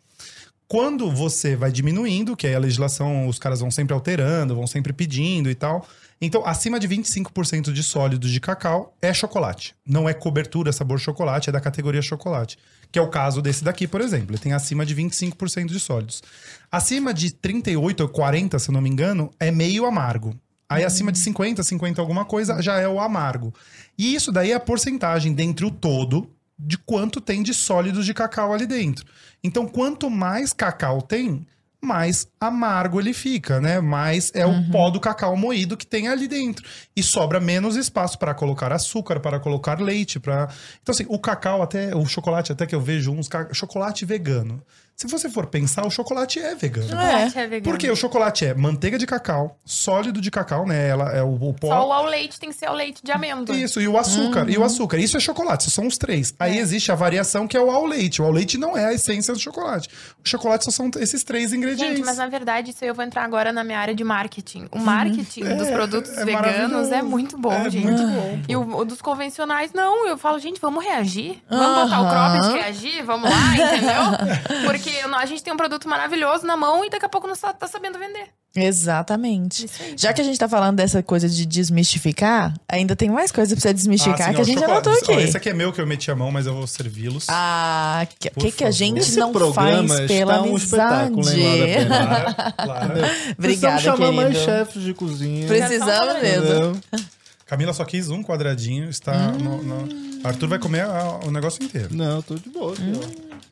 [0.67, 4.93] Quando você vai diminuindo, que aí a legislação, os caras vão sempre alterando, vão sempre
[4.93, 5.87] pedindo e tal.
[6.21, 9.75] Então, acima de 25% de sólidos de cacau é chocolate.
[9.85, 12.57] Não é cobertura sabor chocolate, é da categoria chocolate.
[12.91, 14.31] Que é o caso desse daqui, por exemplo.
[14.31, 16.23] Ele tem acima de 25% de sólidos.
[16.71, 20.33] Acima de 38 ou 40, se eu não me engano, é meio amargo.
[20.67, 23.53] Aí acima de 50, 50 alguma coisa, já é o amargo.
[23.97, 28.13] E isso daí é a porcentagem dentre o todo de quanto tem de sólidos de
[28.13, 29.05] cacau ali dentro.
[29.43, 31.45] Então, quanto mais cacau tem,
[31.81, 33.79] mais amargo ele fica, né?
[33.79, 36.65] Mais é o pó do cacau moído que tem ali dentro.
[36.95, 40.49] E sobra menos espaço para colocar açúcar, para colocar leite, para
[40.81, 44.63] Então assim, o cacau até, o chocolate até que eu vejo uns chocolate vegano.
[44.97, 46.87] Se você for pensar, o chocolate é vegano.
[46.87, 47.63] Chocolate é, vegano.
[47.63, 50.87] Porque o chocolate é manteiga de cacau, sólido de cacau, né?
[50.87, 51.67] Ela é o, o pó.
[51.67, 53.53] Só o ao leite tem que ser o leite de amêndoa.
[53.57, 54.49] Isso, e o açúcar.
[54.49, 54.97] E o açúcar.
[54.97, 56.33] Isso é chocolate, são os três.
[56.39, 58.21] Aí existe a variação que é o ao leite.
[58.21, 59.89] O ao leite não é a essência do chocolate.
[60.23, 61.97] O chocolate só são esses três ingredientes.
[61.97, 64.69] Gente, mas na verdade, isso aí eu vou entrar agora na minha área de marketing.
[64.71, 67.83] O marketing dos É, produtos é veganos é muito bom, É gente.
[67.83, 68.39] muito bom.
[68.47, 70.07] E o, o dos convencionais, não.
[70.07, 71.43] Eu falo, gente, vamos reagir.
[71.49, 74.63] Vamos botar o cropped reagir, vamos lá, entendeu?
[74.65, 77.35] Porque não, a gente tem um produto maravilhoso na mão e daqui a pouco não
[77.35, 78.27] tá sabendo vender.
[78.57, 79.69] Exatamente.
[79.81, 79.95] Aí.
[79.97, 83.61] Já que a gente tá falando dessa coisa de desmistificar, ainda tem mais coisa pra
[83.61, 84.87] você desmistificar Ah, sim, que a ó, gente chocolate.
[84.89, 85.23] anotou Ó, aqui.
[85.27, 87.25] esse aqui é meu que eu meti a mão, mas eu vou servi-los.
[87.29, 90.51] Ah, o que, que, que a gente Esse não programa faz pela está um hein,
[90.53, 91.85] amizade?
[91.89, 92.93] Laura Claro, claro.
[92.93, 95.47] Obrigada, Precisamos chamar mais chefes de cozinha.
[95.47, 96.45] Precisamos mesmo.
[96.45, 96.77] Entendeu?
[97.45, 101.89] Camila só quis um quadradinho, está no, no- Arthur vai comer a- o negócio inteiro.
[101.93, 102.73] Não, tô de boa.
[102.73, 102.81] aqui,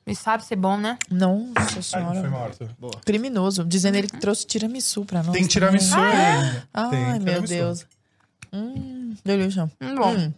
[0.06, 0.98] E sabe ser bom, né?
[1.10, 2.30] Nossa Ai, foi senhora.
[2.30, 2.70] mal, Arthur.
[3.06, 3.64] Criminoso.
[3.64, 5.34] Dizendo ele que trouxe tiramisu pra nós.
[5.34, 6.12] Tem tiramisu também.
[6.14, 6.68] ainda.
[6.74, 7.54] Ai, Tem meu tiramisu.
[7.54, 7.86] Deus.
[8.52, 9.72] Hum, delícia.
[9.82, 10.14] Hum, bom.
[10.14, 10.34] Hum.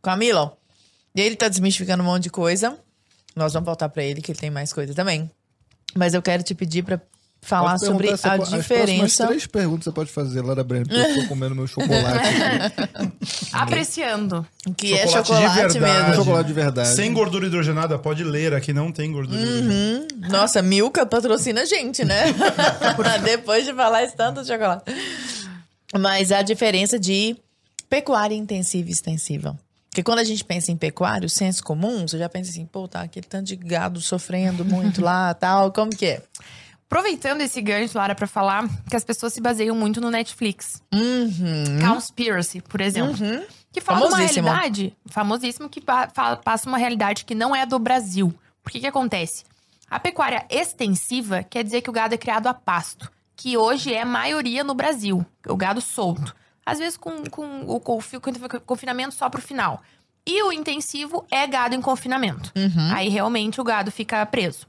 [0.00, 0.56] Camila,
[1.14, 2.78] ele tá desmistificando um monte de coisa.
[3.34, 5.30] Nós vamos voltar pra ele, que ele tem mais coisa também.
[5.94, 7.00] Mas eu quero te pedir pra
[7.44, 8.68] falar Pode sobre a As diferença.
[8.68, 12.06] próximas três perguntas você pode fazer, Lara Brenner, porque eu tô comendo meu chocolate.
[12.06, 13.12] aqui.
[13.52, 14.46] Apreciando.
[14.76, 16.06] Que é Chocolate de chocolate verdade.
[16.08, 16.14] mesmo.
[16.24, 16.88] chocolate de verdade.
[16.94, 19.74] Sem gordura hidrogenada, pode ler aqui, não tem gordura hidrogenada.
[19.74, 20.06] Uhum.
[20.30, 22.24] Nossa, Milka patrocina a gente, né?
[23.24, 24.84] Depois de falar esse tanto de chocolate.
[25.98, 27.36] Mas a diferença de
[27.90, 29.58] pecuária intensiva e extensiva.
[29.90, 32.88] Porque quando a gente pensa em pecuária, o senso comum, você já pensa assim, pô,
[32.88, 36.22] tá aquele tanto de gado sofrendo muito lá, tal, como que é?
[36.92, 40.82] Aproveitando esse gancho, Lara, pra falar que as pessoas se baseiam muito no Netflix.
[40.92, 41.88] Uhum.
[41.88, 43.14] Conspiracy, por exemplo.
[43.72, 44.18] Que fala uma
[44.50, 46.06] realidade, famosíssimo, que pa-
[46.44, 48.34] passa uma realidade que não é do Brasil.
[48.62, 49.44] Por que que acontece?
[49.90, 54.04] A pecuária extensiva quer dizer que o gado é criado a pasto, que hoje é
[54.04, 56.36] maioria no Brasil, o gado solto.
[56.64, 58.20] Às vezes com, com o confi-
[58.66, 59.80] confinamento só pro final.
[60.26, 62.52] E o intensivo é gado em confinamento.
[62.94, 64.66] Aí realmente o gado fica preso.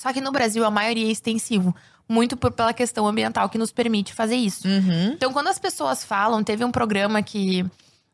[0.00, 1.76] Só que no Brasil a maioria é extensivo.
[2.08, 4.66] Muito por, pela questão ambiental que nos permite fazer isso.
[4.66, 5.12] Uhum.
[5.12, 7.60] Então, quando as pessoas falam, teve um programa que.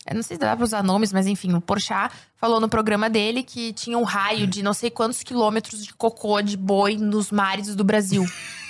[0.05, 3.09] Eu não sei se dá pra usar nomes, mas enfim, o Porchat falou no programa
[3.09, 7.31] dele que tinha um raio de não sei quantos quilômetros de cocô de boi nos
[7.31, 8.25] mares do Brasil.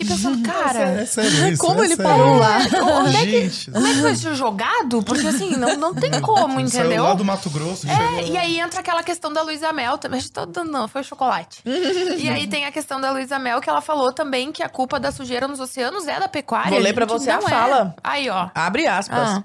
[0.00, 0.78] Fiquei pensando, cara.
[0.80, 2.10] É sério Como é ele sério.
[2.10, 2.58] parou lá?
[3.10, 5.02] Gente, Como é que foi isso jogado?
[5.02, 7.02] Porque assim, não, não tem como, saiu entendeu?
[7.04, 7.86] lá do Mato Grosso.
[7.88, 10.20] É, e aí entra aquela questão da Luísa Mel também.
[10.22, 11.62] Tá dando, não, foi chocolate.
[11.64, 14.98] e aí tem a questão da Luísa Mel, que ela falou também que a culpa
[14.98, 16.70] da sujeira nos oceanos é da pecuária.
[16.70, 17.40] Vou ler pra você a é.
[17.42, 17.94] fala.
[18.02, 18.48] Aí, ó.
[18.54, 19.28] Abre aspas.
[19.28, 19.44] Ah.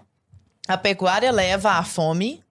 [0.67, 2.44] A pecuária leva à fome.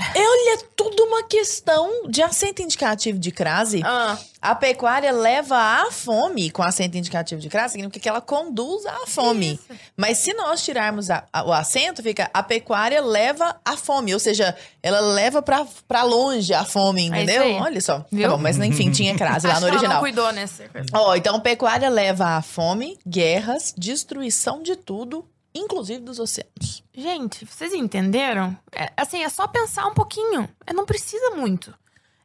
[0.00, 3.82] Olha, é tudo uma questão de acento indicativo de crase.
[3.84, 8.86] Ah, A pecuária leva à fome, com acento indicativo de crase, significa que ela conduz
[8.86, 9.58] à fome.
[9.96, 14.20] Mas se nós tirarmos a- a- o acento, fica a pecuária leva à fome, ou
[14.20, 17.34] seja, ela leva pra, pra longe a fome, É entendeu?
[17.34, 17.60] isso aí.
[17.60, 18.04] Olha só.
[18.12, 18.22] Viu?
[18.30, 20.00] Tá bom, mas enfim, tinha crase lá acho no ela não original.
[20.00, 20.86] cuidou nesse coisa.
[20.94, 25.24] Ó, então pecuária leva à fome, guerras, destruição de tudo,
[25.58, 26.82] inclusive dos oceanos.
[26.94, 28.56] Gente, vocês entenderam?
[28.72, 30.48] É, assim, é só pensar um pouquinho.
[30.66, 31.74] É, não precisa muito.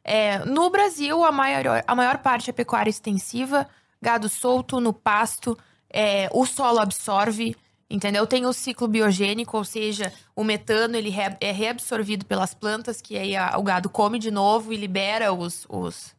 [0.02, 3.66] É, no Brasil, a maior, a maior parte é pecuária extensiva,
[4.02, 5.56] gado solto no pasto,
[5.88, 7.56] é, o solo absorve,
[7.88, 8.26] entendeu?
[8.26, 13.16] Tem o ciclo biogênico, ou seja, o metano ele re- é reabsorvido pelas plantas, que
[13.16, 15.64] aí a- o gado come de novo e libera os.
[15.68, 16.12] os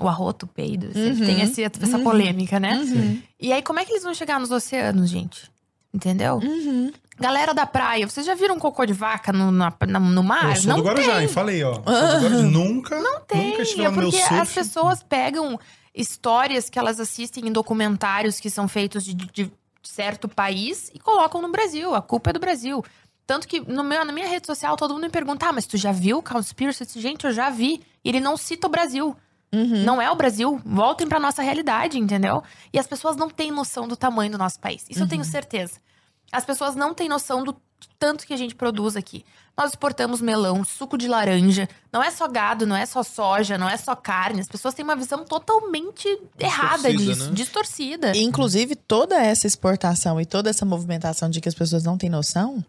[0.00, 2.74] o arroto, o peido, sempre tem esse- essa polêmica, né?
[3.38, 5.48] E aí, como é que eles vão chegar nos oceanos, gente?
[5.94, 6.40] Entendeu?
[7.16, 10.50] Galera da praia, vocês já viram cocô de vaca no, na- na- no mar?
[10.50, 11.28] Eu sou não do Guarujá, tem.
[11.28, 11.74] Falei, ó.
[11.74, 11.86] Sou do
[12.24, 12.42] Guarujá.
[12.42, 14.40] Nunca, Tem, nunca estive é lá no meu porque surf.
[14.42, 15.58] as pessoas pegam
[15.94, 19.52] histórias que elas assistem em documentários que são feitos de, de
[19.84, 21.94] certo país e colocam no Brasil.
[21.94, 22.84] A culpa é do Brasil.
[23.24, 25.76] Tanto que no meu, na minha rede social todo mundo me pergunta: ah, mas tu
[25.76, 26.22] já viu?
[26.34, 27.80] Eu disse, Gente, eu já vi.
[28.04, 29.16] E ele não cita o Brasil.
[29.84, 30.60] Não é o Brasil.
[30.64, 32.42] Voltem pra nossa realidade, entendeu?
[32.72, 34.84] E as pessoas não têm noção do tamanho do nosso país.
[34.88, 35.78] Isso eu tenho certeza.
[36.32, 37.56] As pessoas não têm noção do
[37.98, 39.24] tanto que a gente produz aqui.
[39.56, 41.68] Nós exportamos melão, suco de laranja.
[41.92, 44.40] Não é só gado, não é só soja, não é só carne.
[44.40, 46.08] As pessoas têm uma visão totalmente
[46.38, 47.34] errada Distorcida, disso, né?
[47.34, 48.16] distorcida.
[48.16, 52.10] E, inclusive, toda essa exportação e toda essa movimentação de que as pessoas não têm
[52.10, 52.64] noção,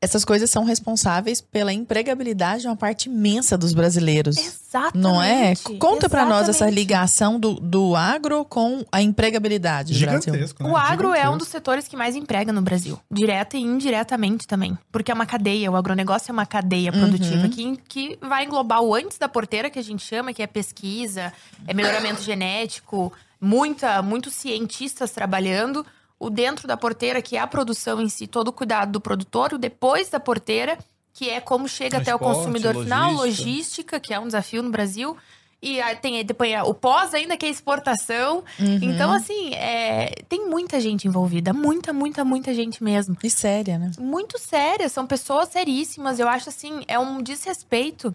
[0.00, 4.36] essas coisas são responsáveis pela empregabilidade de uma parte imensa dos brasileiros.
[4.36, 4.96] Exatamente.
[4.96, 5.54] Não é?
[5.78, 10.32] Conta pra nós essa ligação do, do agro com a empregabilidade do Brasil.
[10.32, 10.70] Gigantesco, né?
[10.70, 14.78] O agro é um dos setores que mais emprega no Brasil, direta e indiretamente também.
[14.92, 18.94] Porque é uma cadeia, o agronegócio é uma cadeia produtiva que, que vai englobar o
[18.94, 21.32] antes da porteira, que a gente chama, que é pesquisa,
[21.66, 25.84] é melhoramento genético, muita, muitos cientistas trabalhando.
[26.18, 29.54] O dentro da porteira, que é a produção em si, todo o cuidado do produtor.
[29.54, 30.76] O depois da porteira,
[31.12, 33.48] que é como chega até o Transporte, consumidor final, logística.
[33.48, 35.16] logística, que é um desafio no Brasil.
[35.60, 38.44] E aí tem depois o pós ainda, que é exportação.
[38.58, 41.52] Então, assim, é, tem muita gente envolvida.
[41.52, 43.16] Muita, muita, muita gente mesmo.
[43.22, 43.90] E séria, né?
[43.98, 44.88] Muito séria.
[44.88, 46.20] São pessoas seríssimas.
[46.20, 48.14] Eu acho, assim, é um desrespeito.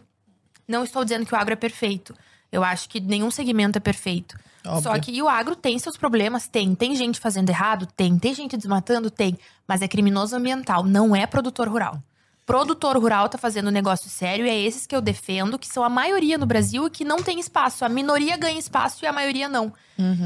[0.66, 2.16] Não estou dizendo que o agro é perfeito.
[2.54, 4.38] Eu acho que nenhum segmento é perfeito.
[4.64, 4.84] Óbvio.
[4.84, 6.48] Só que o agro tem seus problemas?
[6.48, 6.76] Tem.
[6.76, 7.88] Tem gente fazendo errado?
[7.88, 8.18] Tem.
[8.20, 9.10] Tem gente desmatando?
[9.10, 9.38] Tem.
[9.68, 12.00] Mas é criminoso ambiental, não é produtor rural.
[12.46, 15.90] Produtor rural tá fazendo negócio sério e é esses que eu defendo, que são a
[15.90, 17.84] maioria no Brasil e que não tem espaço.
[17.86, 19.74] A minoria ganha espaço e a maioria não.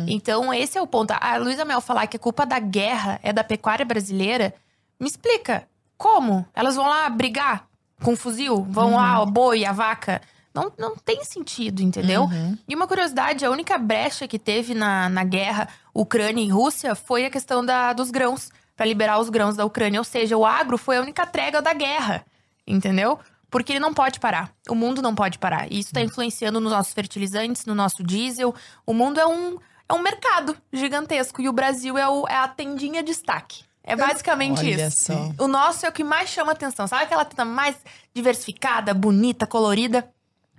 [0.08, 1.12] Então, esse é o ponto.
[1.12, 4.54] A Luísa Mel falar que a culpa da guerra é da pecuária brasileira,
[5.00, 5.68] me explica.
[5.96, 6.46] Como?
[6.54, 7.68] Elas vão lá brigar
[8.04, 8.64] com fuzil?
[8.70, 10.22] Vão lá, o boi, a vaca?
[10.62, 12.28] Não, não tem sentido, entendeu?
[12.68, 17.26] E uma curiosidade, a única brecha que teve na, na guerra Ucrânia e Rússia foi
[17.26, 20.00] a questão da, dos grãos, para liberar os grãos da Ucrânia.
[20.00, 22.26] Ou seja, o agro foi a única trégua da guerra,
[22.66, 23.20] entendeu?
[23.50, 24.52] Porque ele não pode parar.
[24.70, 25.72] O mundo não pode parar.
[25.72, 28.54] E isso está influenciando nos nossos fertilizantes, no nosso diesel.
[28.86, 29.58] O mundo é um,
[29.88, 31.42] é um mercado gigantesco.
[31.42, 33.64] E o Brasil é, o- é a tendinha de destaque.
[33.84, 35.06] É basicamente Olha isso.
[35.14, 35.32] só.
[35.40, 36.86] O nosso é o que mais chama atenção.
[36.88, 37.74] Sabe aquela tenda mais
[38.14, 40.08] diversificada, bonita, colorida?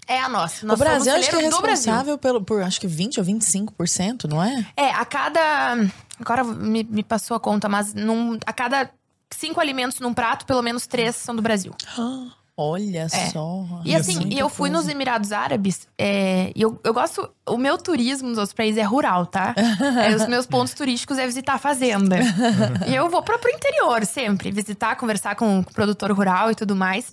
[0.09, 0.67] É a nossa.
[0.67, 4.43] Nós o Brasil acho que é responsável pelo, por acho que 20 ou 25%, não
[4.43, 4.67] é?
[4.75, 5.77] É, a cada.
[6.19, 8.91] Agora me, me passou a conta, mas num, a cada
[9.31, 11.75] cinco alimentos num prato, pelo menos três são do Brasil.
[12.61, 13.65] Olha só.
[13.85, 13.91] É.
[13.91, 17.31] E assim, e eu fui nos Emirados Árabes, é, e eu, eu gosto.
[17.47, 19.55] O meu turismo nos outros países é rural, tá?
[20.05, 22.17] É, os meus pontos turísticos é visitar a fazenda.
[22.89, 26.75] e eu vou pra, pro interior sempre, visitar, conversar com o produtor rural e tudo
[26.75, 27.13] mais.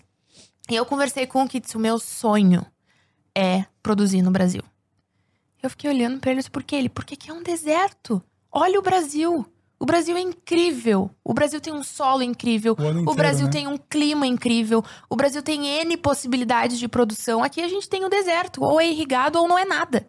[0.68, 2.66] E eu conversei com o disse: o meu sonho
[3.36, 4.62] é produzir no Brasil.
[5.62, 6.76] Eu fiquei olhando pra eles, por quê?
[6.76, 8.22] Ele, porque aqui é um deserto.
[8.52, 9.46] Olha o Brasil.
[9.80, 11.12] O Brasil é incrível.
[11.24, 12.76] O Brasil tem um solo incrível.
[12.78, 13.52] O ano o inteiro, Brasil né?
[13.52, 14.84] tem um clima incrível.
[15.10, 17.44] O Brasil tem N possibilidades de produção.
[17.44, 18.64] Aqui a gente tem o deserto.
[18.64, 20.08] Ou é irrigado ou não é nada.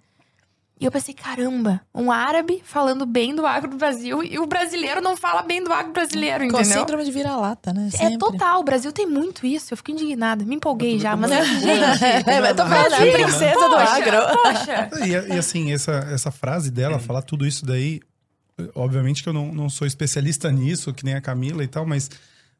[0.78, 5.00] E eu pensei, caramba, um árabe falando bem do agro do Brasil e o brasileiro
[5.00, 6.80] não fala bem do agro brasileiro, Com entendeu?
[6.80, 7.88] síndrome de vira-lata, né?
[7.94, 8.18] É Sempre.
[8.18, 9.72] total, o Brasil tem muito isso.
[9.72, 11.64] Eu fico indignada, me empolguei já, mas gente,
[12.28, 14.38] É, mas eu tô falando, é a princesa do poxa, agro.
[14.42, 14.90] poxa.
[15.06, 18.00] E, e assim, essa, essa frase dela, falar tudo isso daí,
[18.74, 22.10] obviamente que eu não, não sou especialista nisso, que nem a Camila e tal, mas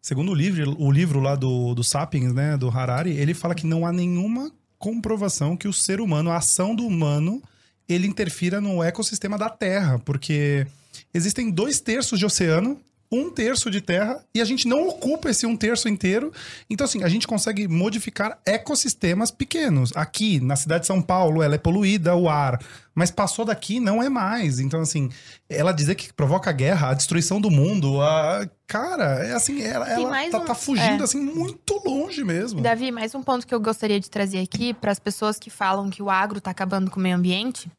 [0.00, 3.66] segundo o livro, o livro lá do, do Sapiens, né, do Harari, ele fala que
[3.66, 7.42] não há nenhuma comprovação que o ser humano, a ação do humano,
[7.88, 10.66] ele interfira no ecossistema da Terra, porque
[11.12, 12.80] existem dois terços de oceano,
[13.10, 16.32] um terço de terra, e a gente não ocupa esse um terço inteiro.
[16.68, 19.92] Então, assim, a gente consegue modificar ecossistemas pequenos.
[19.94, 22.60] Aqui, na cidade de São Paulo, ela é poluída, o ar.
[22.94, 24.58] Mas passou daqui, não é mais.
[24.58, 25.10] Então, assim,
[25.48, 28.48] ela dizer que provoca guerra, a destruição do mundo, a...
[28.66, 31.04] Cara, é assim, ela, ela tá, um- tá fugindo, é.
[31.04, 32.60] assim, muito longe mesmo.
[32.60, 35.88] Davi, mais um ponto que eu gostaria de trazer aqui para as pessoas que falam
[35.88, 37.70] que o agro está acabando com o meio ambiente.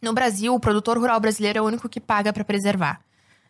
[0.00, 3.00] No Brasil, o produtor rural brasileiro é o único que paga para preservar.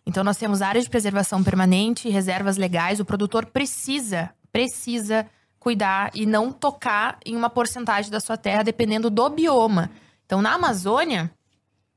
[0.06, 3.01] Então, nós temos áreas de preservação permanente, reservas legais.
[3.01, 5.26] O produtor precisa, precisa
[5.59, 9.90] cuidar e não tocar em uma porcentagem da sua terra, dependendo do bioma.
[10.26, 11.31] Então, na Amazônia,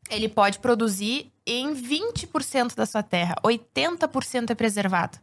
[0.09, 5.17] ele pode produzir em 20% da sua terra, 80% é preservado.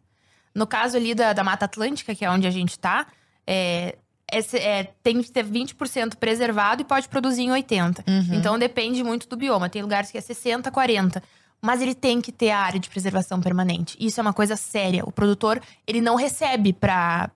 [0.54, 3.06] No caso ali da, da Mata Atlântica, que é onde a gente tá,
[3.46, 3.96] é,
[4.30, 8.04] esse- é, tem que ter 20% preservado e pode produzir em 80%.
[8.34, 9.68] Então depende muito do bioma.
[9.70, 11.22] Tem lugares que é 60%, 40%.
[11.64, 13.96] Mas ele tem que ter a área de preservação permanente.
[13.98, 15.02] Isso é uma coisa séria.
[15.06, 17.30] O produtor, ele não recebe pra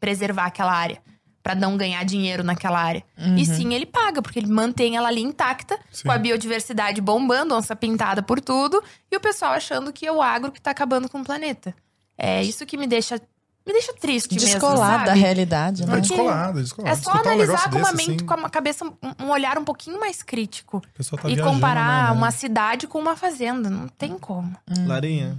[0.00, 1.02] preservar aquela área.
[1.42, 3.04] Pra não ganhar dinheiro naquela área.
[3.36, 6.04] E sim, ele paga, porque ele mantém ela ali intacta, Sim.
[6.04, 10.22] com a biodiversidade bombando, onça pintada por tudo, e o pessoal achando que é o
[10.22, 11.74] agro que tá acabando com o planeta.
[12.16, 13.20] É isso que me deixa,
[13.66, 15.86] me deixa triste mesmo, Descolado da realidade, né?
[15.86, 16.92] Não, Porque descolado, descolado.
[16.92, 19.24] É só Escutar um analisar negócio com uma desse, mente, assim, com uma cabeça, um-
[19.24, 20.78] um olhar um pouquinho mais crítico.
[20.78, 22.16] o pessoal tá e viajando, comparar né, né?
[22.18, 23.70] uma cidade com uma fazenda.
[23.70, 24.54] Não tem como.
[24.86, 25.38] Larinha,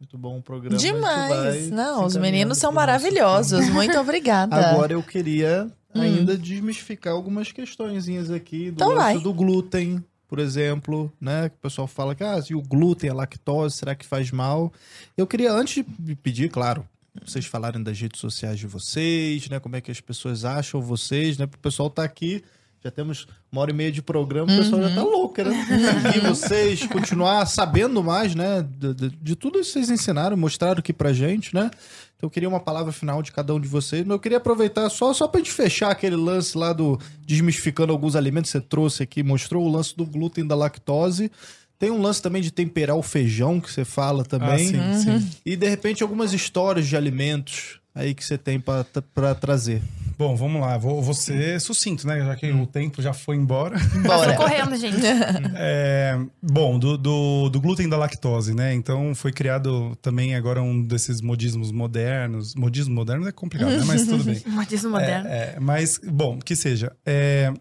[0.00, 0.76] muito bom o programa.
[0.78, 1.70] Demais.
[1.70, 3.68] Não, os se meninos são maravilhosos.
[3.70, 4.70] Muito obrigada.
[4.70, 11.48] Agora eu queria ainda desmistificar algumas questõezinhas aqui do Então do glúten, por exemplo, né?
[11.48, 14.72] Que o pessoal fala que ah, e o glúten, a lactose, será que faz mal?
[15.16, 16.84] Eu queria antes de pedir, claro,
[17.26, 19.58] vocês falarem das redes sociais de vocês, né?
[19.60, 21.46] Como é que as pessoas acham vocês, né?
[21.46, 22.42] Pro pessoal tá aqui.
[22.82, 26.20] Já temos uma hora e meia de programa, o pessoal já tá louco, querendo seguir
[26.28, 28.62] vocês, continuar sabendo mais, né?
[28.62, 31.70] De, de- de tudo isso que vocês ensinaram, mostraram aqui pra gente, né?
[32.16, 34.88] Então eu queria uma palavra final de cada um de vocês, mas eu queria aproveitar
[34.90, 39.02] só, só pra gente fechar aquele lance lá do desmistificando alguns alimentos que você trouxe
[39.02, 41.32] aqui, mostrou o lance do glúten da lactose.
[41.78, 44.74] Tem um lance também de temperar o feijão que você fala também.
[44.76, 45.30] Ah, sim, sim.
[45.46, 48.84] E de repente algumas histórias de alimentos aí que você tem pra
[49.14, 49.80] pra trazer.
[50.18, 50.76] Bom, vamos lá.
[50.76, 52.18] Vou, vou ser sucinto, né?
[52.18, 53.78] Já que o tempo já foi embora.
[54.04, 54.34] Bora.
[54.34, 54.98] correndo, gente.
[55.54, 58.74] É, bom, do, do, do glúten da lactose, né?
[58.74, 62.54] Então foi criado também agora um desses modismos modernos.
[62.56, 63.84] Modismo moderno é complicado, né?
[63.86, 64.42] Mas tudo bem.
[64.46, 65.28] Modismo moderno.
[65.28, 66.92] É, é, mas, bom, que seja.
[67.06, 67.52] É,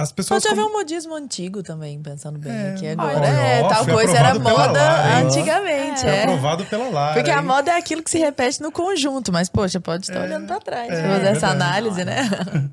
[0.00, 0.42] as pessoas.
[0.42, 3.26] Pode haver como- um modismo antigo também, pensando bem É, aqui olha, agora.
[3.26, 6.22] é, ó, tal coisa era moda antigamente, Foi é.
[6.22, 7.14] aprovado pela Lara.
[7.14, 7.44] Porque a hein?
[7.46, 10.90] moda é aquilo que se repete no conjunto, mas, poxa, pode estar olhando pra trás,
[10.92, 12.28] é, pra fazer essa análise, né?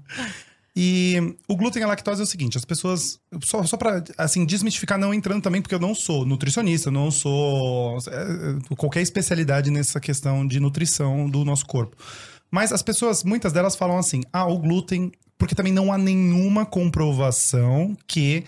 [0.80, 3.18] E o glúten e a lactose é o seguinte, as pessoas.
[3.44, 7.98] Só, só pra assim, desmistificar, não entrando também, porque eu não sou nutricionista, não sou
[7.98, 11.96] é, qualquer especialidade nessa questão de nutrição do nosso corpo.
[12.52, 15.12] Mas as pessoas, muitas delas falam assim: ah, o glúten.
[15.38, 18.44] Porque também não há nenhuma comprovação que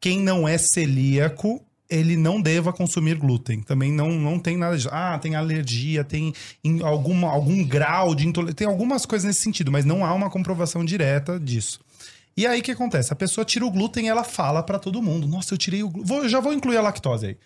[0.00, 3.60] quem não é celíaco ele não deva consumir glúten.
[3.60, 4.88] Também não, não tem nada disso.
[4.90, 6.32] Ah, tem alergia, tem
[6.64, 8.56] em alguma, algum grau de intolerância.
[8.56, 11.78] Tem algumas coisas nesse sentido, mas não há uma comprovação direta disso.
[12.34, 13.12] E aí o que acontece?
[13.12, 15.90] A pessoa tira o glúten e ela fala pra todo mundo: Nossa, eu tirei o
[15.90, 16.28] glúten.
[16.30, 17.36] Já vou incluir a lactose aí.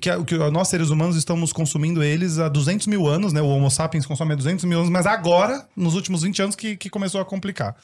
[0.00, 3.40] Que, que nós, seres humanos, estamos consumindo eles há 200 mil anos, né?
[3.40, 6.76] O Homo sapiens consome há 200 mil anos, mas agora, nos últimos 20 anos, que,
[6.76, 7.74] que começou a complicar.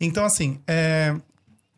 [0.00, 1.14] Então, assim, é,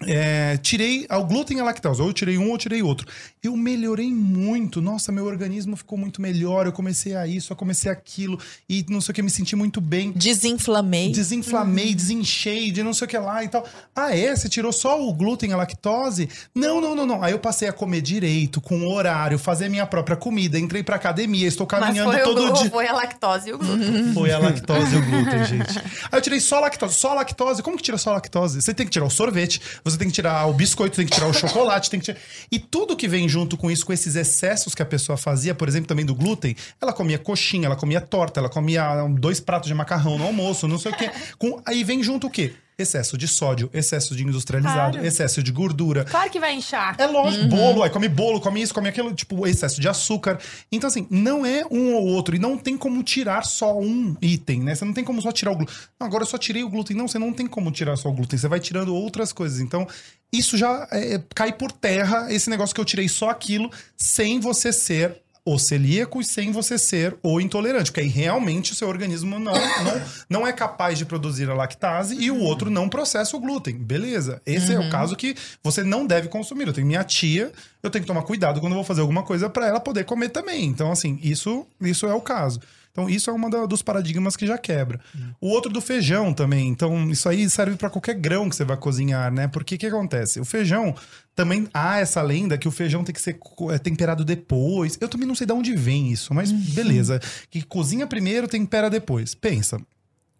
[0.02, 2.02] é, tirei o glúten e a lactose.
[2.02, 3.06] Ou eu tirei um ou eu tirei outro.
[3.42, 4.80] Eu melhorei muito.
[4.82, 6.66] Nossa, meu organismo ficou muito melhor.
[6.66, 8.38] Eu comecei a isso, eu comecei aquilo.
[8.68, 10.12] E não sei o que, me senti muito bem.
[10.12, 11.10] Desinflamei.
[11.12, 13.66] Desinflamei, desinchei, de não sei o que lá e tal.
[13.94, 14.34] Ah, é?
[14.34, 16.28] Você tirou só o glúten e a lactose?
[16.54, 17.22] Não, não, não, não.
[17.22, 21.46] Aí eu passei a comer direito, com horário, fazer minha própria comida, entrei pra academia,
[21.46, 22.70] estou Mas caminhando foi, o, todo glu- dia.
[22.70, 24.12] foi a lactose e o glúten.
[24.14, 25.78] Foi a lactose e o glúten, gente.
[25.78, 26.94] Aí eu tirei só a lactose.
[26.94, 27.62] Só a lactose.
[27.62, 28.60] Como que tira só a lactose?
[28.62, 31.28] Você tem que tirar o sorvete, você tem que tirar o biscoito, tem que tirar
[31.28, 32.18] o chocolate, tem que tirar...
[32.50, 35.68] E tudo que vem junto com isso, com esses excessos que a pessoa fazia, por
[35.68, 39.74] exemplo, também do glúten, ela comia coxinha, ela comia torta, ela comia dois pratos de
[39.74, 41.10] macarrão no almoço, não sei o quê.
[41.38, 41.60] Com...
[41.66, 42.54] Aí vem junto o quê?
[42.76, 45.06] Excesso de sódio, excesso de industrializado, Claro.
[45.06, 46.04] excesso de gordura.
[46.04, 46.96] Claro que vai inchar.
[46.98, 50.38] É lógico, bolo, aí come bolo, come isso, come aquilo, tipo, excesso de açúcar.
[50.72, 52.34] Então, assim, não é um ou outro.
[52.34, 54.74] E não tem como tirar só um item, né?
[54.74, 55.74] Você não tem como só tirar o glúten.
[56.00, 56.96] Não, agora eu só tirei o glúten.
[56.96, 58.38] Não, você não tem como tirar só o glúten.
[58.38, 59.60] Você vai tirando outras coisas.
[59.60, 59.86] Então,
[60.32, 64.72] isso já é, cai por terra, esse negócio que eu tirei só aquilo, sem você
[64.72, 67.90] ser o celíaco e sem você ser o intolerante.
[67.90, 72.16] Porque aí realmente o seu organismo não, não, não é capaz de produzir a lactase
[72.18, 73.76] e o outro não processa o glúten.
[73.76, 74.40] Beleza.
[74.46, 76.66] Esse é o caso que você não deve consumir.
[76.66, 77.52] Eu tenho minha tia,
[77.82, 80.30] eu tenho que tomar cuidado quando eu vou fazer alguma coisa para ela poder comer
[80.30, 80.64] também.
[80.64, 82.60] Então, assim, isso, isso é o caso.
[82.94, 85.00] Então, isso é uma da- dos paradigmas que já quebra.
[85.40, 86.68] O outro do feijão também.
[86.68, 89.48] Então, isso aí serve para qualquer grão que você vai cozinhar, né?
[89.48, 90.38] Porque o que acontece?
[90.38, 90.94] O feijão
[91.34, 93.36] também há essa lenda que o feijão tem que ser
[93.72, 94.96] é, temperado depois.
[95.00, 97.20] Eu também não sei de onde vem isso, mas beleza.
[97.50, 99.34] Que cozinha primeiro, tempera depois.
[99.34, 99.76] Pensa,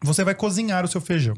[0.00, 1.34] você vai cozinhar o seu feijão.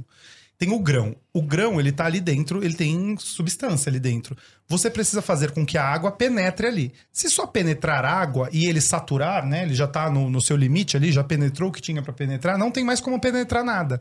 [0.59, 1.15] Tem o grão.
[1.35, 4.35] O grão, ele tá ali dentro, ele tem substância ali dentro.
[4.67, 6.93] Você precisa fazer com que a água penetre ali.
[7.13, 9.65] Se só penetrar água e ele saturar, né?
[9.65, 12.57] Ele já tá no, no seu limite ali, já penetrou o que tinha para penetrar,
[12.57, 14.01] não tem mais como penetrar nada.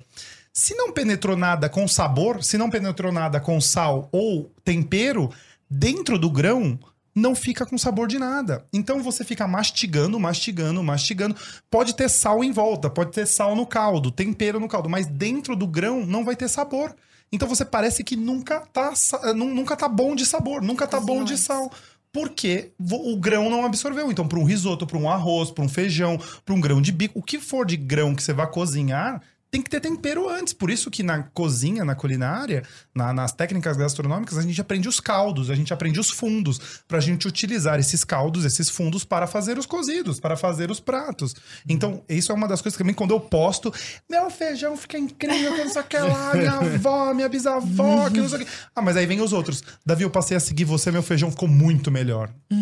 [0.53, 5.29] Se não penetrou nada com sabor, se não penetrou nada com sal ou tempero,
[5.69, 6.79] dentro do grão
[7.15, 8.65] não fica com sabor de nada.
[8.73, 11.35] Então você fica mastigando, mastigando, mastigando.
[11.69, 15.55] Pode ter sal em volta, pode ter sal no caldo, tempero no caldo, mas dentro
[15.55, 16.93] do grão não vai ter sabor.
[17.31, 18.93] Então você parece que nunca tá,
[19.33, 21.71] nu- nunca tá bom de sabor, nunca tá bom de sal.
[22.11, 24.09] Porque o grão não absorveu.
[24.09, 27.19] Então, para um risoto, para um arroz, para um feijão, para um grão de bico,
[27.19, 29.21] o que for de grão que você vai cozinhar,
[29.51, 30.53] tem que ter tempero antes.
[30.53, 32.63] Por isso que na cozinha, na culinária,
[32.95, 36.99] na- nas técnicas gastronômicas, a gente aprende os caldos, a gente aprende os fundos, pra
[36.99, 41.35] gente utilizar esses caldos, esses fundos para fazer os cozidos, para fazer os pratos.
[41.67, 43.73] Então, isso é uma das coisas que também quando eu posto,
[44.09, 48.21] meu feijão fica incrível, que não sei o que lá, minha avó, minha bisavó, que
[48.21, 48.51] não sei o que.
[48.75, 49.61] Ah, mas aí vem os outros.
[49.85, 52.29] Davi, eu passei a seguir você, meu feijão ficou muito melhor.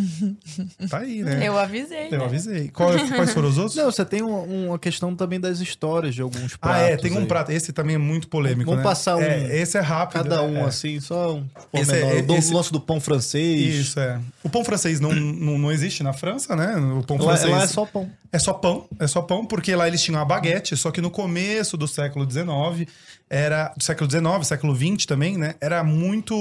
[0.90, 1.48] Tá aí, né?
[1.48, 2.08] Eu avisei.
[2.12, 2.26] Eu né?
[2.26, 2.70] avisei.
[2.70, 3.76] Qual- quais foram os outros?
[3.76, 6.82] Não, você tem um- uma questão também das histórias de alguns Ah, pratos.
[6.90, 7.26] é, tem um aí.
[7.26, 7.52] prato.
[7.52, 8.66] Esse também é muito polêmico.
[8.70, 8.90] Vamos né?
[8.90, 10.23] passar um- É, esse é rápido.
[10.24, 10.62] Cada um, é.
[10.64, 12.10] assim, só um pormenor.
[12.12, 13.76] é- o do- esse- lance do pão francês.
[13.76, 14.20] Isso, é.
[14.44, 16.76] O pão francês não, não, não existe na França, né?
[16.78, 17.52] O pão Lá, francês.
[17.52, 18.10] lá é só pão.
[18.32, 21.12] É só pão, é só pão, porque lá eles tinham a baguete, só que no
[21.12, 22.88] começo do século XIX,
[23.30, 25.56] era do século XIX, século XX também, né?
[25.60, 26.34] Era muito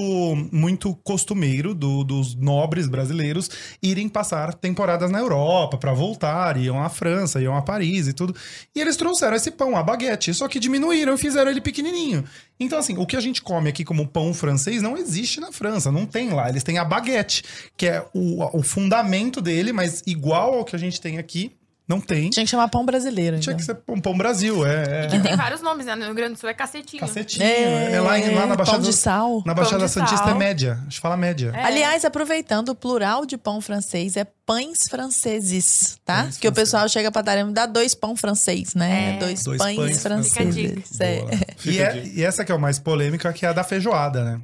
[0.53, 3.49] muito costumeiro do- dos nobres brasileiros
[3.83, 8.35] irem passar temporadas na Europa para voltar, iam à França, iam a Paris e tudo.
[8.75, 12.25] E eles trouxeram esse pão, a baguete, só que diminuíram e fizeram ele pequenininho.
[12.61, 15.91] Então assim, o que a gente come aqui como pão francês não existe na França,
[15.91, 16.49] não tem lá.
[16.49, 17.43] Eles têm a baguete,
[17.77, 21.53] que é o, o fundamento dele, mas igual ao que a gente tem aqui,
[21.89, 22.31] não tem.
[22.31, 23.39] Tinha que chamar pão brasileiro.
[23.41, 23.57] Tinha então.
[23.59, 25.07] que ser pão, pão Brasil, é.
[25.07, 25.07] é.
[25.09, 25.95] Tem vários nomes, né?
[25.97, 27.01] No Rio Grande do Sul é cacetinho.
[27.01, 27.45] Cacetinho.
[27.45, 28.79] É, lá, em- lá na Baixada.
[28.79, 29.43] Pão de sal.
[29.45, 30.35] Na Baixada Santista sal.
[30.35, 30.79] é média.
[30.81, 31.53] A gente fala média.
[31.55, 31.65] É.
[31.65, 36.23] Aliás, aproveitando, o plural de pão francês é pães franceses, tá?
[36.25, 39.17] Pães que o pessoal chega pra padaria e dá dois pão francês, né?
[39.17, 39.19] É.
[39.19, 41.01] Dois, Dois pães, pães franceses.
[41.01, 41.23] É.
[41.65, 44.41] E, é- e essa que é o mais polêmica, que é a da feijoada, né?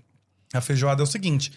[0.55, 1.53] A feijoada é o seguinte: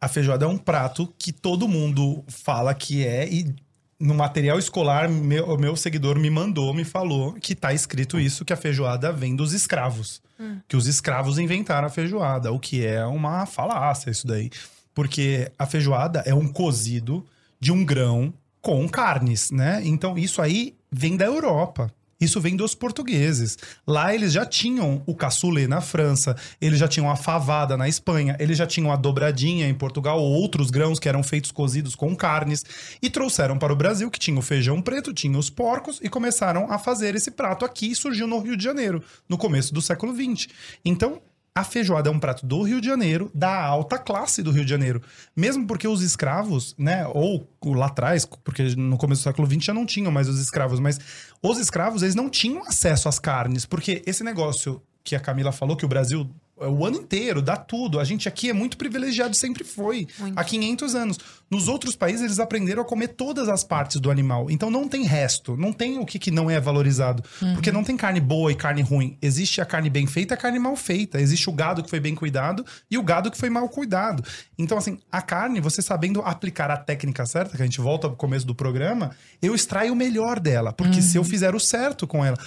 [0.00, 3.54] a feijoada é um prato que todo mundo fala que é e
[4.02, 8.44] no material escolar meu, o meu seguidor me mandou, me falou que tá escrito isso
[8.44, 10.20] que a feijoada vem dos escravos,
[10.66, 14.50] que os escravos inventaram a feijoada, o que é uma falácia isso daí,
[14.92, 17.24] porque a feijoada é um cozido
[17.60, 19.80] de um grão com carnes, né?
[19.84, 21.92] Então isso aí vem da Europa.
[22.22, 23.58] Isso vem dos portugueses.
[23.84, 28.36] Lá eles já tinham o cassoulet na França, eles já tinham a favada na Espanha,
[28.38, 32.64] eles já tinham a dobradinha em Portugal, outros grãos que eram feitos cozidos com carnes,
[33.02, 36.70] e trouxeram para o Brasil, que tinha o feijão preto, tinha os porcos, e começaram
[36.70, 40.14] a fazer esse prato aqui, e surgiu no Rio de Janeiro, no começo do século
[40.14, 40.46] XX.
[40.84, 41.20] Então,
[41.54, 44.70] a feijoada é um prato do Rio de Janeiro, da alta classe do Rio de
[44.70, 45.02] Janeiro.
[45.36, 49.74] Mesmo porque os escravos, né, ou lá atrás, porque no começo do século XX já
[49.74, 50.98] não tinham mais os escravos, mas
[51.42, 55.76] os escravos, eles não tinham acesso às carnes, porque esse negócio que a Camila falou,
[55.76, 57.98] que o Brasil, o ano inteiro, dá tudo.
[57.98, 60.06] A gente aqui é muito privilegiado, sempre foi.
[60.18, 60.38] Muito.
[60.38, 61.18] Há 500 anos.
[61.50, 64.50] Nos outros países, eles aprenderam a comer todas as partes do animal.
[64.50, 65.56] Então não tem resto.
[65.56, 67.22] Não tem o que, que não é valorizado.
[67.54, 69.16] Porque não tem carne boa e carne ruim.
[69.20, 71.20] Existe a carne bem feita e a carne mal feita.
[71.20, 74.22] Existe o gado que foi bem cuidado e o gado que foi mal cuidado.
[74.58, 78.16] Então, assim, a carne, você sabendo aplicar a técnica certa, que a gente volta pro
[78.16, 79.10] começo do programa,
[79.40, 80.72] eu extraio o melhor dela.
[80.72, 82.38] Porque se eu fizer o certo com ela.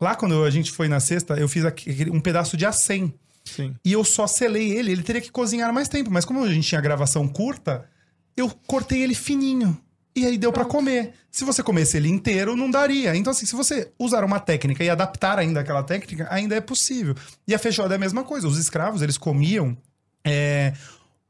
[0.00, 1.64] Lá, quando a gente foi na sexta, eu fiz
[2.12, 3.14] um pedaço de acém.
[3.46, 3.74] Sim.
[3.84, 6.10] E eu só selei ele, ele teria que cozinhar mais tempo.
[6.10, 7.88] Mas como a gente tinha gravação curta,
[8.36, 9.80] eu cortei ele fininho.
[10.14, 11.12] E aí deu pra comer.
[11.30, 13.14] Se você comesse ele inteiro, não daria.
[13.14, 17.14] Então, assim, se você usar uma técnica e adaptar ainda aquela técnica, ainda é possível.
[17.46, 18.48] E a feijoada é a mesma coisa.
[18.48, 19.76] Os escravos, eles comiam
[20.24, 20.72] é,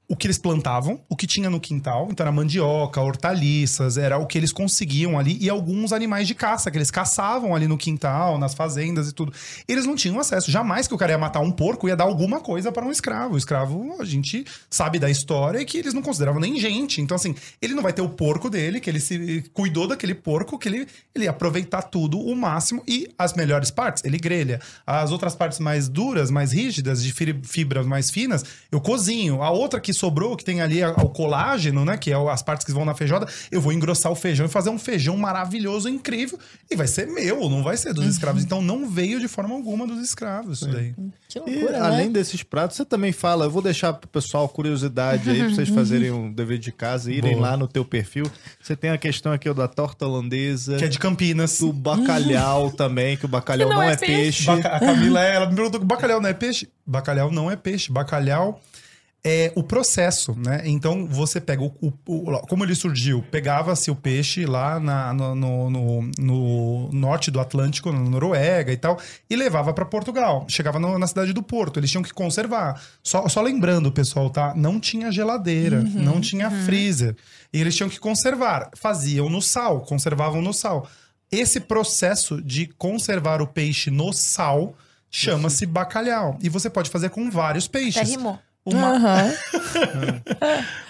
[0.08, 2.08] o que eles plantavam, o que tinha no quintal.
[2.10, 5.36] Então era mandioca, hortaliças, era o que eles conseguiam ali.
[5.40, 9.32] E alguns animais de caça, que eles caçavam ali no quintal, nas fazendas e tudo.
[9.66, 10.50] Eles não tinham acesso.
[10.50, 13.34] Jamais que o cara ia matar um porco, ia dar alguma coisa para um escravo.
[13.34, 17.00] O escravo, a gente sabe da história que eles não consideravam nem gente.
[17.00, 20.58] Então, assim, ele não vai ter o porco dele, que ele se cuidou daquele porco,
[20.58, 22.82] que ele, ele ia aproveitar tudo o máximo.
[22.86, 24.60] E as melhores partes, ele grelha.
[24.86, 29.42] As outras partes mais duras, mais rígidas, de fi- fibras mais finas, eu cozinho.
[29.42, 31.96] A outra que sobrou, que tem ali o colágeno, né?
[31.96, 34.70] Que é as partes que vão na feijoada, eu vou engrossar o feijão e fazer
[34.70, 36.38] um feijão maravilhoso, incrível.
[36.70, 38.42] E vai ser meu, não vai ser dos escravos.
[38.44, 40.94] Então não veio de forma alguma dos escravos isso daí.
[41.28, 42.12] Que E loucura, além né?
[42.12, 46.10] desses pratos, você também fala, eu vou deixar pro pessoal curiosidade aí, pra vocês fazerem
[46.10, 47.50] um dever de casa, irem Boa.
[47.50, 48.30] lá no teu perfil.
[48.62, 51.58] Você tem a questão aqui ó, da torta holandesa, Que é de Campinas.
[51.58, 54.46] do bacalhau também, que o bacalhau Que não, não é, é peixe.
[54.46, 54.50] peixe.
[54.66, 56.68] A Camila, ela me perguntou: bacalhau não é peixe?
[56.86, 57.90] Bacalhau não é peixe.
[57.92, 58.60] Bacalhau
[59.28, 60.62] é o processo, né?
[60.64, 61.74] Então você pega o.
[61.80, 63.24] o- o- como ele surgiu?
[63.28, 68.76] Pegava-se o peixe lá na- no, no- no- no norte do Atlântico, na Noruega e
[68.76, 70.46] tal, e levava para Portugal.
[70.48, 71.80] Chegava no- na cidade do Porto.
[71.80, 72.80] Eles tinham que conservar.
[73.02, 74.54] Só, só lembrando, pessoal, tá?
[74.54, 77.16] Não tinha geladeira, não tinha freezer.
[77.52, 78.70] E eles tinham que conservar.
[78.76, 80.88] Faziam no sal, conservavam no sal.
[81.32, 84.76] Esse processo de conservar o peixe no sal
[85.10, 86.38] chama-se bacalhau.
[86.42, 88.10] E você pode fazer com vários Até peixes.
[88.10, 88.38] rimou.
[88.66, 88.98] O, ma-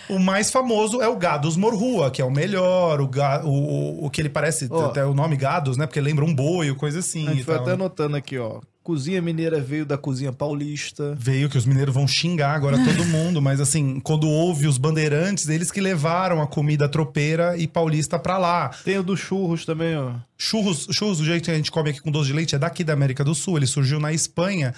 [0.08, 4.06] o mais famoso é o Gados morrua, que é o melhor, o, ga- o, o-
[4.06, 4.86] o que ele parece, Ó.
[4.86, 5.86] até o nome Gados, né?
[5.86, 7.26] Porque lembra um boi, coisa assim.
[7.26, 7.64] A gente e foi tal.
[7.64, 8.60] até anotando aqui, ó.
[8.82, 11.12] Cozinha mineira veio da cozinha paulista.
[11.18, 15.48] Veio que os mineiros vão xingar agora todo mundo, mas assim, quando houve os bandeirantes,
[15.48, 18.68] eles que levaram a comida tropeira e paulista pra lá.
[18.84, 20.12] Tem o do churros também, ó.
[20.38, 22.84] Churros, churros, do jeito que a gente come aqui com doce de leite, é daqui
[22.84, 23.56] da América do Sul.
[23.56, 24.72] Ele surgiu na Espanha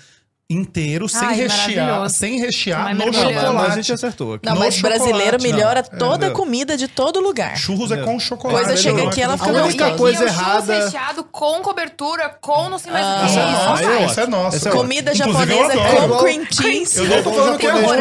[0.58, 3.04] inteiro, sem Ai, rechear, sem rechear no.
[3.06, 3.74] Mas a chocolate.
[3.76, 4.46] gente acertou aqui.
[4.46, 5.98] Não, No mas brasileiro chocolate, melhora não.
[5.98, 6.32] toda a É.
[6.32, 7.54] comida de todo lugar.
[7.58, 8.12] Churros é Entendeu?
[8.14, 8.64] com chocolate.
[8.64, 11.60] Coisa chega é aqui, com ela fica A única coisa o churros errada- recheado com
[11.60, 13.26] cobertura, com não sei mais o Ah, que.
[13.26, 14.68] Isso é Ah, Isso nosso, eu isso é nosso.
[14.68, 15.72] É Comida japonesa
[16.08, 16.96] com cream cheese.
[16.98, 17.98] Eu não tô falando que é ruim.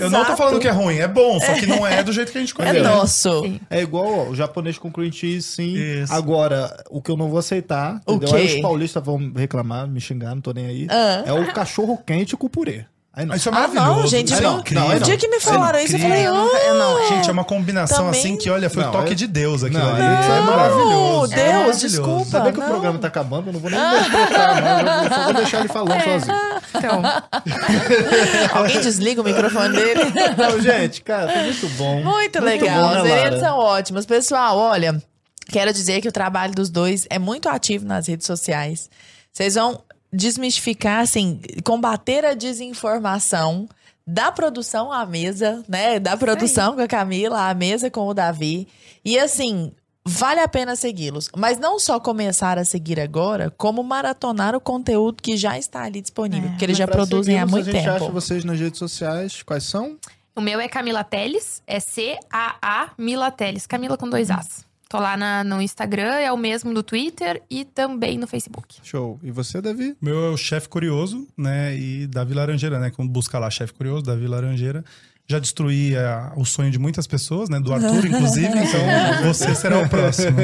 [0.00, 2.32] Eu não tô falando que é ruim, é bom, só que não é do jeito
[2.32, 2.80] que a gente É conhece.
[2.80, 3.42] nosso.
[3.44, 3.60] Sim.
[3.70, 5.76] É igual o japonês com cream cheese, sim.
[6.10, 8.34] Agora, o que eu não vou aceitar, O entendeu?
[8.36, 8.54] Aí quê?
[8.56, 10.86] os paulistas vão reclamar, me xingar, não tô nem aí.
[10.90, 11.22] Ah.
[11.26, 12.84] É o cachorro quente com purê.
[13.16, 13.36] Aí não.
[13.36, 13.86] Isso é Ah, maravilhoso.
[14.00, 14.32] não, gente.
[14.32, 14.88] Isso é incrível.
[14.88, 16.34] o dia que me falaram isso, eu falei, Eu
[16.74, 17.08] não, é.
[17.10, 19.62] Gente, é uma combinação Também- assim que, olha, foi o Não, toque é- de Deus
[19.62, 20.02] aquilo Não, ali.
[20.02, 21.30] é- Isso é Não, maravilhoso.
[21.30, 21.78] Deus, É maravilhoso.
[21.86, 22.24] desculpa.
[22.24, 22.66] Saber que não.
[22.66, 25.02] o programa tá acabando, eu não vou nem me não.
[25.04, 26.36] Eu só vou deixar ele falando sozinho.
[26.74, 27.02] Então,
[28.52, 30.00] Alguém desliga o microfone dele.
[30.36, 32.02] Não, gente, cara, foi muito bom.
[32.02, 32.90] Muito bom, legal.
[32.94, 33.40] né, Os meninos Lara?
[33.40, 34.06] são ótimos.
[34.06, 35.00] Pessoal, olha,
[35.48, 38.90] quero dizer que o trabalho dos dois é muito ativo nas redes sociais.
[39.32, 39.80] Vocês vão
[40.14, 43.68] desmistificar, assim, combater a desinformação
[44.06, 45.98] da produção à mesa, né?
[45.98, 48.68] Da produção com a Camila, à mesa com o Davi.
[49.04, 49.72] E assim,
[50.06, 51.30] vale a pena segui-los.
[51.36, 56.00] Mas não só começar a seguir agora, como maratonar o conteúdo que já está ali
[56.02, 56.48] disponível.
[56.48, 56.50] É.
[56.52, 57.96] porque eles já produzem há muito A gente tempo.
[58.04, 59.42] acha vocês nas redes sociais.
[59.42, 59.96] Quais são?
[60.36, 64.66] O meu é Camila Teles, é C-A-A Mila Teles, Camila com dois As.
[64.88, 68.76] Tô lá na- no Instagram, é o mesmo no Twitter e também no Facebook.
[68.82, 69.18] Show.
[69.22, 69.96] E você, Davi?
[70.00, 71.76] Meu é o chefe curioso, né?
[71.76, 72.90] E Davi Laranjeira, né?
[72.90, 74.84] Como busca lá chefe curioso, Davi Laranjeira.
[75.26, 77.58] Já destruí é, o sonho de muitas pessoas, né?
[77.58, 78.44] Do Arthur, inclusive.
[78.54, 80.36] Então você será o próximo.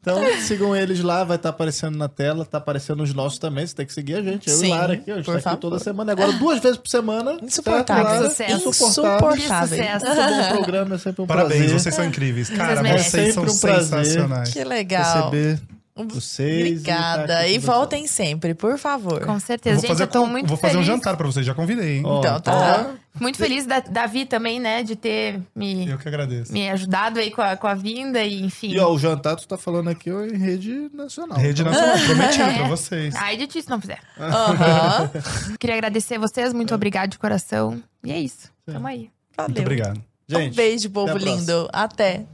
[0.00, 3.66] Então, sigam eles lá, vai estar aparecendo na tela, tá aparecendo os nossos também.
[3.66, 4.50] Você tem que seguir a gente.
[4.50, 6.12] Eu Sim, e Lara aqui, a gente por tá aqui toda semana.
[6.12, 7.38] Agora, duas vezes por semana.
[7.42, 8.04] Insuportável.
[8.04, 8.30] certo, Lara?
[8.30, 8.68] Sucesso.
[8.68, 9.36] Insuportável.
[9.36, 9.78] Insuportável.
[9.78, 10.06] sucesso.
[10.06, 12.50] Bom programa, é sempre um Parabéns, prazer vocês são incríveis.
[12.50, 13.10] Cara, merecem.
[13.10, 14.50] vocês são Sempre um sensacionais.
[14.50, 15.30] Que legal.
[15.30, 15.60] receber
[16.06, 16.66] vocês.
[16.80, 17.46] Obrigada.
[17.48, 19.24] E voltem sempre, por favor.
[19.24, 19.74] Com Eu certeza.
[19.76, 20.86] vou Gente, fazer, eu tô com- muito vou fazer um feliz.
[20.86, 22.02] jantar pra vocês, já convidei, hein?
[22.04, 22.90] Ó, Então, tá.
[23.18, 26.52] Muito feliz da Davi também, né, de ter me, Eu que agradeço.
[26.52, 28.68] me ajudado aí com a, com a vinda e enfim.
[28.70, 31.36] E ó, o jantar tu tá falando aqui ó, em rede nacional.
[31.36, 33.14] Rede Nacional, prometi pra vocês.
[33.16, 33.98] Ai de ti se não fizer.
[34.18, 35.10] Aham.
[35.58, 37.82] Queria agradecer vocês, muito obrigado de coração.
[38.04, 38.48] E é isso.
[38.64, 39.10] Tamo aí.
[39.36, 39.48] Valeu.
[39.54, 40.00] Muito obrigado.
[40.28, 41.40] Gente, um beijo, povo até a próxima.
[41.40, 41.68] lindo.
[41.72, 42.24] Até.